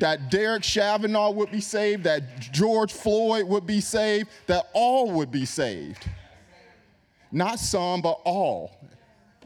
That 0.00 0.30
Derek 0.30 0.64
Chavanagh 0.64 1.34
would 1.34 1.52
be 1.52 1.60
saved, 1.60 2.02
that 2.04 2.40
George 2.40 2.92
Floyd 2.92 3.46
would 3.46 3.66
be 3.66 3.80
saved, 3.80 4.30
that 4.48 4.66
all 4.72 5.12
would 5.12 5.30
be 5.30 5.44
saved. 5.44 6.08
Not 7.30 7.60
some, 7.60 8.02
but 8.02 8.20
all. 8.24 8.76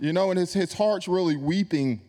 You 0.00 0.12
know, 0.12 0.30
and 0.30 0.38
his, 0.38 0.52
his 0.52 0.72
heart's 0.72 1.06
really 1.06 1.36
weeping 1.36 2.00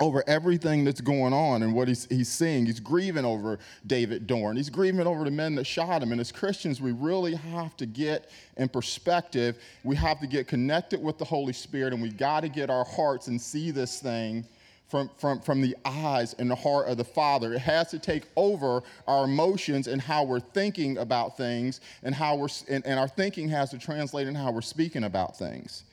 over 0.00 0.24
everything 0.26 0.84
that's 0.84 1.00
going 1.00 1.32
on 1.32 1.62
and 1.62 1.74
what 1.74 1.86
he's, 1.86 2.06
he's 2.06 2.28
seeing. 2.28 2.66
He's 2.66 2.80
grieving 2.80 3.24
over 3.24 3.58
David 3.86 4.26
Dorn. 4.26 4.56
He's 4.56 4.70
grieving 4.70 5.06
over 5.06 5.24
the 5.24 5.30
men 5.30 5.54
that 5.56 5.64
shot 5.64 6.02
him. 6.02 6.12
And 6.12 6.20
as 6.20 6.32
Christians, 6.32 6.80
we 6.80 6.92
really 6.92 7.34
have 7.34 7.76
to 7.76 7.86
get 7.86 8.30
in 8.56 8.68
perspective. 8.68 9.58
We 9.84 9.94
have 9.96 10.18
to 10.20 10.26
get 10.26 10.48
connected 10.48 11.02
with 11.02 11.18
the 11.18 11.24
Holy 11.24 11.52
Spirit, 11.52 11.92
and 11.92 12.02
we 12.02 12.10
got 12.10 12.40
to 12.40 12.48
get 12.48 12.70
our 12.70 12.84
hearts 12.84 13.28
and 13.28 13.40
see 13.40 13.70
this 13.70 14.00
thing 14.00 14.44
from, 14.88 15.10
from, 15.16 15.40
from 15.40 15.60
the 15.60 15.76
eyes 15.84 16.34
and 16.38 16.50
the 16.50 16.54
heart 16.54 16.88
of 16.88 16.98
the 16.98 17.04
Father. 17.04 17.54
It 17.54 17.60
has 17.60 17.90
to 17.92 17.98
take 17.98 18.24
over 18.36 18.82
our 19.06 19.24
emotions 19.24 19.88
and 19.88 20.02
how 20.02 20.24
we're 20.24 20.40
thinking 20.40 20.98
about 20.98 21.36
things, 21.36 21.80
and 22.02 22.14
how 22.14 22.36
we're 22.36 22.48
and, 22.68 22.84
and 22.86 22.98
our 22.98 23.08
thinking 23.08 23.48
has 23.48 23.70
to 23.70 23.78
translate 23.78 24.26
in 24.26 24.34
how 24.34 24.50
we're 24.50 24.60
speaking 24.60 25.04
about 25.04 25.36
things. 25.36 25.84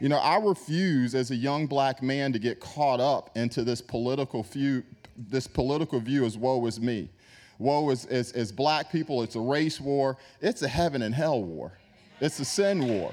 You 0.00 0.08
know, 0.08 0.18
I 0.18 0.38
refuse 0.38 1.14
as 1.16 1.32
a 1.32 1.36
young 1.36 1.66
black 1.66 2.02
man 2.02 2.32
to 2.32 2.38
get 2.38 2.60
caught 2.60 3.00
up 3.00 3.36
into 3.36 3.64
this 3.64 3.80
political 3.80 4.44
view, 4.44 4.84
this 5.16 5.48
political 5.48 5.98
view 5.98 6.24
as 6.24 6.38
woe 6.38 6.64
is 6.66 6.80
me. 6.80 7.10
Woe 7.58 7.90
is, 7.90 8.04
as, 8.06 8.52
black 8.52 8.92
people, 8.92 9.24
it's 9.24 9.34
a 9.34 9.40
race 9.40 9.80
war, 9.80 10.16
it's 10.40 10.62
a 10.62 10.68
heaven 10.68 11.02
and 11.02 11.12
hell 11.12 11.42
war, 11.42 11.72
it's 12.20 12.38
a 12.38 12.44
sin 12.44 12.86
war. 12.86 13.10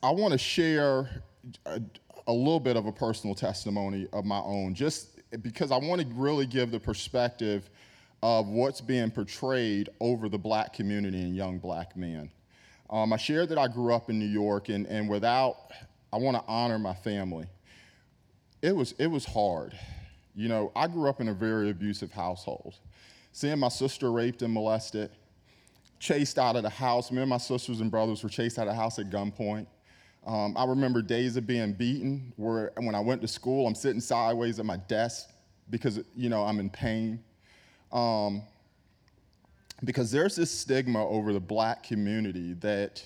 I 0.00 0.12
want 0.12 0.30
to 0.30 0.38
share 0.38 1.22
a, 1.66 1.82
a 2.28 2.32
little 2.32 2.60
bit 2.60 2.76
of 2.76 2.86
a 2.86 2.92
personal 2.92 3.34
testimony 3.34 4.06
of 4.12 4.24
my 4.24 4.38
own, 4.38 4.74
just 4.74 5.18
because 5.42 5.72
I 5.72 5.76
want 5.78 6.00
to 6.00 6.06
really 6.14 6.46
give 6.46 6.70
the 6.70 6.78
perspective 6.78 7.68
of 8.22 8.48
what's 8.48 8.80
being 8.80 9.10
portrayed 9.10 9.88
over 10.00 10.28
the 10.28 10.38
black 10.38 10.72
community 10.72 11.20
and 11.22 11.36
young 11.36 11.58
black 11.58 11.96
men. 11.96 12.30
Um, 12.90 13.12
I 13.12 13.16
shared 13.16 13.50
that 13.50 13.58
I 13.58 13.68
grew 13.68 13.92
up 13.92 14.10
in 14.10 14.18
New 14.18 14.26
York, 14.26 14.70
and, 14.70 14.86
and 14.86 15.08
without, 15.08 15.72
I 16.12 16.16
want 16.16 16.36
to 16.36 16.44
honor 16.48 16.78
my 16.78 16.94
family. 16.94 17.46
It 18.62 18.74
was, 18.74 18.92
it 18.98 19.06
was 19.06 19.24
hard. 19.24 19.78
You 20.34 20.48
know, 20.48 20.72
I 20.74 20.86
grew 20.88 21.08
up 21.08 21.20
in 21.20 21.28
a 21.28 21.34
very 21.34 21.70
abusive 21.70 22.10
household. 22.12 22.74
Seeing 23.32 23.58
my 23.58 23.68
sister 23.68 24.10
raped 24.10 24.42
and 24.42 24.52
molested, 24.52 25.10
chased 26.00 26.38
out 26.38 26.56
of 26.56 26.62
the 26.62 26.70
house. 26.70 27.10
Me 27.12 27.20
and 27.20 27.30
my 27.30 27.38
sisters 27.38 27.80
and 27.80 27.90
brothers 27.90 28.22
were 28.22 28.28
chased 28.28 28.58
out 28.58 28.66
of 28.66 28.74
the 28.74 28.80
house 28.80 28.98
at 28.98 29.10
gunpoint. 29.10 29.66
Um, 30.26 30.56
I 30.56 30.64
remember 30.64 31.02
days 31.02 31.36
of 31.36 31.46
being 31.46 31.72
beaten 31.72 32.32
where 32.36 32.72
when 32.76 32.94
I 32.94 33.00
went 33.00 33.20
to 33.22 33.28
school, 33.28 33.66
I'm 33.66 33.74
sitting 33.74 34.00
sideways 34.00 34.58
at 34.58 34.66
my 34.66 34.76
desk 34.76 35.30
because, 35.70 36.00
you 36.16 36.28
know, 36.28 36.42
I'm 36.42 36.58
in 36.60 36.70
pain. 36.70 37.22
Um, 37.92 38.42
because 39.84 40.10
there's 40.10 40.36
this 40.36 40.50
stigma 40.50 41.06
over 41.06 41.32
the 41.32 41.40
black 41.40 41.82
community 41.82 42.54
that 42.54 43.02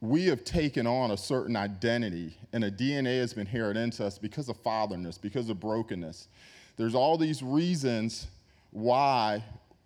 we 0.00 0.26
have 0.26 0.44
taken 0.44 0.86
on 0.86 1.12
a 1.12 1.16
certain 1.16 1.56
identity 1.56 2.36
and 2.52 2.64
a 2.64 2.70
DNA 2.70 3.20
has 3.20 3.32
been 3.32 3.46
inherited 3.46 3.80
into 3.80 4.04
us 4.04 4.18
because 4.18 4.48
of 4.48 4.56
fatherness, 4.58 5.16
because 5.16 5.48
of 5.48 5.58
brokenness. 5.60 6.28
There's 6.76 6.94
all 6.94 7.16
these 7.16 7.42
reasons 7.42 8.26
why 8.70 9.42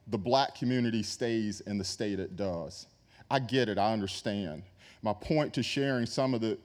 the 0.09 0.19
black 0.19 0.55
community 0.55 1.03
stays 1.03 1.61
in 1.61 1.79
the 1.79 1.85
state 1.85 2.19
it 2.19 2.37
does. 2.37 2.87
I 3.31 3.39
get 3.39 3.69
it, 3.69 3.79
I 3.79 3.93
understand. 3.93 4.63
My 5.03 5.13
point 5.13 5.53
to 5.55 5.63
sharing 5.63 6.07
some 6.07 6.35
of 6.35 6.41
the 6.41 6.59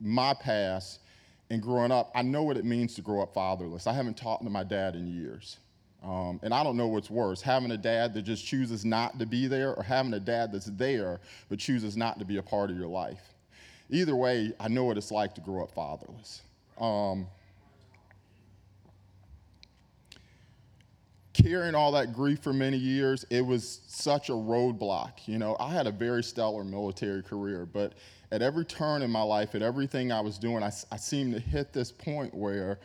my 0.00 0.32
past 0.32 1.00
and 1.50 1.62
growing 1.62 1.90
up, 1.90 2.10
I 2.14 2.22
know 2.22 2.42
what 2.42 2.56
it 2.56 2.64
means 2.64 2.94
to 2.96 3.02
grow 3.02 3.22
up 3.22 3.32
fatherless. 3.32 3.86
I 3.86 3.92
haven't 3.92 4.16
talked 4.16 4.44
to 4.44 4.50
my 4.50 4.64
dad 4.64 4.94
in 4.94 5.06
years. 5.06 5.58
Um, 6.02 6.38
and 6.42 6.54
I 6.54 6.62
don't 6.62 6.76
know 6.76 6.86
what's 6.86 7.10
worse 7.10 7.42
having 7.42 7.72
a 7.72 7.76
dad 7.76 8.14
that 8.14 8.22
just 8.22 8.46
chooses 8.46 8.84
not 8.84 9.18
to 9.18 9.26
be 9.26 9.48
there, 9.48 9.74
or 9.74 9.82
having 9.82 10.14
a 10.14 10.20
dad 10.20 10.52
that's 10.52 10.66
there 10.66 11.20
but 11.48 11.58
chooses 11.58 11.96
not 11.96 12.18
to 12.20 12.24
be 12.24 12.36
a 12.36 12.42
part 12.42 12.70
of 12.70 12.76
your 12.76 12.86
life. 12.86 13.34
Either 13.90 14.14
way, 14.14 14.52
I 14.60 14.68
know 14.68 14.84
what 14.84 14.96
it's 14.96 15.10
like 15.10 15.34
to 15.34 15.40
grow 15.40 15.64
up 15.64 15.72
fatherless. 15.72 16.42
Um, 16.80 17.26
carrying 21.32 21.74
all 21.74 21.92
that 21.92 22.12
grief 22.12 22.40
for 22.40 22.52
many 22.52 22.76
years, 22.76 23.24
it 23.30 23.40
was 23.40 23.80
such 23.88 24.28
a 24.28 24.32
roadblock. 24.32 25.26
You 25.26 25.38
know, 25.38 25.56
I 25.58 25.72
had 25.72 25.86
a 25.86 25.92
very 25.92 26.22
stellar 26.22 26.62
military 26.62 27.22
career, 27.22 27.66
but 27.66 27.94
at 28.30 28.42
every 28.42 28.64
turn 28.64 29.02
in 29.02 29.10
my 29.10 29.22
life, 29.22 29.54
at 29.54 29.62
everything 29.62 30.12
I 30.12 30.20
was 30.20 30.38
doing, 30.38 30.62
I, 30.62 30.70
I 30.92 30.96
seemed 30.96 31.34
to 31.34 31.40
hit 31.40 31.72
this 31.72 31.90
point 31.90 32.34
where 32.34 32.78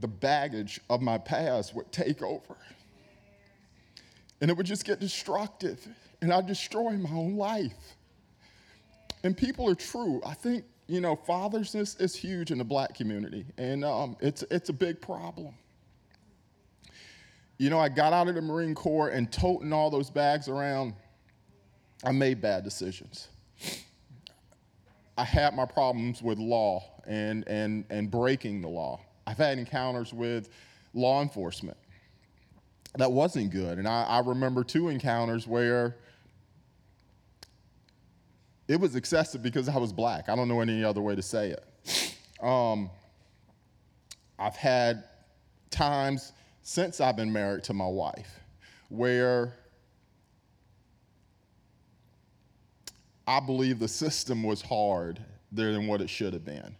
the 0.00 0.08
baggage 0.08 0.80
of 0.90 1.00
my 1.00 1.18
past 1.18 1.74
would 1.74 1.90
take 1.92 2.22
over. 2.22 2.56
And 4.40 4.50
it 4.50 4.56
would 4.56 4.66
just 4.66 4.84
get 4.84 4.98
destructive, 4.98 5.86
and 6.20 6.32
I'd 6.32 6.46
destroy 6.46 6.92
my 6.92 7.10
own 7.10 7.36
life. 7.36 7.96
And 9.24 9.36
people 9.36 9.68
are 9.68 9.74
true. 9.74 10.20
I 10.26 10.34
think, 10.34 10.64
you 10.88 11.00
know, 11.00 11.14
fatherlessness 11.14 12.00
is 12.00 12.16
huge 12.16 12.50
in 12.50 12.58
the 12.58 12.64
black 12.64 12.94
community, 12.94 13.46
and 13.56 13.84
um, 13.84 14.16
it's, 14.20 14.42
it's 14.50 14.68
a 14.68 14.72
big 14.72 15.00
problem. 15.00 15.54
You 17.58 17.70
know, 17.70 17.78
I 17.78 17.88
got 17.88 18.12
out 18.12 18.26
of 18.26 18.34
the 18.34 18.42
Marine 18.42 18.74
Corps 18.74 19.10
and 19.10 19.30
toting 19.30 19.72
all 19.72 19.90
those 19.90 20.10
bags 20.10 20.48
around, 20.48 20.94
I 22.04 22.10
made 22.10 22.40
bad 22.40 22.64
decisions. 22.64 23.28
I 25.16 25.24
had 25.24 25.54
my 25.54 25.66
problems 25.66 26.22
with 26.22 26.38
law 26.38 26.82
and, 27.06 27.46
and, 27.46 27.84
and 27.90 28.10
breaking 28.10 28.62
the 28.62 28.68
law. 28.68 29.00
I've 29.26 29.38
had 29.38 29.58
encounters 29.58 30.12
with 30.12 30.48
law 30.94 31.22
enforcement 31.22 31.76
that 32.96 33.10
wasn't 33.10 33.50
good. 33.50 33.78
And 33.78 33.88
I, 33.88 34.04
I 34.04 34.18
remember 34.20 34.64
two 34.64 34.88
encounters 34.88 35.46
where 35.46 35.96
it 38.68 38.78
was 38.78 38.96
excessive 38.96 39.42
because 39.42 39.68
I 39.68 39.76
was 39.78 39.92
black. 39.92 40.28
I 40.28 40.36
don't 40.36 40.48
know 40.48 40.60
any 40.60 40.84
other 40.84 41.00
way 41.00 41.14
to 41.14 41.22
say 41.22 41.50
it. 41.50 42.14
Um, 42.44 42.90
I've 44.38 44.56
had 44.56 45.04
times 45.70 46.32
since 46.62 47.00
I've 47.00 47.16
been 47.16 47.32
married 47.32 47.64
to 47.64 47.74
my 47.74 47.86
wife 47.86 48.40
where 48.88 49.54
I 53.32 53.40
believe 53.40 53.78
the 53.78 53.88
system 53.88 54.42
was 54.42 54.60
hard 54.60 55.18
than 55.50 55.86
what 55.86 56.02
it 56.02 56.10
should 56.10 56.34
have 56.34 56.44
been. 56.44 56.76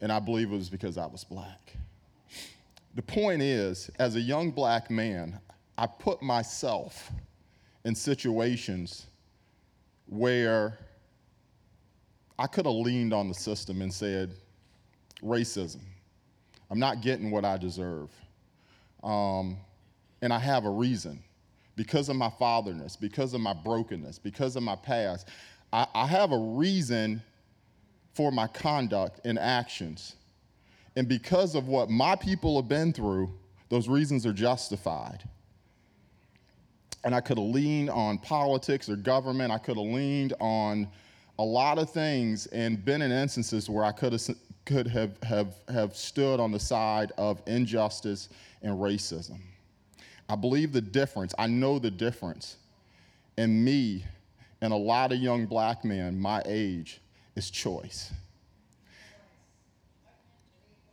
And 0.00 0.10
I 0.10 0.18
believe 0.18 0.50
it 0.50 0.56
was 0.56 0.70
because 0.70 0.96
I 0.96 1.04
was 1.04 1.24
black. 1.24 1.74
The 2.94 3.02
point 3.02 3.42
is, 3.42 3.90
as 3.98 4.16
a 4.16 4.20
young 4.20 4.50
black 4.50 4.90
man, 4.90 5.38
I 5.76 5.86
put 5.86 6.22
myself 6.22 7.10
in 7.84 7.94
situations 7.94 9.08
where 10.06 10.78
I 12.38 12.46
could 12.46 12.64
have 12.64 12.74
leaned 12.74 13.12
on 13.12 13.28
the 13.28 13.34
system 13.34 13.82
and 13.82 13.92
said, 13.92 14.32
racism. 15.22 15.82
I'm 16.70 16.78
not 16.78 17.02
getting 17.02 17.30
what 17.30 17.44
I 17.44 17.58
deserve. 17.58 18.08
Um, 19.04 19.58
and 20.22 20.32
I 20.32 20.38
have 20.38 20.64
a 20.64 20.70
reason 20.70 21.22
because 21.76 22.08
of 22.08 22.16
my 22.16 22.30
fatherness, 22.30 22.96
because 22.96 23.34
of 23.34 23.42
my 23.42 23.52
brokenness, 23.52 24.18
because 24.18 24.56
of 24.56 24.62
my 24.62 24.76
past. 24.76 25.28
I, 25.72 25.86
I 25.94 26.06
have 26.06 26.32
a 26.32 26.38
reason 26.38 27.22
for 28.14 28.32
my 28.32 28.46
conduct 28.46 29.20
and 29.24 29.38
actions. 29.38 30.16
And 30.96 31.06
because 31.06 31.54
of 31.54 31.68
what 31.68 31.90
my 31.90 32.16
people 32.16 32.56
have 32.60 32.68
been 32.68 32.92
through, 32.92 33.32
those 33.68 33.88
reasons 33.88 34.26
are 34.26 34.32
justified. 34.32 35.22
And 37.04 37.14
I 37.14 37.20
could 37.20 37.38
have 37.38 37.46
leaned 37.46 37.90
on 37.90 38.18
politics 38.18 38.88
or 38.88 38.96
government, 38.96 39.52
I 39.52 39.58
could 39.58 39.76
have 39.76 39.86
leaned 39.86 40.34
on 40.40 40.88
a 41.38 41.44
lot 41.44 41.78
of 41.78 41.90
things 41.90 42.46
and 42.46 42.84
been 42.84 43.00
in 43.02 43.12
instances 43.12 43.70
where 43.70 43.84
I 43.84 43.92
could 43.92 44.12
have 44.12 44.22
could 44.68 44.86
have, 44.86 45.16
have, 45.22 45.54
have 45.72 45.96
stood 45.96 46.38
on 46.40 46.52
the 46.52 46.60
side 46.60 47.10
of 47.16 47.40
injustice 47.46 48.28
and 48.60 48.74
racism. 48.74 49.38
I 50.28 50.36
believe 50.36 50.72
the 50.74 50.82
difference, 50.82 51.34
I 51.38 51.46
know 51.46 51.78
the 51.78 51.90
difference 51.90 52.58
in 53.38 53.64
me 53.64 54.04
and 54.60 54.72
a 54.72 54.76
lot 54.76 55.12
of 55.12 55.18
young 55.18 55.46
black 55.46 55.84
men 55.84 56.18
my 56.18 56.42
age 56.46 57.00
is 57.36 57.50
choice. 57.50 58.12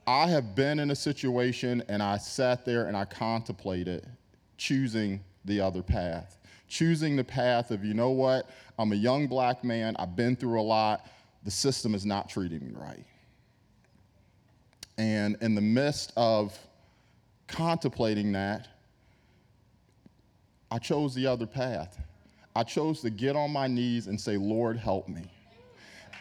I 0.08 0.28
have 0.28 0.54
been 0.56 0.80
in 0.80 0.92
a 0.92 0.96
situation 0.96 1.84
and 1.90 2.04
I 2.04 2.18
sat 2.18 2.64
there 2.64 2.86
and 2.86 2.96
I 2.96 3.06
contemplated 3.06 4.06
choosing 4.58 5.24
the 5.46 5.62
other 5.62 5.82
path. 5.82 6.38
Choosing 6.68 7.16
the 7.16 7.24
path 7.24 7.72
of, 7.72 7.84
you 7.84 7.94
know 7.94 8.10
what, 8.10 8.50
I'm 8.78 8.92
a 8.92 8.96
young 8.96 9.28
black 9.28 9.64
man, 9.64 9.96
I've 9.98 10.16
been 10.16 10.36
through 10.36 10.60
a 10.60 10.64
lot, 10.64 11.08
the 11.44 11.52
system 11.52 11.96
is 11.96 12.06
not 12.06 12.30
treating 12.30 12.66
me 12.66 12.74
right. 12.74 13.06
And 14.98 15.38
in 15.42 15.56
the 15.56 15.62
midst 15.62 16.14
of 16.16 16.58
contemplating 17.48 18.32
that, 18.34 18.68
I 20.72 20.80
chose 20.80 21.14
the 21.14 21.28
other 21.28 21.46
path. 21.46 22.00
I 22.56 22.64
chose 22.64 23.02
to 23.02 23.10
get 23.10 23.36
on 23.36 23.52
my 23.52 23.68
knees 23.68 24.08
and 24.08 24.20
say, 24.20 24.38
Lord, 24.38 24.78
help 24.78 25.10
me. 25.10 25.24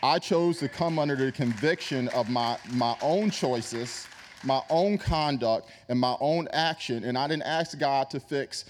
I 0.03 0.19
chose 0.19 0.59
to 0.59 0.69
come 0.69 0.99
under 0.99 1.17
the 1.17 1.31
conviction 1.33 2.09
of 2.09 2.29
my, 2.29 2.59
my 2.73 2.97
own 3.01 3.31
choices, 3.31 4.07
my 4.43 4.61
own 4.69 4.99
conduct, 4.99 5.71
and 5.89 5.99
my 5.99 6.17
own 6.21 6.49
action. 6.53 7.05
And 7.05 7.17
I 7.17 7.29
didn't 7.29 7.45
ask 7.45 7.79
God 7.79 8.11
to 8.11 8.21
fix 8.21 8.65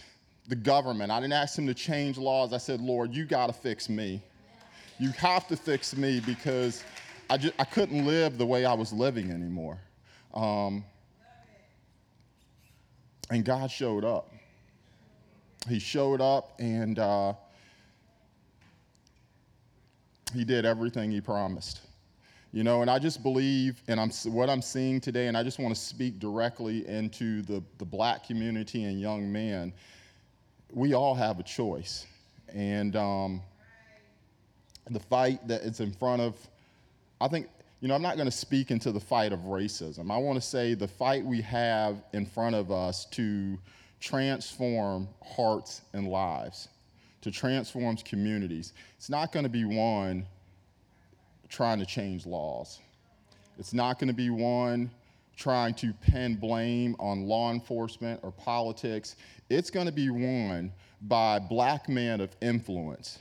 the 0.47 0.55
government. 0.55 1.11
I 1.11 1.21
didn't 1.21 1.33
ask 1.33 1.59
Him 1.59 1.67
to 1.67 1.75
change 1.75 2.19
laws. 2.19 2.53
I 2.53 2.59
said, 2.59 2.81
Lord, 2.81 3.15
you 3.15 3.25
got 3.25 3.47
to 3.47 3.53
fix 3.53 3.89
me. 3.89 4.23
You 4.99 5.11
have 5.11 5.49
to 5.49 5.57
fix 5.57 5.97
me 5.97 6.21
because 6.21 6.85
I, 7.31 7.39
just, 7.39 7.55
I 7.59 7.65
couldn't 7.65 8.07
live 8.07 8.39
the 8.39 8.47
way 8.47 8.65
I 8.65 8.75
was 8.75 8.93
living 8.93 9.31
anymore. 9.31 9.79
Um, 10.35 10.85
and 13.31 13.45
God 13.45 13.71
showed 13.71 14.05
up. 14.05 14.31
He 15.69 15.79
showed 15.79 16.21
up 16.21 16.53
and 16.61 16.99
uh, 16.99 17.33
he 20.35 20.45
did 20.45 20.64
everything 20.64 21.11
he 21.11 21.20
promised. 21.20 21.80
You 22.53 22.62
know, 22.62 22.82
and 22.82 22.91
I 22.91 22.99
just 22.99 23.22
believe, 23.22 23.82
and 23.89 23.99
I'm, 23.99 24.11
what 24.32 24.49
I'm 24.49 24.62
seeing 24.62 25.01
today, 25.01 25.26
and 25.26 25.37
I 25.37 25.43
just 25.43 25.59
want 25.59 25.74
to 25.74 25.80
speak 25.80 26.20
directly 26.20 26.87
into 26.87 27.43
the, 27.43 27.62
the 27.78 27.85
black 27.85 28.26
community 28.26 28.85
and 28.85 29.01
young 29.01 29.30
men. 29.32 29.72
We 30.72 30.95
all 30.95 31.14
have 31.14 31.41
a 31.41 31.43
choice. 31.43 32.07
And 32.55 32.95
um, 32.95 33.41
the 34.91 35.01
fight 35.01 35.47
that 35.49 35.62
is 35.62 35.80
in 35.80 35.91
front 35.93 36.22
of, 36.22 36.37
I 37.20 37.26
think 37.28 37.49
you 37.85 37.89
know, 37.89 37.95
I'm 37.95 38.01
not 38.01 38.16
going 38.16 38.30
to 38.30 38.35
speak 38.35 38.70
into 38.70 38.93
the 38.93 39.01
fight 39.01 39.30
of 39.30 39.41
racism. 39.41 40.11
I 40.11 40.16
want 40.16 40.41
to 40.41 40.41
say 40.41 40.72
the 40.72 40.89
fight 40.89 41.22
we 41.22 41.43
have 41.43 42.03
in 42.14 42.24
front 42.24 42.57
of 42.57 42.72
us 42.72 43.05
to 43.11 43.59
transform 44.01 45.07
hearts 45.22 45.82
and 45.93 46.09
lives, 46.09 46.68
to 47.25 47.31
transform 47.31 47.97
communities. 47.97 48.75
It's 48.99 49.09
not 49.09 49.33
going 49.33 49.45
to 49.45 49.51
be 49.51 49.64
one 49.64 50.27
trying 51.49 51.79
to 51.79 51.87
change 51.87 52.27
laws. 52.27 52.81
It's 53.59 53.72
not 53.72 53.99
going 53.99 54.09
to 54.09 54.14
be 54.14 54.29
one 54.29 54.91
trying 55.35 55.72
to 55.75 55.95
pin 55.95 56.37
blame 56.37 56.95
on 56.99 57.25
law 57.25 57.51
enforcement 57.51 58.20
or 58.22 58.31
politics. 58.31 59.16
It's 59.49 59.70
going 59.70 59.87
to 59.87 59.93
be 59.93 60.11
won 60.11 60.70
by 61.01 61.39
black 61.39 61.89
men 61.89 62.20
of 62.20 62.37
influence 62.43 63.18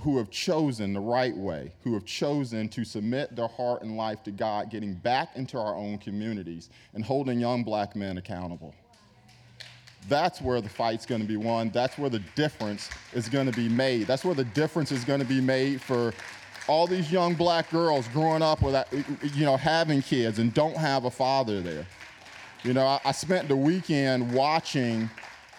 who 0.00 0.18
have 0.18 0.28
chosen 0.30 0.92
the 0.92 1.00
right 1.00 1.36
way, 1.36 1.72
who 1.84 1.94
have 1.94 2.04
chosen 2.04 2.68
to 2.70 2.84
submit 2.84 3.36
their 3.36 3.48
heart 3.48 3.82
and 3.82 3.96
life 3.96 4.24
to 4.24 4.32
God, 4.32 4.70
getting 4.70 4.94
back 4.94 5.36
into 5.36 5.56
our 5.56 5.76
own 5.76 5.98
communities 5.98 6.68
and 6.94 7.04
holding 7.04 7.38
young 7.38 7.62
black 7.62 7.94
men 7.94 8.18
accountable. 8.18 8.74
That's 10.08 10.40
where 10.40 10.60
the 10.60 10.68
fight's 10.68 11.06
going 11.06 11.20
to 11.20 11.26
be 11.26 11.36
won. 11.36 11.70
That's 11.70 11.98
where 11.98 12.10
the 12.10 12.20
difference 12.34 12.90
is 13.12 13.28
going 13.28 13.46
to 13.46 13.56
be 13.56 13.68
made. 13.68 14.06
That's 14.06 14.24
where 14.24 14.34
the 14.34 14.44
difference 14.44 14.92
is 14.92 15.04
going 15.04 15.20
to 15.20 15.26
be 15.26 15.40
made 15.40 15.80
for 15.80 16.12
all 16.68 16.86
these 16.86 17.10
young 17.10 17.34
black 17.34 17.70
girls 17.70 18.08
growing 18.08 18.42
up 18.42 18.62
without, 18.62 18.88
you 18.92 19.44
know, 19.44 19.56
having 19.56 20.02
kids 20.02 20.38
and 20.38 20.52
don't 20.54 20.76
have 20.76 21.04
a 21.04 21.10
father 21.10 21.60
there. 21.60 21.86
You 22.64 22.72
know, 22.72 22.86
I, 22.86 23.00
I 23.04 23.12
spent 23.12 23.48
the 23.48 23.56
weekend 23.56 24.32
watching 24.32 25.08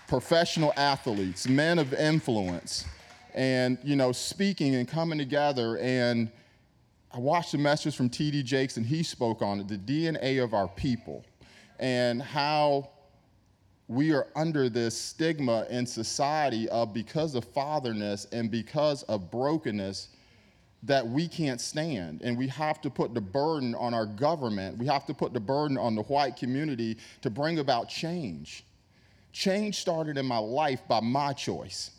professional 0.08 0.74
athletes, 0.78 1.48
men 1.48 1.80
of 1.80 1.94
influence, 1.94 2.86
and, 3.34 3.78
you 3.84 3.96
know, 3.96 4.12
speaking 4.12 4.76
and 4.76 4.88
coming 4.88 5.18
together. 5.18 5.78
And 5.78 6.32
I 7.14 7.20
watched 7.20 7.54
a 7.54 7.58
message 7.58 7.96
from 7.96 8.10
T.D. 8.10 8.44
Jakes, 8.44 8.78
and 8.78 8.86
he 8.86 9.04
spoke 9.04 9.42
on 9.42 9.60
it 9.60 9.68
the 9.68 9.78
DNA 9.78 10.44
of 10.44 10.54
our 10.54 10.68
people 10.68 11.24
and 11.80 12.22
how 12.22 12.90
we 13.88 14.14
are 14.14 14.28
under 14.36 14.70
this 14.70 14.98
stigma 14.98 15.66
in 15.70 15.86
society 15.86 16.68
of 16.70 16.94
because 16.94 17.36
of 17.36 17.46
fatherness 17.46 18.28
and 18.32 18.52
because 18.52 19.04
of 19.04 19.32
brokenness 19.32 20.10
that 20.84 21.08
we 21.08 21.28
can't 21.28 21.60
stand. 21.62 22.22
And 22.22 22.38
we 22.38 22.48
have 22.50 22.82
to 22.82 22.90
put 22.90 23.14
the 23.14 23.22
burden 23.22 23.74
on 23.76 23.94
our 23.94 24.06
government. 24.06 24.78
We 24.78 24.86
have 24.88 25.06
to 25.06 25.14
put 25.14 25.34
the 25.34 25.40
burden 25.40 25.78
on 25.78 25.96
the 25.96 26.04
white 26.04 26.36
community 26.36 26.98
to 27.22 27.30
bring 27.30 27.60
about 27.60 27.90
change. 27.90 28.66
Change 29.32 29.76
started 29.76 30.18
in 30.18 30.26
my 30.26 30.38
life 30.38 30.82
by 30.88 31.00
my 31.00 31.34
choice 31.34 31.92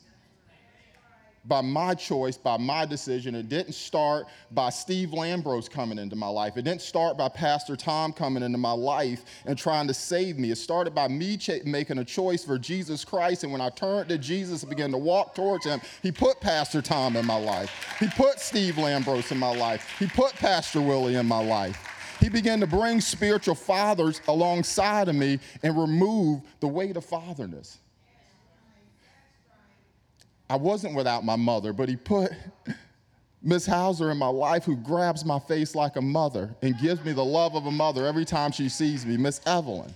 by 1.49 1.63
my 1.63 1.95
choice, 1.95 2.37
by 2.37 2.59
my 2.59 2.85
decision. 2.85 3.35
It 3.35 3.49
didn't 3.49 3.73
start 3.73 4.27
by 4.51 4.69
Steve 4.71 5.11
Lambros 5.11 5.71
coming 5.71 5.99
into 5.99 6.15
my 6.15 6.29
life. 6.29 6.57
It 6.57 6.63
didn't 6.63 6.83
start 6.83 7.17
by 7.17 7.29
Pastor 7.29 7.75
Tom 7.75 8.13
coming 8.13 8.43
into 8.43 8.59
my 8.59 8.73
life 8.73 9.25
and 9.47 9.57
trying 9.57 9.89
to 9.89 9.95
save 9.95 10.39
me. 10.39 10.51
It 10.51 10.59
started 10.59 10.95
by 10.95 11.09
me 11.09 11.39
ch- 11.39 11.65
making 11.65 11.99
a 11.99 12.05
choice 12.05 12.45
for 12.45 12.59
Jesus 12.59 13.05
Christ. 13.05 13.45
And 13.45 13.53
when 13.53 13.63
I 13.63 13.71
turned 13.71 14.11
to 14.11 14.19
Jesus 14.19 14.63
and 14.63 14.71
began 14.71 14.93
to 14.93 14.99
walk 14.99 15.35
towards 15.35 15.65
him, 15.65 15.81
he 16.03 16.13
put 16.13 16.41
Pastor 16.41 16.83
Tom 16.83 17.17
in 17.17 17.25
my 17.25 17.39
life. 17.39 17.97
He 17.99 18.09
put 18.09 18.39
Steve 18.39 18.75
Lambros 18.75 19.33
in 19.33 19.39
my 19.39 19.57
life. 19.57 19.97
He 19.99 20.07
put 20.07 20.35
Pastor 20.35 20.83
Willie 20.83 21.17
in 21.17 21.27
my 21.27 21.43
life. 21.43 21.83
He 22.21 22.29
began 22.29 22.61
to 22.61 22.67
bring 22.67 23.01
spiritual 23.01 23.55
fathers 23.55 24.21
alongside 24.29 25.09
of 25.09 25.15
me 25.15 25.39
and 25.63 25.79
remove 25.79 26.43
the 26.61 26.67
weight 26.69 26.97
of 26.97 27.05
fatherness. 27.05 27.79
I 30.51 30.57
wasn't 30.57 30.95
without 30.95 31.25
my 31.25 31.37
mother, 31.37 31.73
but 31.73 31.89
he 31.89 31.97
put 31.97 32.33
Miss 33.43 33.67
Hauser 33.67 34.11
in 34.11 34.17
my 34.17 34.29
life 34.29 34.65
who 34.65 34.77
grabs 34.77 35.25
my 35.25 35.39
face 35.39 35.75
like 35.75 35.97
a 35.97 36.03
mother 36.03 36.55
and 36.63 36.79
gives 36.79 37.05
me 37.05 37.13
the 37.13 37.25
love 37.25 37.55
of 37.55 37.67
a 37.67 37.71
mother 37.71 38.07
every 38.07 38.25
time 38.25 38.51
she 38.51 38.69
sees 38.69 39.07
me, 39.07 39.17
Miss 39.17 39.41
Evelyn. 39.47 39.95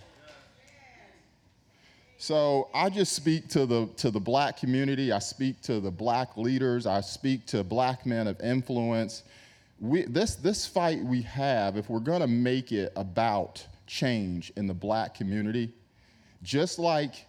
So 2.18 2.68
I 2.72 2.88
just 2.88 3.14
speak 3.14 3.48
to 3.48 3.66
the, 3.66 3.88
to 3.96 4.12
the 4.12 4.20
black 4.20 4.56
community, 4.56 5.10
I 5.10 5.18
speak 5.18 5.60
to 5.62 5.80
the 5.80 5.90
black 5.90 6.36
leaders, 6.36 6.86
I 6.86 7.00
speak 7.00 7.46
to 7.46 7.64
black 7.64 8.06
men 8.06 8.28
of 8.28 8.40
influence. 8.40 9.24
We, 9.80 10.02
this, 10.02 10.36
this 10.36 10.64
fight 10.64 11.02
we 11.02 11.22
have, 11.22 11.76
if 11.76 11.90
we're 11.90 11.98
gonna 11.98 12.28
make 12.28 12.70
it 12.70 12.92
about 12.94 13.66
change 13.88 14.52
in 14.56 14.68
the 14.68 14.74
black 14.74 15.14
community, 15.14 15.72
just 16.44 16.78
like 16.78 17.26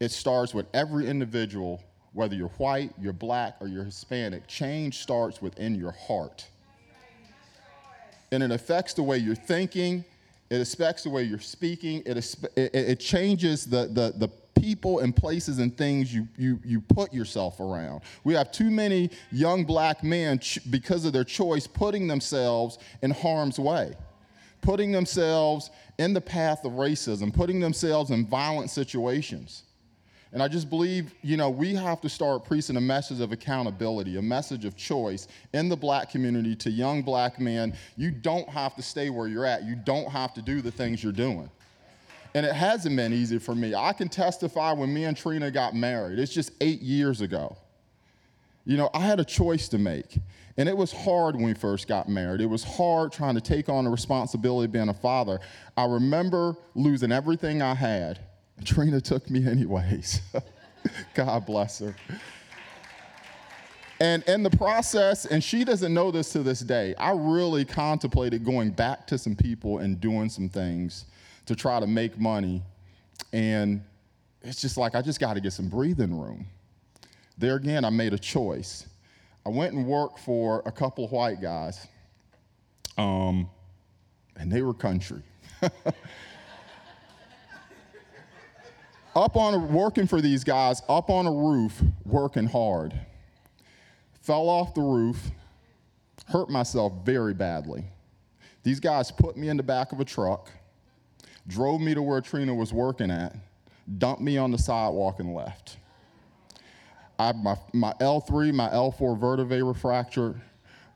it 0.00 0.10
starts 0.10 0.52
with 0.52 0.66
every 0.74 1.06
individual 1.06 1.80
whether 2.14 2.34
you're 2.34 2.48
white, 2.48 2.92
you're 2.98 3.12
black, 3.12 3.56
or 3.60 3.68
you're 3.68 3.84
Hispanic, 3.84 4.46
change 4.46 4.98
starts 4.98 5.42
within 5.42 5.74
your 5.74 5.90
heart. 5.90 6.46
And 8.32 8.42
it 8.42 8.50
affects 8.50 8.94
the 8.94 9.02
way 9.02 9.18
you're 9.18 9.34
thinking, 9.34 10.04
it 10.48 10.60
affects 10.60 11.02
the 11.02 11.10
way 11.10 11.24
you're 11.24 11.40
speaking, 11.40 12.02
it, 12.06 12.16
it, 12.56 12.74
it 12.74 13.00
changes 13.00 13.66
the, 13.66 13.86
the, 13.86 14.14
the 14.16 14.28
people 14.60 15.00
and 15.00 15.14
places 15.14 15.58
and 15.58 15.76
things 15.76 16.14
you, 16.14 16.28
you, 16.38 16.60
you 16.64 16.80
put 16.80 17.12
yourself 17.12 17.58
around. 17.60 18.00
We 18.22 18.34
have 18.34 18.52
too 18.52 18.70
many 18.70 19.10
young 19.32 19.64
black 19.64 20.04
men, 20.04 20.38
ch- 20.38 20.60
because 20.70 21.04
of 21.04 21.12
their 21.12 21.24
choice, 21.24 21.66
putting 21.66 22.06
themselves 22.06 22.78
in 23.02 23.10
harm's 23.10 23.58
way, 23.58 23.94
putting 24.62 24.92
themselves 24.92 25.70
in 25.98 26.14
the 26.14 26.20
path 26.20 26.64
of 26.64 26.72
racism, 26.72 27.34
putting 27.34 27.60
themselves 27.60 28.10
in 28.10 28.24
violent 28.26 28.70
situations. 28.70 29.64
And 30.34 30.42
I 30.42 30.48
just 30.48 30.68
believe, 30.68 31.14
you 31.22 31.36
know, 31.36 31.48
we 31.48 31.76
have 31.76 32.00
to 32.00 32.08
start 32.08 32.44
preaching 32.44 32.76
a 32.76 32.80
message 32.80 33.20
of 33.20 33.30
accountability, 33.30 34.16
a 34.16 34.22
message 34.22 34.64
of 34.64 34.76
choice 34.76 35.28
in 35.52 35.68
the 35.68 35.76
black 35.76 36.10
community 36.10 36.56
to 36.56 36.70
young 36.72 37.02
black 37.02 37.38
men. 37.38 37.72
You 37.96 38.10
don't 38.10 38.48
have 38.48 38.74
to 38.74 38.82
stay 38.82 39.10
where 39.10 39.28
you're 39.28 39.46
at. 39.46 39.62
You 39.62 39.76
don't 39.76 40.10
have 40.10 40.34
to 40.34 40.42
do 40.42 40.60
the 40.60 40.72
things 40.72 41.04
you're 41.04 41.12
doing. 41.12 41.48
And 42.34 42.44
it 42.44 42.52
hasn't 42.52 42.96
been 42.96 43.12
easy 43.12 43.38
for 43.38 43.54
me. 43.54 43.76
I 43.76 43.92
can 43.92 44.08
testify 44.08 44.72
when 44.72 44.92
me 44.92 45.04
and 45.04 45.16
Trina 45.16 45.52
got 45.52 45.72
married. 45.76 46.18
It's 46.18 46.34
just 46.34 46.50
eight 46.60 46.82
years 46.82 47.20
ago. 47.20 47.56
You 48.64 48.76
know, 48.76 48.90
I 48.92 49.00
had 49.00 49.20
a 49.20 49.24
choice 49.24 49.68
to 49.68 49.78
make. 49.78 50.18
And 50.56 50.68
it 50.68 50.76
was 50.76 50.90
hard 50.90 51.36
when 51.36 51.44
we 51.44 51.54
first 51.54 51.86
got 51.86 52.08
married. 52.08 52.40
It 52.40 52.50
was 52.50 52.64
hard 52.64 53.12
trying 53.12 53.36
to 53.36 53.40
take 53.40 53.68
on 53.68 53.84
the 53.84 53.90
responsibility 53.90 54.64
of 54.64 54.72
being 54.72 54.88
a 54.88 54.94
father. 54.94 55.38
I 55.76 55.84
remember 55.84 56.56
losing 56.74 57.12
everything 57.12 57.62
I 57.62 57.74
had 57.74 58.18
Trina 58.62 59.00
took 59.00 59.30
me 59.30 59.46
anyways. 59.46 60.20
God 61.14 61.46
bless 61.46 61.78
her. 61.80 61.94
And 64.00 64.22
in 64.24 64.42
the 64.42 64.50
process, 64.50 65.24
and 65.24 65.42
she 65.42 65.64
doesn't 65.64 65.94
know 65.94 66.10
this 66.10 66.32
to 66.32 66.42
this 66.42 66.60
day, 66.60 66.94
I 66.96 67.12
really 67.12 67.64
contemplated 67.64 68.44
going 68.44 68.70
back 68.70 69.06
to 69.08 69.18
some 69.18 69.36
people 69.36 69.78
and 69.78 70.00
doing 70.00 70.28
some 70.28 70.48
things 70.48 71.06
to 71.46 71.54
try 71.54 71.78
to 71.78 71.86
make 71.86 72.18
money. 72.18 72.62
And 73.32 73.82
it's 74.42 74.60
just 74.60 74.76
like, 74.76 74.94
I 74.94 75.02
just 75.02 75.20
got 75.20 75.34
to 75.34 75.40
get 75.40 75.52
some 75.52 75.68
breathing 75.68 76.18
room. 76.20 76.46
There 77.38 77.56
again, 77.56 77.84
I 77.84 77.90
made 77.90 78.12
a 78.12 78.18
choice. 78.18 78.86
I 79.46 79.50
went 79.50 79.74
and 79.74 79.86
worked 79.86 80.18
for 80.20 80.62
a 80.66 80.72
couple 80.72 81.04
of 81.04 81.12
white 81.12 81.40
guys, 81.40 81.86
um, 82.96 83.48
and 84.36 84.50
they 84.50 84.62
were 84.62 84.74
country. 84.74 85.22
up 89.14 89.36
on 89.36 89.72
working 89.72 90.06
for 90.06 90.20
these 90.20 90.44
guys 90.44 90.82
up 90.88 91.10
on 91.10 91.26
a 91.26 91.32
roof 91.32 91.82
working 92.04 92.46
hard. 92.46 92.94
Fell 94.20 94.48
off 94.48 94.74
the 94.74 94.80
roof 94.80 95.30
hurt 96.26 96.48
myself 96.48 96.92
very 97.04 97.34
badly. 97.34 97.84
These 98.62 98.80
guys 98.80 99.10
put 99.10 99.36
me 99.36 99.48
in 99.48 99.56
the 99.56 99.62
back 99.62 99.92
of 99.92 100.00
a 100.00 100.04
truck 100.04 100.50
drove 101.46 101.78
me 101.78 101.92
to 101.92 102.00
where 102.00 102.22
trina 102.22 102.54
was 102.54 102.72
working 102.72 103.10
at 103.10 103.36
dumped 103.98 104.22
me 104.22 104.38
on 104.38 104.50
the 104.50 104.56
sidewalk 104.56 105.20
and 105.20 105.34
left. 105.34 105.76
I, 107.18 107.32
my, 107.32 107.56
my 107.72 107.92
l3 108.00 108.52
my 108.54 108.68
l4 108.70 109.18
vertebrae 109.18 109.62
were 109.62 109.74
fractured 109.74 110.40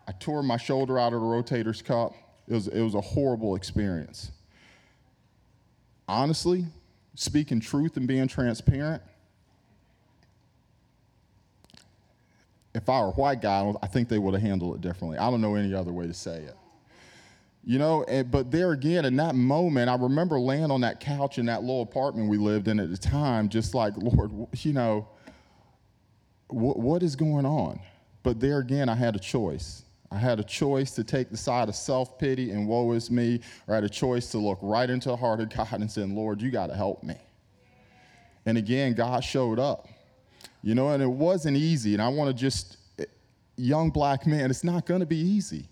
i 0.09 0.13
tore 0.13 0.43
my 0.43 0.57
shoulder 0.57 0.99
out 0.99 1.13
of 1.13 1.21
the 1.21 1.27
rotator's 1.27 1.83
cuff 1.83 2.15
it 2.49 2.55
was, 2.55 2.69
it 2.69 2.81
was 2.81 2.95
a 2.95 3.01
horrible 3.01 3.57
experience. 3.57 4.33
Honestly 6.09 6.65
speaking 7.19 7.59
truth 7.59 7.97
and 7.97 8.07
being 8.07 8.29
transparent. 8.29 9.03
If 12.73 12.89
I 12.89 13.01
were 13.01 13.09
a 13.09 13.11
white 13.11 13.43
guy, 13.43 13.75
I 13.83 13.89
think 13.89 14.09
they 14.09 14.19
would 14.19 14.35
have 14.35 14.43
handled 14.43 14.77
it 14.77 14.81
differently. 14.81 15.19
I 15.19 15.29
don't 15.29 15.41
know 15.41 15.57
any 15.57 15.75
other 15.75 15.93
way 15.93 16.07
to 16.07 16.15
say 16.15 16.43
it. 16.43 16.57
You 17.65 17.81
know, 17.81 18.05
but 18.31 18.53
there 18.53 18.71
again, 18.71 19.05
in 19.05 19.17
that 19.17 19.35
moment, 19.35 19.91
I 19.91 19.97
remember 19.97 20.39
laying 20.39 20.71
on 20.71 20.83
that 20.83 21.01
couch 21.01 21.39
in 21.39 21.47
that 21.47 21.63
little 21.63 21.83
apartment 21.83 22.31
we 22.31 22.39
lived 22.39 22.69
in 22.69 22.79
at 22.79 22.89
the 22.89 22.97
time, 22.97 23.49
just 23.49 23.75
like, 23.75 23.95
Lord, 23.97 24.31
you 24.59 24.73
know, 24.73 25.09
wh- 26.47 26.79
what 26.79 27.03
is 27.03 27.17
going 27.17 27.45
on? 27.45 27.81
But 28.23 28.39
there 28.39 28.59
again, 28.59 28.89
I 28.89 28.95
had 28.95 29.17
a 29.17 29.19
choice. 29.19 29.83
I 30.11 30.17
had 30.17 30.41
a 30.41 30.45
choice 30.45 30.93
to 30.93 31.05
take 31.05 31.31
the 31.31 31.37
side 31.37 31.69
of 31.69 31.75
self 31.75 32.19
pity 32.19 32.51
and 32.51 32.67
woe 32.67 32.93
is 32.93 33.11
me, 33.11 33.41
or 33.67 33.75
I 33.75 33.77
had 33.77 33.85
a 33.85 33.91
choice 33.91 34.31
to 34.31 34.39
look 34.39 34.59
right 34.63 34.89
into 34.89 35.11
the 35.11 35.17
heart 35.17 35.41
of 35.41 35.51
God 35.55 35.73
and 35.73 35.91
say, 35.91 36.05
Lord, 36.05 36.41
you 36.41 36.51
got 36.51 36.69
to 36.69 36.75
help 36.75 37.03
me. 37.03 37.17
And 38.47 38.57
again, 38.57 38.95
God 38.95 39.23
showed 39.23 39.59
up. 39.59 39.89
You 40.63 40.75
know, 40.75 40.91
and 40.91 41.03
it 41.03 41.11
wasn't 41.11 41.57
easy. 41.57 41.93
And 41.93 42.03
I 42.03 42.09
want 42.09 42.29
to 42.29 42.35
just, 42.35 42.79
young 43.57 43.91
black 43.91 44.27
man, 44.27 44.51
it's 44.51 44.65
not 44.65 44.87
going 44.87 45.01
to 45.01 45.07
be 45.07 45.19
easy. 45.19 45.69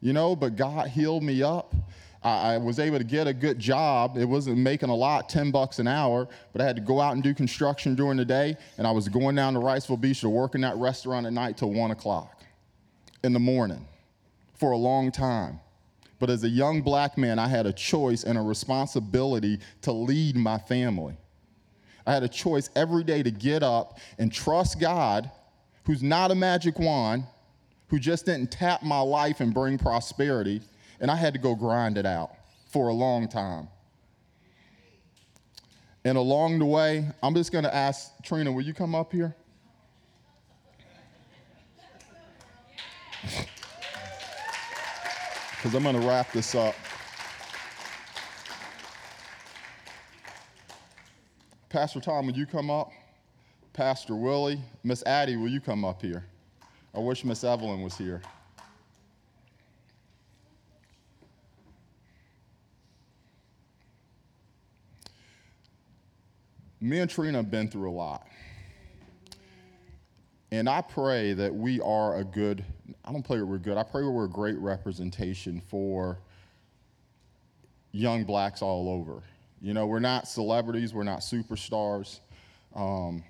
You 0.00 0.14
know, 0.14 0.34
but 0.34 0.56
God 0.56 0.88
healed 0.88 1.22
me 1.22 1.42
up. 1.42 1.74
I, 2.22 2.54
I 2.54 2.58
was 2.58 2.78
able 2.78 2.96
to 2.98 3.04
get 3.04 3.26
a 3.26 3.34
good 3.34 3.58
job. 3.58 4.16
It 4.16 4.24
wasn't 4.24 4.56
making 4.58 4.88
a 4.88 4.94
lot, 4.94 5.28
10 5.28 5.50
bucks 5.50 5.78
an 5.78 5.86
hour, 5.86 6.26
but 6.52 6.62
I 6.62 6.64
had 6.64 6.76
to 6.76 6.82
go 6.82 7.00
out 7.00 7.12
and 7.12 7.22
do 7.22 7.34
construction 7.34 7.94
during 7.94 8.16
the 8.16 8.24
day. 8.24 8.56
And 8.78 8.86
I 8.86 8.90
was 8.90 9.08
going 9.08 9.36
down 9.36 9.52
to 9.54 9.60
Wrightsville 9.60 10.00
Beach 10.00 10.20
to 10.22 10.30
work 10.30 10.54
in 10.54 10.62
that 10.62 10.76
restaurant 10.76 11.26
at 11.26 11.34
night 11.34 11.58
till 11.58 11.70
1 11.70 11.90
o'clock 11.90 12.39
in 13.22 13.32
the 13.32 13.40
morning. 13.40 13.86
for 14.54 14.72
a 14.72 14.76
long 14.76 15.10
time. 15.10 15.58
But 16.18 16.28
as 16.28 16.44
a 16.44 16.48
young 16.48 16.82
black 16.82 17.16
man, 17.16 17.38
I 17.38 17.48
had 17.48 17.64
a 17.64 17.72
choice 17.72 18.24
and 18.24 18.36
a 18.36 18.42
responsibility 18.42 19.58
to 19.80 19.90
lead 19.90 20.36
my 20.36 20.58
family. 20.58 21.16
I 22.06 22.12
had 22.12 22.22
a 22.22 22.28
choice 22.28 22.68
every 22.76 23.02
day 23.02 23.22
to 23.22 23.30
get 23.30 23.62
up 23.62 23.98
and 24.18 24.30
trust 24.30 24.78
God, 24.78 25.30
who's 25.84 26.02
not 26.02 26.30
a 26.30 26.34
magic 26.34 26.78
wand, 26.78 27.24
who 27.88 27.98
just 27.98 28.26
didn't 28.26 28.50
tap 28.50 28.82
my 28.82 29.00
life 29.00 29.40
and 29.40 29.54
bring 29.54 29.78
prosperity, 29.78 30.60
and 31.00 31.10
I 31.10 31.16
had 31.16 31.32
to 31.32 31.40
go 31.40 31.54
grind 31.54 31.96
it 31.96 32.04
out 32.04 32.32
for 32.70 32.88
a 32.88 32.94
long 32.94 33.26
time. 33.26 33.68
And 36.04 36.18
along 36.18 36.58
the 36.58 36.66
way, 36.66 37.08
I'm 37.22 37.34
just 37.34 37.50
gonna 37.50 37.68
ask 37.68 38.10
Trina, 38.22 38.52
will 38.52 38.62
you 38.62 38.74
come 38.74 38.94
up 38.94 39.12
here? 39.12 39.34
Because 45.56 45.74
I'm 45.74 45.82
gonna 45.82 46.00
wrap 46.00 46.32
this 46.32 46.54
up. 46.54 46.74
Pastor 51.68 52.00
Tom, 52.00 52.26
will 52.26 52.34
you 52.34 52.46
come 52.46 52.70
up? 52.70 52.90
Pastor 53.72 54.16
Willie, 54.16 54.60
Miss 54.82 55.04
Addie, 55.06 55.36
will 55.36 55.48
you 55.48 55.60
come 55.60 55.84
up 55.84 56.02
here? 56.02 56.24
I 56.94 56.98
wish 56.98 57.24
Miss 57.24 57.44
Evelyn 57.44 57.82
was 57.82 57.96
here. 57.96 58.20
Me 66.80 66.98
and 66.98 67.10
Trina 67.10 67.38
have 67.38 67.50
been 67.50 67.68
through 67.68 67.90
a 67.90 67.92
lot. 67.92 68.26
And 70.50 70.68
I 70.68 70.80
pray 70.80 71.34
that 71.34 71.54
we 71.54 71.80
are 71.80 72.16
a 72.16 72.24
good, 72.24 72.64
I 73.04 73.12
don't 73.12 73.24
pray 73.24 73.38
that 73.38 73.46
we're 73.46 73.58
good, 73.58 73.76
I 73.76 73.82
pray 73.82 74.02
we're 74.02 74.24
a 74.24 74.28
great 74.28 74.58
representation 74.58 75.60
for 75.68 76.18
young 77.92 78.24
blacks 78.24 78.62
all 78.62 78.88
over. 78.88 79.22
You 79.60 79.74
know, 79.74 79.86
we're 79.86 80.00
not 80.00 80.28
celebrities, 80.28 80.94
we're 80.94 81.04
not 81.04 81.20
superstars. 81.20 82.20
Um, 82.74 83.22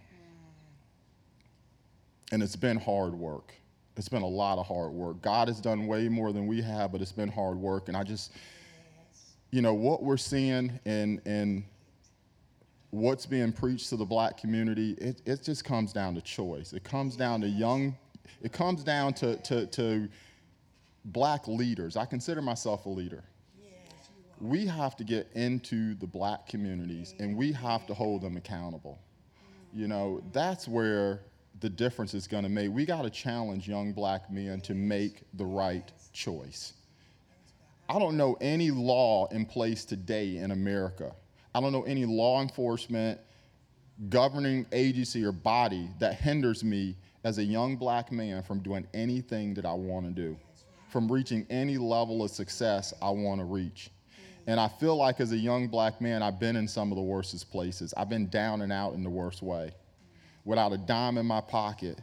and 2.33 2.43
it's 2.43 2.57
been 2.57 2.79
hard 2.79 3.15
work. 3.15 3.55
It's 3.97 4.09
been 4.09 4.23
a 4.23 4.29
lot 4.29 4.59
of 4.59 4.67
hard 4.67 4.93
work. 4.93 5.21
God 5.21 5.49
has 5.49 5.61
done 5.61 5.87
way 5.87 6.09
more 6.09 6.33
than 6.33 6.47
we 6.47 6.63
have, 6.63 6.93
but 6.93 7.01
it's 7.01 7.13
been 7.13 7.31
hard 7.31 7.57
work. 7.57 7.89
And 7.89 7.97
I 7.97 8.05
just, 8.05 8.33
you 9.51 9.61
know, 9.61 9.75
what 9.75 10.03
we're 10.03 10.17
seeing 10.17 10.79
and, 10.85 11.21
and 11.27 11.65
what's 12.91 13.27
being 13.27 13.53
preached 13.53 13.89
to 13.91 13.97
the 13.97 14.05
black 14.05 14.39
community, 14.39 14.93
it, 14.93 15.21
it 15.27 15.43
just 15.43 15.65
comes 15.65 15.93
down 15.93 16.15
to 16.15 16.21
choice. 16.21 16.73
It 16.73 16.85
comes 16.85 17.17
down 17.17 17.41
to 17.41 17.49
young, 17.49 17.97
it 18.43 18.53
comes 18.53 18.83
down 18.85 19.15
to, 19.15 19.37
to, 19.37 19.67
to 19.67 20.09
black 21.07 21.49
leaders. 21.49 21.97
I 21.97 22.05
consider 22.05 22.43
myself 22.43 22.87
a 22.87 22.89
leader. 22.89 23.25
We 24.41 24.67
have 24.67 24.97
to 24.97 25.05
get 25.05 25.29
into 25.35 25.95
the 25.97 26.07
black 26.07 26.47
communities 26.47 27.15
and 27.19 27.37
we 27.37 27.53
have 27.53 27.87
to 27.87 27.95
hold 27.95 28.23
them 28.23 28.37
accountable. 28.37 28.99
You 29.75 29.87
know, 29.87 30.23
that's 30.33 30.67
where 30.67 31.21
the 31.61 31.69
difference 31.69 32.15
is 32.15 32.27
going 32.27 32.45
to 32.45 32.49
make. 32.49 32.71
We 32.73 32.87
got 32.87 33.03
to 33.03 33.11
challenge 33.11 33.69
young 33.69 33.93
black 33.93 34.31
men 34.31 34.61
to 34.63 34.75
make 34.75 35.23
the 35.35 35.45
right 35.45 35.91
choice. 36.13 36.73
I 37.89 37.99
don't 37.99 38.17
know 38.17 38.37
any 38.41 38.71
law 38.71 39.27
in 39.29 39.45
place 39.45 39.85
today 39.85 40.37
in 40.39 40.53
America. 40.53 41.13
I 41.55 41.61
don't 41.61 41.73
know 41.73 41.83
any 41.83 42.05
law 42.05 42.41
enforcement, 42.41 43.21
governing 44.09 44.65
agency, 44.73 45.25
or 45.25 45.33
body 45.33 45.91
that 45.99 46.15
hinders 46.15 46.63
me 46.63 46.97
as 47.25 47.39
a 47.39 47.45
young 47.45 47.77
black 47.77 48.11
man 48.11 48.43
from 48.43 48.61
doing 48.61 48.87
anything 48.95 49.55
that 49.55 49.67
I 49.67 49.73
want 49.73 50.07
to 50.07 50.13
do, 50.13 50.37
from 50.89 51.11
reaching 51.11 51.47
any 51.51 51.77
level 51.77 52.23
of 52.23 52.31
success 52.31 52.95
I 53.03 53.11
want 53.11 53.41
to 53.41 53.45
reach. 53.45 53.91
And 54.47 54.59
I 54.59 54.69
feel 54.69 54.97
like 54.97 55.21
as 55.21 55.33
a 55.33 55.37
young 55.37 55.69
black 55.69 56.01
man, 56.01 56.23
I've 56.23 56.41
been 56.41 56.57
in 56.57 56.67
some 56.67 56.91
of 56.91 56.97
the 56.97 57.03
worstest 57.03 57.51
places. 57.51 57.93
I've 57.97 58.09
been 58.09 58.29
down 58.29 58.63
and 58.63 58.73
out 58.73 58.95
in 58.95 59.05
the 59.05 59.11
worst 59.11 59.43
way 59.43 59.73
without 60.45 60.73
a 60.73 60.79
dime 60.79 61.19
in 61.19 61.27
my 61.27 61.41
pocket. 61.41 61.99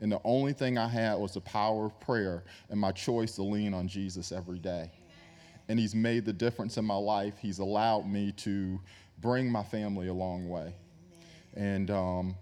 And 0.00 0.10
the 0.10 0.20
only 0.24 0.52
thing 0.52 0.78
I 0.78 0.88
had 0.88 1.14
was 1.14 1.34
the 1.34 1.40
power 1.40 1.86
of 1.86 2.00
prayer 2.00 2.44
and 2.70 2.80
my 2.80 2.92
choice 2.92 3.36
to 3.36 3.42
lean 3.42 3.74
on 3.74 3.88
Jesus 3.88 4.32
every 4.32 4.58
day. 4.58 4.90
And 5.68 5.78
He's 5.78 5.94
made 5.94 6.24
the 6.24 6.32
difference 6.32 6.76
in 6.76 6.84
my 6.84 6.96
life. 6.96 7.34
He's 7.38 7.58
allowed 7.58 8.06
me 8.06 8.32
to 8.38 8.80
bring 9.20 9.50
my 9.50 9.62
family 9.62 10.08
a 10.08 10.14
long 10.14 10.48
way. 10.48 10.74
And 11.54 11.90
um, 11.90 12.36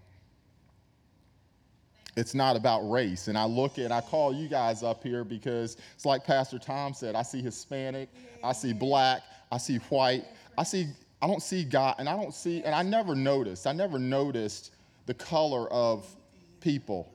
it's 2.15 2.33
not 2.33 2.55
about 2.55 2.89
race. 2.89 3.27
And 3.27 3.37
I 3.37 3.45
look 3.45 3.77
at, 3.77 3.91
I 3.91 4.01
call 4.01 4.33
you 4.33 4.47
guys 4.47 4.83
up 4.83 5.03
here 5.03 5.23
because 5.23 5.77
it's 5.93 6.05
like 6.05 6.23
Pastor 6.23 6.59
Tom 6.59 6.93
said 6.93 7.15
I 7.15 7.21
see 7.21 7.41
Hispanic, 7.41 8.09
I 8.43 8.53
see 8.53 8.73
black, 8.73 9.23
I 9.51 9.57
see 9.57 9.77
white, 9.89 10.25
I 10.57 10.63
see, 10.63 10.87
I 11.21 11.27
don't 11.27 11.41
see 11.41 11.63
God, 11.63 11.95
and 11.99 12.07
I 12.07 12.15
don't 12.15 12.33
see, 12.33 12.63
and 12.63 12.73
I 12.73 12.83
never 12.83 13.15
noticed, 13.15 13.67
I 13.67 13.73
never 13.73 13.99
noticed 13.99 14.71
the 15.05 15.13
color 15.13 15.67
of 15.71 16.07
people. 16.61 17.11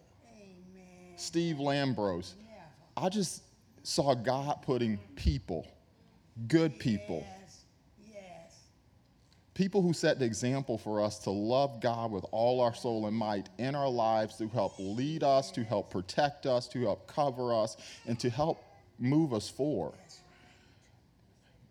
Steve 1.16 1.56
Lambros. 1.56 2.34
Yeah. 2.48 2.62
I 2.96 3.08
just 3.08 3.42
saw 3.82 4.14
God 4.14 4.62
putting 4.62 4.98
people, 5.16 5.66
good 6.48 6.78
people. 6.78 7.26
Yes. 7.28 7.39
People 9.54 9.82
who 9.82 9.92
set 9.92 10.18
the 10.18 10.24
example 10.24 10.78
for 10.78 11.00
us 11.02 11.18
to 11.20 11.30
love 11.30 11.80
God 11.80 12.12
with 12.12 12.24
all 12.30 12.60
our 12.60 12.74
soul 12.74 13.06
and 13.06 13.16
might 13.16 13.48
in 13.58 13.74
our 13.74 13.88
lives 13.88 14.36
to 14.36 14.48
help 14.48 14.74
lead 14.78 15.22
us, 15.22 15.50
to 15.52 15.64
help 15.64 15.90
protect 15.90 16.46
us, 16.46 16.68
to 16.68 16.80
help 16.82 17.06
cover 17.06 17.52
us, 17.52 17.76
and 18.06 18.18
to 18.20 18.30
help 18.30 18.62
move 18.98 19.34
us 19.34 19.48
forward. 19.48 19.94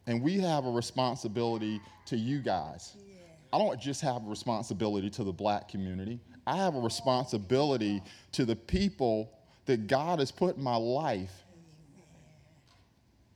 And 0.08 0.22
we 0.22 0.40
have 0.40 0.66
a 0.66 0.72
responsibility 0.72 1.80
to 2.08 2.18
you 2.18 2.40
guys. 2.40 2.96
I 3.54 3.58
don't 3.58 3.80
just 3.80 4.02
have 4.02 4.26
a 4.26 4.30
responsibility 4.30 5.10
to 5.12 5.24
the 5.24 5.32
black 5.32 5.70
community. 5.70 6.20
I 6.46 6.58
have 6.58 6.76
a 6.76 6.80
responsibility 6.80 8.02
to 8.34 8.44
the 8.44 8.56
people 8.56 9.32
that 9.66 9.88
God 9.88 10.20
has 10.20 10.32
put 10.32 10.58
in 10.58 10.64
my 10.64 10.76
life 10.76 11.32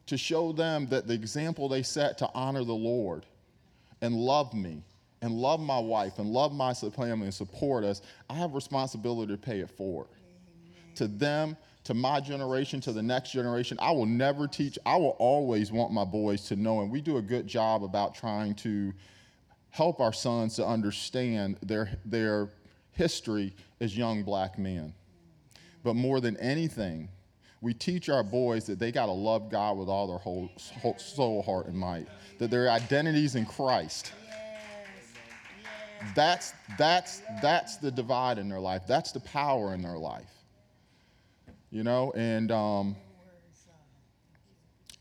to 0.08 0.18
show 0.18 0.52
them 0.52 0.88
that 0.88 1.08
the 1.08 1.14
example 1.14 1.70
they 1.70 1.84
set 1.84 2.18
to 2.18 2.30
honor 2.34 2.64
the 2.64 2.74
Lord 2.74 3.26
and 4.04 4.14
love 4.14 4.54
me 4.54 4.84
and 5.22 5.34
love 5.34 5.62
my 5.62 5.80
wife 5.80 6.20
and 6.20 6.30
love 6.30 6.54
my 6.54 6.74
family 6.74 7.26
and 7.26 7.34
support 7.34 7.86
us, 7.86 8.02
I 8.30 8.34
have 8.34 8.52
a 8.52 8.56
responsibility 8.56 9.32
to 9.32 9.38
pay 9.38 9.62
it 9.62 9.70
forward. 9.70 10.10
Amen. 10.12 10.96
To 10.96 11.08
them, 11.08 11.58
to 11.86 11.94
my 11.94 12.20
generation, 12.20 12.82
to 12.82 12.92
the 12.92 13.02
next 13.02 13.32
generation, 13.32 13.78
I 13.82 13.92
will 13.92 14.06
never 14.06 14.46
teach, 14.46 14.78
I 14.86 14.98
will 14.98 15.16
always 15.20 15.72
want 15.72 15.94
my 15.94 16.04
boys 16.04 16.44
to 16.50 16.58
know, 16.58 16.82
and 16.82 16.92
we 16.92 17.00
do 17.00 17.16
a 17.16 17.22
good 17.22 17.48
job 17.48 17.82
about 17.84 18.14
trying 18.14 18.56
to 18.56 18.94
help 19.70 20.02
our 20.02 20.14
sons 20.14 20.58
to 20.58 20.68
understand 20.68 21.58
their, 21.64 21.98
their 22.04 22.50
history 22.92 23.56
as 23.80 23.98
young 23.98 24.24
black 24.24 24.60
men. 24.60 24.94
But 25.82 25.96
more 25.96 26.20
than 26.20 26.36
anything, 26.38 27.08
we 27.64 27.74
teach 27.74 28.10
our 28.10 28.24
boys 28.24 28.66
that 28.66 28.78
they 28.78 28.92
got 28.92 29.06
to 29.06 29.14
love 29.14 29.50
God 29.50 29.78
with 29.78 29.88
all 29.88 30.06
their 30.06 30.18
whole, 30.18 30.50
whole 30.82 30.98
soul, 30.98 31.42
heart, 31.42 31.68
and 31.68 31.78
might, 31.78 32.10
that 32.38 32.52
their 32.52 32.70
identities 32.70 33.36
in 33.36 33.46
Christ. 33.46 34.12
That's, 36.14 36.54
that's, 36.78 37.22
that's 37.42 37.78
the 37.78 37.90
divide 37.90 38.38
in 38.38 38.50
their 38.50 38.60
life. 38.60 38.82
That's 38.86 39.14
the 39.14 39.22
power 39.22 39.74
in 39.74 39.82
their 39.82 39.98
life. 39.98 40.30
You 41.72 41.84
know, 41.84 42.12
and 42.18 42.52
um, 42.52 42.98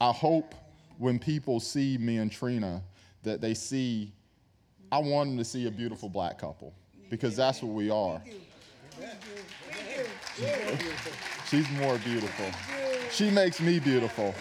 I 0.01 0.13
hope 0.13 0.55
when 0.99 1.19
people 1.19 1.59
see 1.59 1.99
me 1.99 2.19
and 2.19 2.31
Trina 2.31 2.81
that 3.25 3.41
they 3.41 3.55
see 3.55 4.13
I 4.93 4.99
want 4.99 5.31
them 5.31 5.39
to 5.39 5.45
see 5.45 5.67
a 5.67 5.71
beautiful 5.71 6.11
black 6.11 6.39
couple 6.39 6.75
because 7.09 7.35
that's 7.35 7.63
what 7.63 7.73
we 7.73 7.89
are. 7.91 8.23
She's 11.49 11.71
more 11.73 11.99
beautiful. 11.99 12.47
She 13.11 13.31
makes 13.31 13.61
me 13.61 13.79
beautiful. 13.79 14.35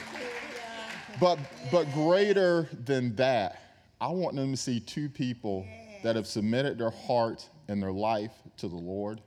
But 1.19 1.39
but 1.71 1.91
greater 1.93 2.69
than 2.85 3.15
that, 3.17 3.61
I 3.99 4.07
want 4.07 4.35
them 4.35 4.51
to 4.51 4.57
see 4.57 4.79
two 4.79 5.09
people 5.09 5.65
that 6.03 6.15
have 6.15 6.25
submitted 6.25 6.77
their 6.77 6.91
heart 6.91 7.47
and 7.67 7.81
their 7.81 7.91
life 7.91 8.31
to 8.57 8.67
the 8.67 8.75
Lord, 8.75 9.21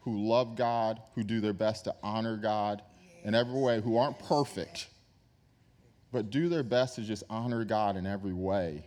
who 0.00 0.28
love 0.28 0.56
God, 0.56 1.00
who 1.14 1.24
do 1.24 1.40
their 1.40 1.52
best 1.52 1.84
to 1.84 1.94
honor 2.02 2.36
God 2.36 2.82
in 3.24 3.34
every 3.34 3.58
way, 3.58 3.80
who 3.80 3.96
aren't 3.96 4.18
perfect, 4.18 4.88
but 6.12 6.30
do 6.30 6.48
their 6.48 6.62
best 6.62 6.96
to 6.96 7.02
just 7.02 7.24
honor 7.30 7.64
God 7.64 7.96
in 7.96 8.06
every 8.06 8.34
way 8.34 8.84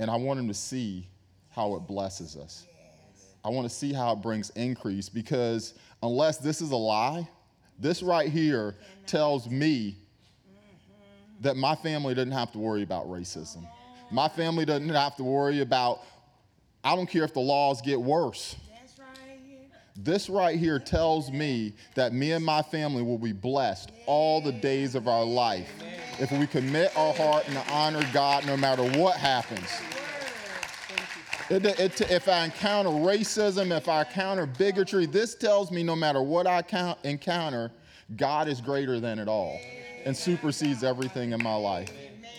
and 0.00 0.10
I 0.10 0.16
want 0.16 0.38
them 0.38 0.48
to 0.48 0.54
see 0.54 1.06
how 1.50 1.76
it 1.76 1.80
blesses 1.80 2.34
us. 2.34 2.66
I 3.44 3.48
want 3.48 3.68
to 3.68 3.74
see 3.74 3.92
how 3.92 4.12
it 4.12 4.16
brings 4.16 4.50
increase 4.50 5.08
because 5.08 5.74
unless 6.02 6.38
this 6.38 6.60
is 6.60 6.70
a 6.72 6.76
lie, 6.76 7.28
this 7.78 8.02
right 8.02 8.28
here 8.28 8.76
tells 9.06 9.48
me 9.48 9.96
that 11.40 11.56
my 11.56 11.74
family 11.74 12.14
doesn't 12.14 12.32
have 12.32 12.52
to 12.52 12.58
worry 12.58 12.82
about 12.82 13.08
racism. 13.08 13.66
My 14.10 14.28
family 14.28 14.64
doesn't 14.64 14.88
have 14.90 15.16
to 15.16 15.24
worry 15.24 15.60
about, 15.60 16.00
I 16.84 16.94
don't 16.94 17.08
care 17.08 17.24
if 17.24 17.32
the 17.32 17.40
laws 17.40 17.80
get 17.80 18.00
worse. 18.00 18.56
This 19.96 20.30
right 20.30 20.58
here 20.58 20.78
tells 20.78 21.30
me 21.30 21.74
that 21.94 22.12
me 22.12 22.32
and 22.32 22.44
my 22.44 22.62
family 22.62 23.02
will 23.02 23.18
be 23.18 23.32
blessed 23.32 23.92
all 24.06 24.40
the 24.40 24.52
days 24.52 24.94
of 24.94 25.08
our 25.08 25.24
life 25.24 25.70
if 26.18 26.30
we 26.32 26.46
commit 26.46 26.96
our 26.96 27.12
heart 27.14 27.48
and 27.48 27.58
honor 27.70 28.06
God 28.12 28.46
no 28.46 28.56
matter 28.56 28.82
what 28.98 29.16
happens. 29.16 29.68
It, 31.50 31.66
it, 31.66 32.00
if 32.12 32.28
I 32.28 32.44
encounter 32.44 32.90
racism, 32.90 33.76
if 33.76 33.88
I 33.88 34.02
encounter 34.02 34.46
bigotry, 34.46 35.06
this 35.06 35.34
tells 35.34 35.72
me 35.72 35.82
no 35.82 35.96
matter 35.96 36.22
what 36.22 36.46
I 36.46 36.62
count, 36.62 36.98
encounter, 37.02 37.72
God 38.16 38.46
is 38.46 38.60
greater 38.60 39.00
than 39.00 39.18
it 39.18 39.26
all 39.26 39.58
and 40.04 40.16
supersedes 40.16 40.84
everything 40.84 41.32
in 41.32 41.42
my 41.42 41.56
life. 41.56 41.92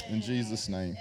In 0.08 0.22
Jesus' 0.22 0.70
name. 0.70 0.96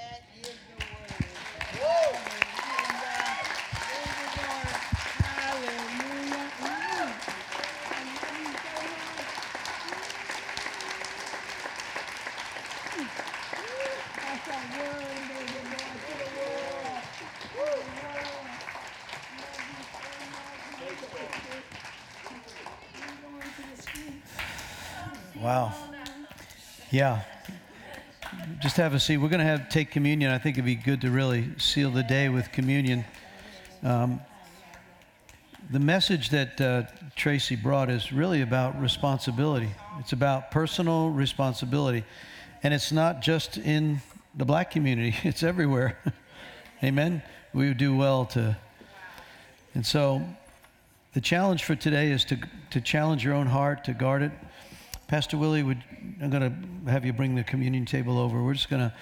Wow. 25.50 25.72
Yeah. 26.92 27.22
Just 28.60 28.76
have 28.76 28.94
a 28.94 29.00
seat. 29.00 29.16
We're 29.16 29.30
going 29.30 29.40
to 29.40 29.44
have 29.44 29.68
take 29.68 29.90
communion. 29.90 30.30
I 30.30 30.38
think 30.38 30.54
it'd 30.54 30.64
be 30.64 30.76
good 30.76 31.00
to 31.00 31.10
really 31.10 31.58
seal 31.58 31.90
the 31.90 32.04
day 32.04 32.28
with 32.28 32.52
communion. 32.52 33.04
Um, 33.82 34.20
the 35.68 35.80
message 35.80 36.30
that 36.30 36.60
uh, 36.60 36.82
Tracy 37.16 37.56
brought 37.56 37.90
is 37.90 38.12
really 38.12 38.42
about 38.42 38.80
responsibility. 38.80 39.70
It's 39.98 40.12
about 40.12 40.52
personal 40.52 41.10
responsibility. 41.10 42.04
And 42.62 42.72
it's 42.72 42.92
not 42.92 43.20
just 43.20 43.58
in 43.58 44.00
the 44.36 44.44
black 44.44 44.70
community, 44.70 45.16
it's 45.24 45.42
everywhere. 45.42 45.98
Amen? 46.84 47.24
We 47.52 47.66
would 47.66 47.76
do 47.76 47.96
well 47.96 48.24
to. 48.26 48.56
And 49.74 49.84
so 49.84 50.22
the 51.12 51.20
challenge 51.20 51.64
for 51.64 51.74
today 51.74 52.12
is 52.12 52.24
to, 52.26 52.38
to 52.70 52.80
challenge 52.80 53.24
your 53.24 53.34
own 53.34 53.48
heart, 53.48 53.82
to 53.86 53.94
guard 53.94 54.22
it. 54.22 54.30
Pastor 55.10 55.36
Willie, 55.36 55.64
would, 55.64 55.82
I'm 56.22 56.30
going 56.30 56.84
to 56.84 56.88
have 56.88 57.04
you 57.04 57.12
bring 57.12 57.34
the 57.34 57.42
communion 57.42 57.84
table 57.84 58.16
over. 58.16 58.40
We're 58.44 58.54
just 58.54 58.70
going 58.70 58.78
to 58.78 58.94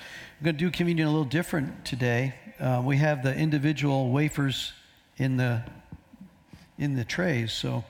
going 0.42 0.56
to 0.56 0.58
do 0.58 0.70
communion 0.70 1.06
a 1.06 1.10
little 1.10 1.26
different 1.26 1.84
today. 1.84 2.34
Uh, 2.58 2.80
we 2.82 2.96
have 2.96 3.22
the 3.22 3.34
individual 3.34 4.08
wafers 4.08 4.72
in 5.18 5.36
the 5.36 5.62
in 6.78 6.96
the 6.96 7.04
trays, 7.04 7.52
so 7.52 7.84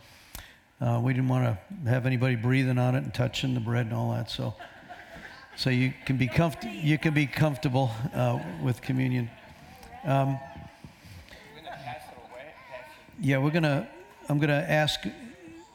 uh, 0.80 1.00
we 1.00 1.12
didn't 1.12 1.28
want 1.28 1.44
to 1.44 1.88
have 1.88 2.06
anybody 2.06 2.34
breathing 2.34 2.76
on 2.76 2.96
it 2.96 3.04
and 3.04 3.14
touching 3.14 3.54
the 3.54 3.60
bread 3.60 3.86
and 3.86 3.94
all 3.94 4.10
that. 4.10 4.28
So 4.28 4.52
so 5.54 5.70
you 5.70 5.92
can 6.04 6.16
be 6.16 6.26
comfort 6.26 6.64
you 6.64 6.98
can 6.98 7.14
be 7.14 7.24
comfortable 7.24 7.92
uh, 8.12 8.40
with 8.64 8.82
communion. 8.82 9.30
Um, 10.02 10.40
yeah, 13.20 13.38
we're 13.38 13.52
gonna. 13.52 13.88
I'm 14.28 14.40
gonna 14.40 14.66
ask 14.68 15.06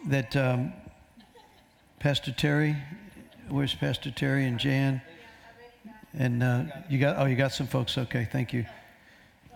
that. 0.08 0.36
Um, 0.36 0.74
Pastor 2.04 2.34
Terry. 2.34 2.76
Where's 3.48 3.74
Pastor 3.74 4.12
Terry 4.12 4.46
and 4.46 4.60
Jan? 4.60 5.02
And 6.14 6.44
uh, 6.44 6.66
you 6.90 7.00
got, 7.00 7.16
oh, 7.18 7.24
you 7.24 7.38
got 7.38 7.54
some 7.54 7.66
folks. 7.66 7.98
Okay, 7.98 8.28
thank 8.30 8.52
you. 8.52 8.66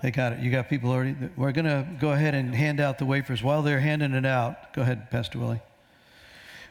They 0.01 0.11
got 0.11 0.31
it. 0.31 0.39
You 0.39 0.49
got 0.49 0.69
people 0.69 0.89
already. 0.89 1.13
We're 1.35 1.51
going 1.51 1.65
to 1.65 1.85
go 1.99 2.13
ahead 2.13 2.35
and 2.35 2.55
hand 2.55 2.79
out 2.79 2.99
the 2.99 3.05
wafers. 3.05 3.43
While 3.43 3.63
they're 3.63 3.81
handing 3.81 4.13
it 4.13 4.25
out, 4.25 4.71
go 4.71 4.81
ahead, 4.81 5.11
Pastor 5.11 5.39
Willie. 5.39 5.59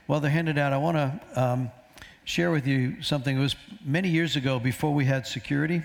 While 0.06 0.20
they're 0.20 0.30
handing 0.30 0.58
out, 0.58 0.72
I 0.72 0.78
want 0.78 0.96
to 0.96 1.20
um, 1.38 1.70
share 2.24 2.50
with 2.50 2.66
you 2.66 3.02
something. 3.02 3.36
It 3.36 3.40
was 3.40 3.54
many 3.84 4.08
years 4.08 4.34
ago 4.34 4.58
before 4.58 4.94
we 4.94 5.04
had 5.04 5.26
security. 5.26 5.82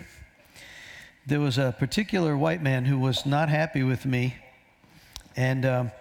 There 1.27 1.41
was 1.41 1.57
a 1.57 1.75
particular 1.77 2.37
white 2.37 2.63
man 2.63 2.85
who 2.85 2.97
was 2.97 3.25
not 3.25 3.49
happy 3.49 3.83
with 3.83 4.05
me. 4.05 4.35
And 5.35 5.65
um, 5.65 5.91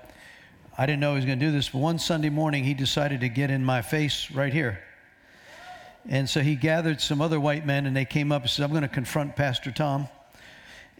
I 0.80 0.86
didn't 0.86 1.00
know 1.00 1.10
he 1.10 1.16
was 1.16 1.26
going 1.26 1.38
to 1.38 1.44
do 1.44 1.52
this, 1.52 1.68
but 1.68 1.80
one 1.80 1.98
Sunday 1.98 2.30
morning 2.30 2.64
he 2.64 2.72
decided 2.72 3.20
to 3.20 3.28
get 3.28 3.50
in 3.50 3.62
my 3.62 3.82
face 3.82 4.30
right 4.30 4.50
here. 4.50 4.82
And 6.08 6.26
so 6.26 6.40
he 6.40 6.54
gathered 6.54 7.02
some 7.02 7.20
other 7.20 7.38
white 7.38 7.66
men 7.66 7.84
and 7.84 7.94
they 7.94 8.06
came 8.06 8.32
up 8.32 8.40
and 8.40 8.50
said, 8.50 8.64
I'm 8.64 8.70
going 8.70 8.80
to 8.80 8.88
confront 8.88 9.36
Pastor 9.36 9.72
Tom. 9.72 10.08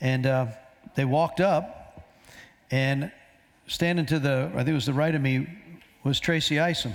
And 0.03 0.27
uh, 0.27 0.49
they 0.97 1.07
walked 1.07 1.41
up 1.41 2.05
and 2.71 3.11
standing 3.69 4.05
to 4.05 4.19
the, 4.19 4.51
I 4.53 4.57
think 4.59 4.69
it 4.69 4.75
was 4.75 4.85
the 4.85 4.93
right 4.93 5.15
of 5.15 5.23
me, 5.23 5.49
was 6.05 6.21
Tracy 6.21 6.61
Isom. 6.61 6.93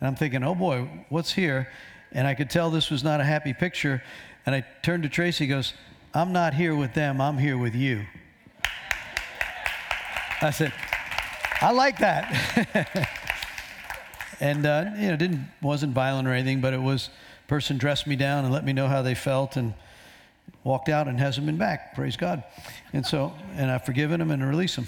And 0.00 0.06
I'm 0.06 0.16
thinking, 0.16 0.44
oh 0.44 0.54
boy, 0.54 0.86
what's 1.08 1.32
here? 1.32 1.66
And 2.12 2.26
I 2.26 2.34
could 2.34 2.50
tell 2.50 2.70
this 2.70 2.90
was 2.90 3.02
not 3.02 3.22
a 3.22 3.24
happy 3.24 3.54
picture. 3.54 4.02
And 4.44 4.54
I 4.54 4.66
turned 4.82 5.04
to 5.04 5.08
Tracy, 5.08 5.46
goes, 5.46 5.72
I'm 6.12 6.34
not 6.34 6.52
here 6.52 6.74
with 6.76 6.92
them, 6.92 7.22
I'm 7.22 7.38
here 7.38 7.56
with 7.56 7.74
you. 7.74 8.04
I 10.42 10.50
said, 10.50 10.74
I 11.62 11.72
like 11.72 11.98
that. 11.98 13.08
and 14.40 14.64
uh, 14.64 14.90
you 14.96 15.08
know, 15.08 15.16
didn't 15.16 15.46
wasn't 15.60 15.92
violent 15.92 16.26
or 16.26 16.32
anything, 16.32 16.62
but 16.62 16.72
it 16.72 16.80
was 16.80 17.10
person 17.48 17.76
dressed 17.76 18.06
me 18.06 18.16
down 18.16 18.44
and 18.44 18.52
let 18.52 18.64
me 18.64 18.72
know 18.72 18.86
how 18.86 19.02
they 19.02 19.14
felt 19.14 19.56
and 19.56 19.74
walked 20.64 20.88
out 20.88 21.06
and 21.06 21.18
hasn't 21.18 21.44
been 21.44 21.58
back. 21.58 21.94
Praise 21.94 22.16
God. 22.16 22.44
And 22.92 23.04
so, 23.04 23.34
and 23.56 23.70
I've 23.70 23.84
forgiven 23.84 24.20
him 24.20 24.30
and 24.30 24.46
released 24.46 24.76
him. 24.76 24.86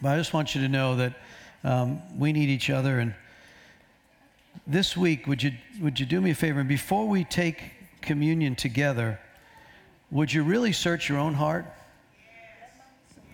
But 0.00 0.10
I 0.10 0.16
just 0.16 0.32
want 0.32 0.54
you 0.54 0.62
to 0.62 0.68
know 0.68 0.96
that 0.96 1.14
um, 1.62 2.00
we 2.18 2.32
need 2.32 2.48
each 2.48 2.70
other. 2.70 2.98
And 2.98 3.14
this 4.66 4.96
week, 4.96 5.26
would 5.26 5.42
you 5.42 5.52
would 5.82 6.00
you 6.00 6.06
do 6.06 6.22
me 6.22 6.30
a 6.30 6.34
favor? 6.34 6.60
And 6.60 6.68
before 6.68 7.06
we 7.06 7.24
take 7.24 7.62
communion 8.00 8.54
together, 8.54 9.20
would 10.10 10.32
you 10.32 10.42
really 10.42 10.72
search 10.72 11.08
your 11.08 11.18
own 11.18 11.34
heart? 11.34 11.66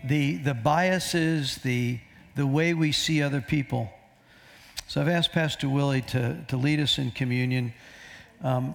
The 0.05 0.39
the 0.39 0.55
biases, 0.55 1.59
the 1.59 2.01
the 2.35 2.47
way 2.47 2.75
we 2.75 2.93
see 2.93 3.23
other 3.23 3.41
people. 3.41 3.91
So 4.89 5.01
I've 5.01 5.09
asked 5.09 5.33
Pastor 5.33 5.69
Willie 5.69 6.03
to, 6.03 6.45
to 6.49 6.57
lead 6.57 6.81
us 6.81 6.99
in 6.99 7.11
communion. 7.11 7.73
Um, 8.43 8.75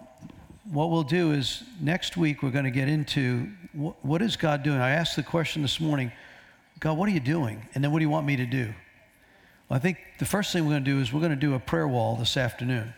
what 0.72 0.90
we'll 0.90 1.04
do 1.04 1.32
is 1.32 1.64
next 1.80 2.18
week 2.18 2.44
we're 2.44 2.52
going 2.52 2.66
to 2.66 2.72
get 2.72 2.90
into 2.90 3.50
wh- 3.74 4.06
what 4.06 4.22
is 4.22 4.36
God 4.36 4.64
doing? 4.64 4.80
I 4.80 4.92
asked 4.92 5.16
the 5.16 5.24
question 5.24 5.62
this 5.62 5.80
morning 5.80 6.12
God, 6.80 6.98
what 6.98 7.10
are 7.10 7.12
you 7.12 7.20
doing? 7.20 7.66
And 7.74 7.84
then 7.84 7.92
what 7.92 8.00
do 8.00 8.06
you 8.06 8.10
want 8.10 8.28
me 8.28 8.36
to 8.36 8.46
do? 8.46 8.74
Well, 9.68 9.78
I 9.78 9.80
think 9.80 9.98
the 10.20 10.26
first 10.26 10.54
thing 10.54 10.66
we're 10.66 10.74
going 10.74 10.86
to 10.86 10.92
do 10.92 11.00
is 11.00 11.12
we're 11.12 11.22
going 11.22 11.32
to 11.32 11.36
do 11.36 11.56
a 11.56 11.60
prayer 11.60 11.88
wall 11.88 12.16
this 12.16 12.38
afternoon. 12.38 12.94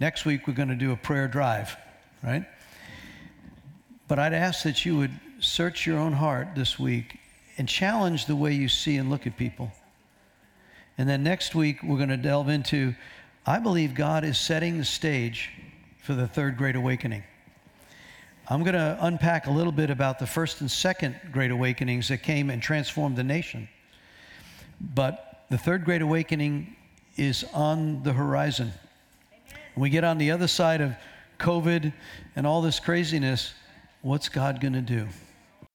Next 0.00 0.24
week 0.24 0.46
we're 0.46 0.54
going 0.54 0.70
to 0.70 0.74
do 0.74 0.92
a 0.92 0.96
prayer 0.96 1.28
drive, 1.28 1.76
right? 2.22 2.46
But 4.08 4.18
I'd 4.18 4.32
ask 4.32 4.62
that 4.64 4.84
you 4.84 4.96
would 4.96 5.12
search 5.40 5.86
your 5.86 5.98
own 5.98 6.14
heart 6.14 6.48
this 6.54 6.78
week 6.78 7.18
and 7.58 7.68
challenge 7.68 8.26
the 8.26 8.36
way 8.36 8.52
you 8.52 8.68
see 8.68 8.96
and 8.96 9.10
look 9.10 9.26
at 9.26 9.36
people. 9.36 9.72
And 10.98 11.08
then 11.08 11.22
next 11.22 11.54
week, 11.54 11.82
we're 11.82 11.96
going 11.96 12.08
to 12.08 12.16
delve 12.16 12.48
into 12.48 12.94
I 13.48 13.60
believe 13.60 13.94
God 13.94 14.24
is 14.24 14.38
setting 14.38 14.76
the 14.76 14.84
stage 14.84 15.50
for 16.02 16.14
the 16.14 16.26
third 16.26 16.56
great 16.56 16.74
awakening. 16.74 17.22
I'm 18.48 18.64
going 18.64 18.74
to 18.74 18.98
unpack 19.00 19.46
a 19.46 19.52
little 19.52 19.72
bit 19.72 19.88
about 19.88 20.18
the 20.18 20.26
first 20.26 20.60
and 20.60 20.70
second 20.70 21.14
great 21.30 21.52
awakenings 21.52 22.08
that 22.08 22.18
came 22.18 22.50
and 22.50 22.60
transformed 22.60 23.16
the 23.16 23.22
nation. 23.22 23.68
But 24.80 25.44
the 25.48 25.58
third 25.58 25.84
great 25.84 26.02
awakening 26.02 26.74
is 27.16 27.44
on 27.54 28.02
the 28.02 28.12
horizon. 28.12 28.72
When 29.74 29.82
we 29.82 29.90
get 29.90 30.02
on 30.02 30.18
the 30.18 30.32
other 30.32 30.48
side 30.48 30.80
of 30.80 30.94
COVID 31.38 31.92
and 32.34 32.46
all 32.46 32.62
this 32.62 32.80
craziness, 32.80 33.54
what's 34.02 34.28
God 34.28 34.60
going 34.60 34.74
to 34.74 34.80
do? 34.80 35.06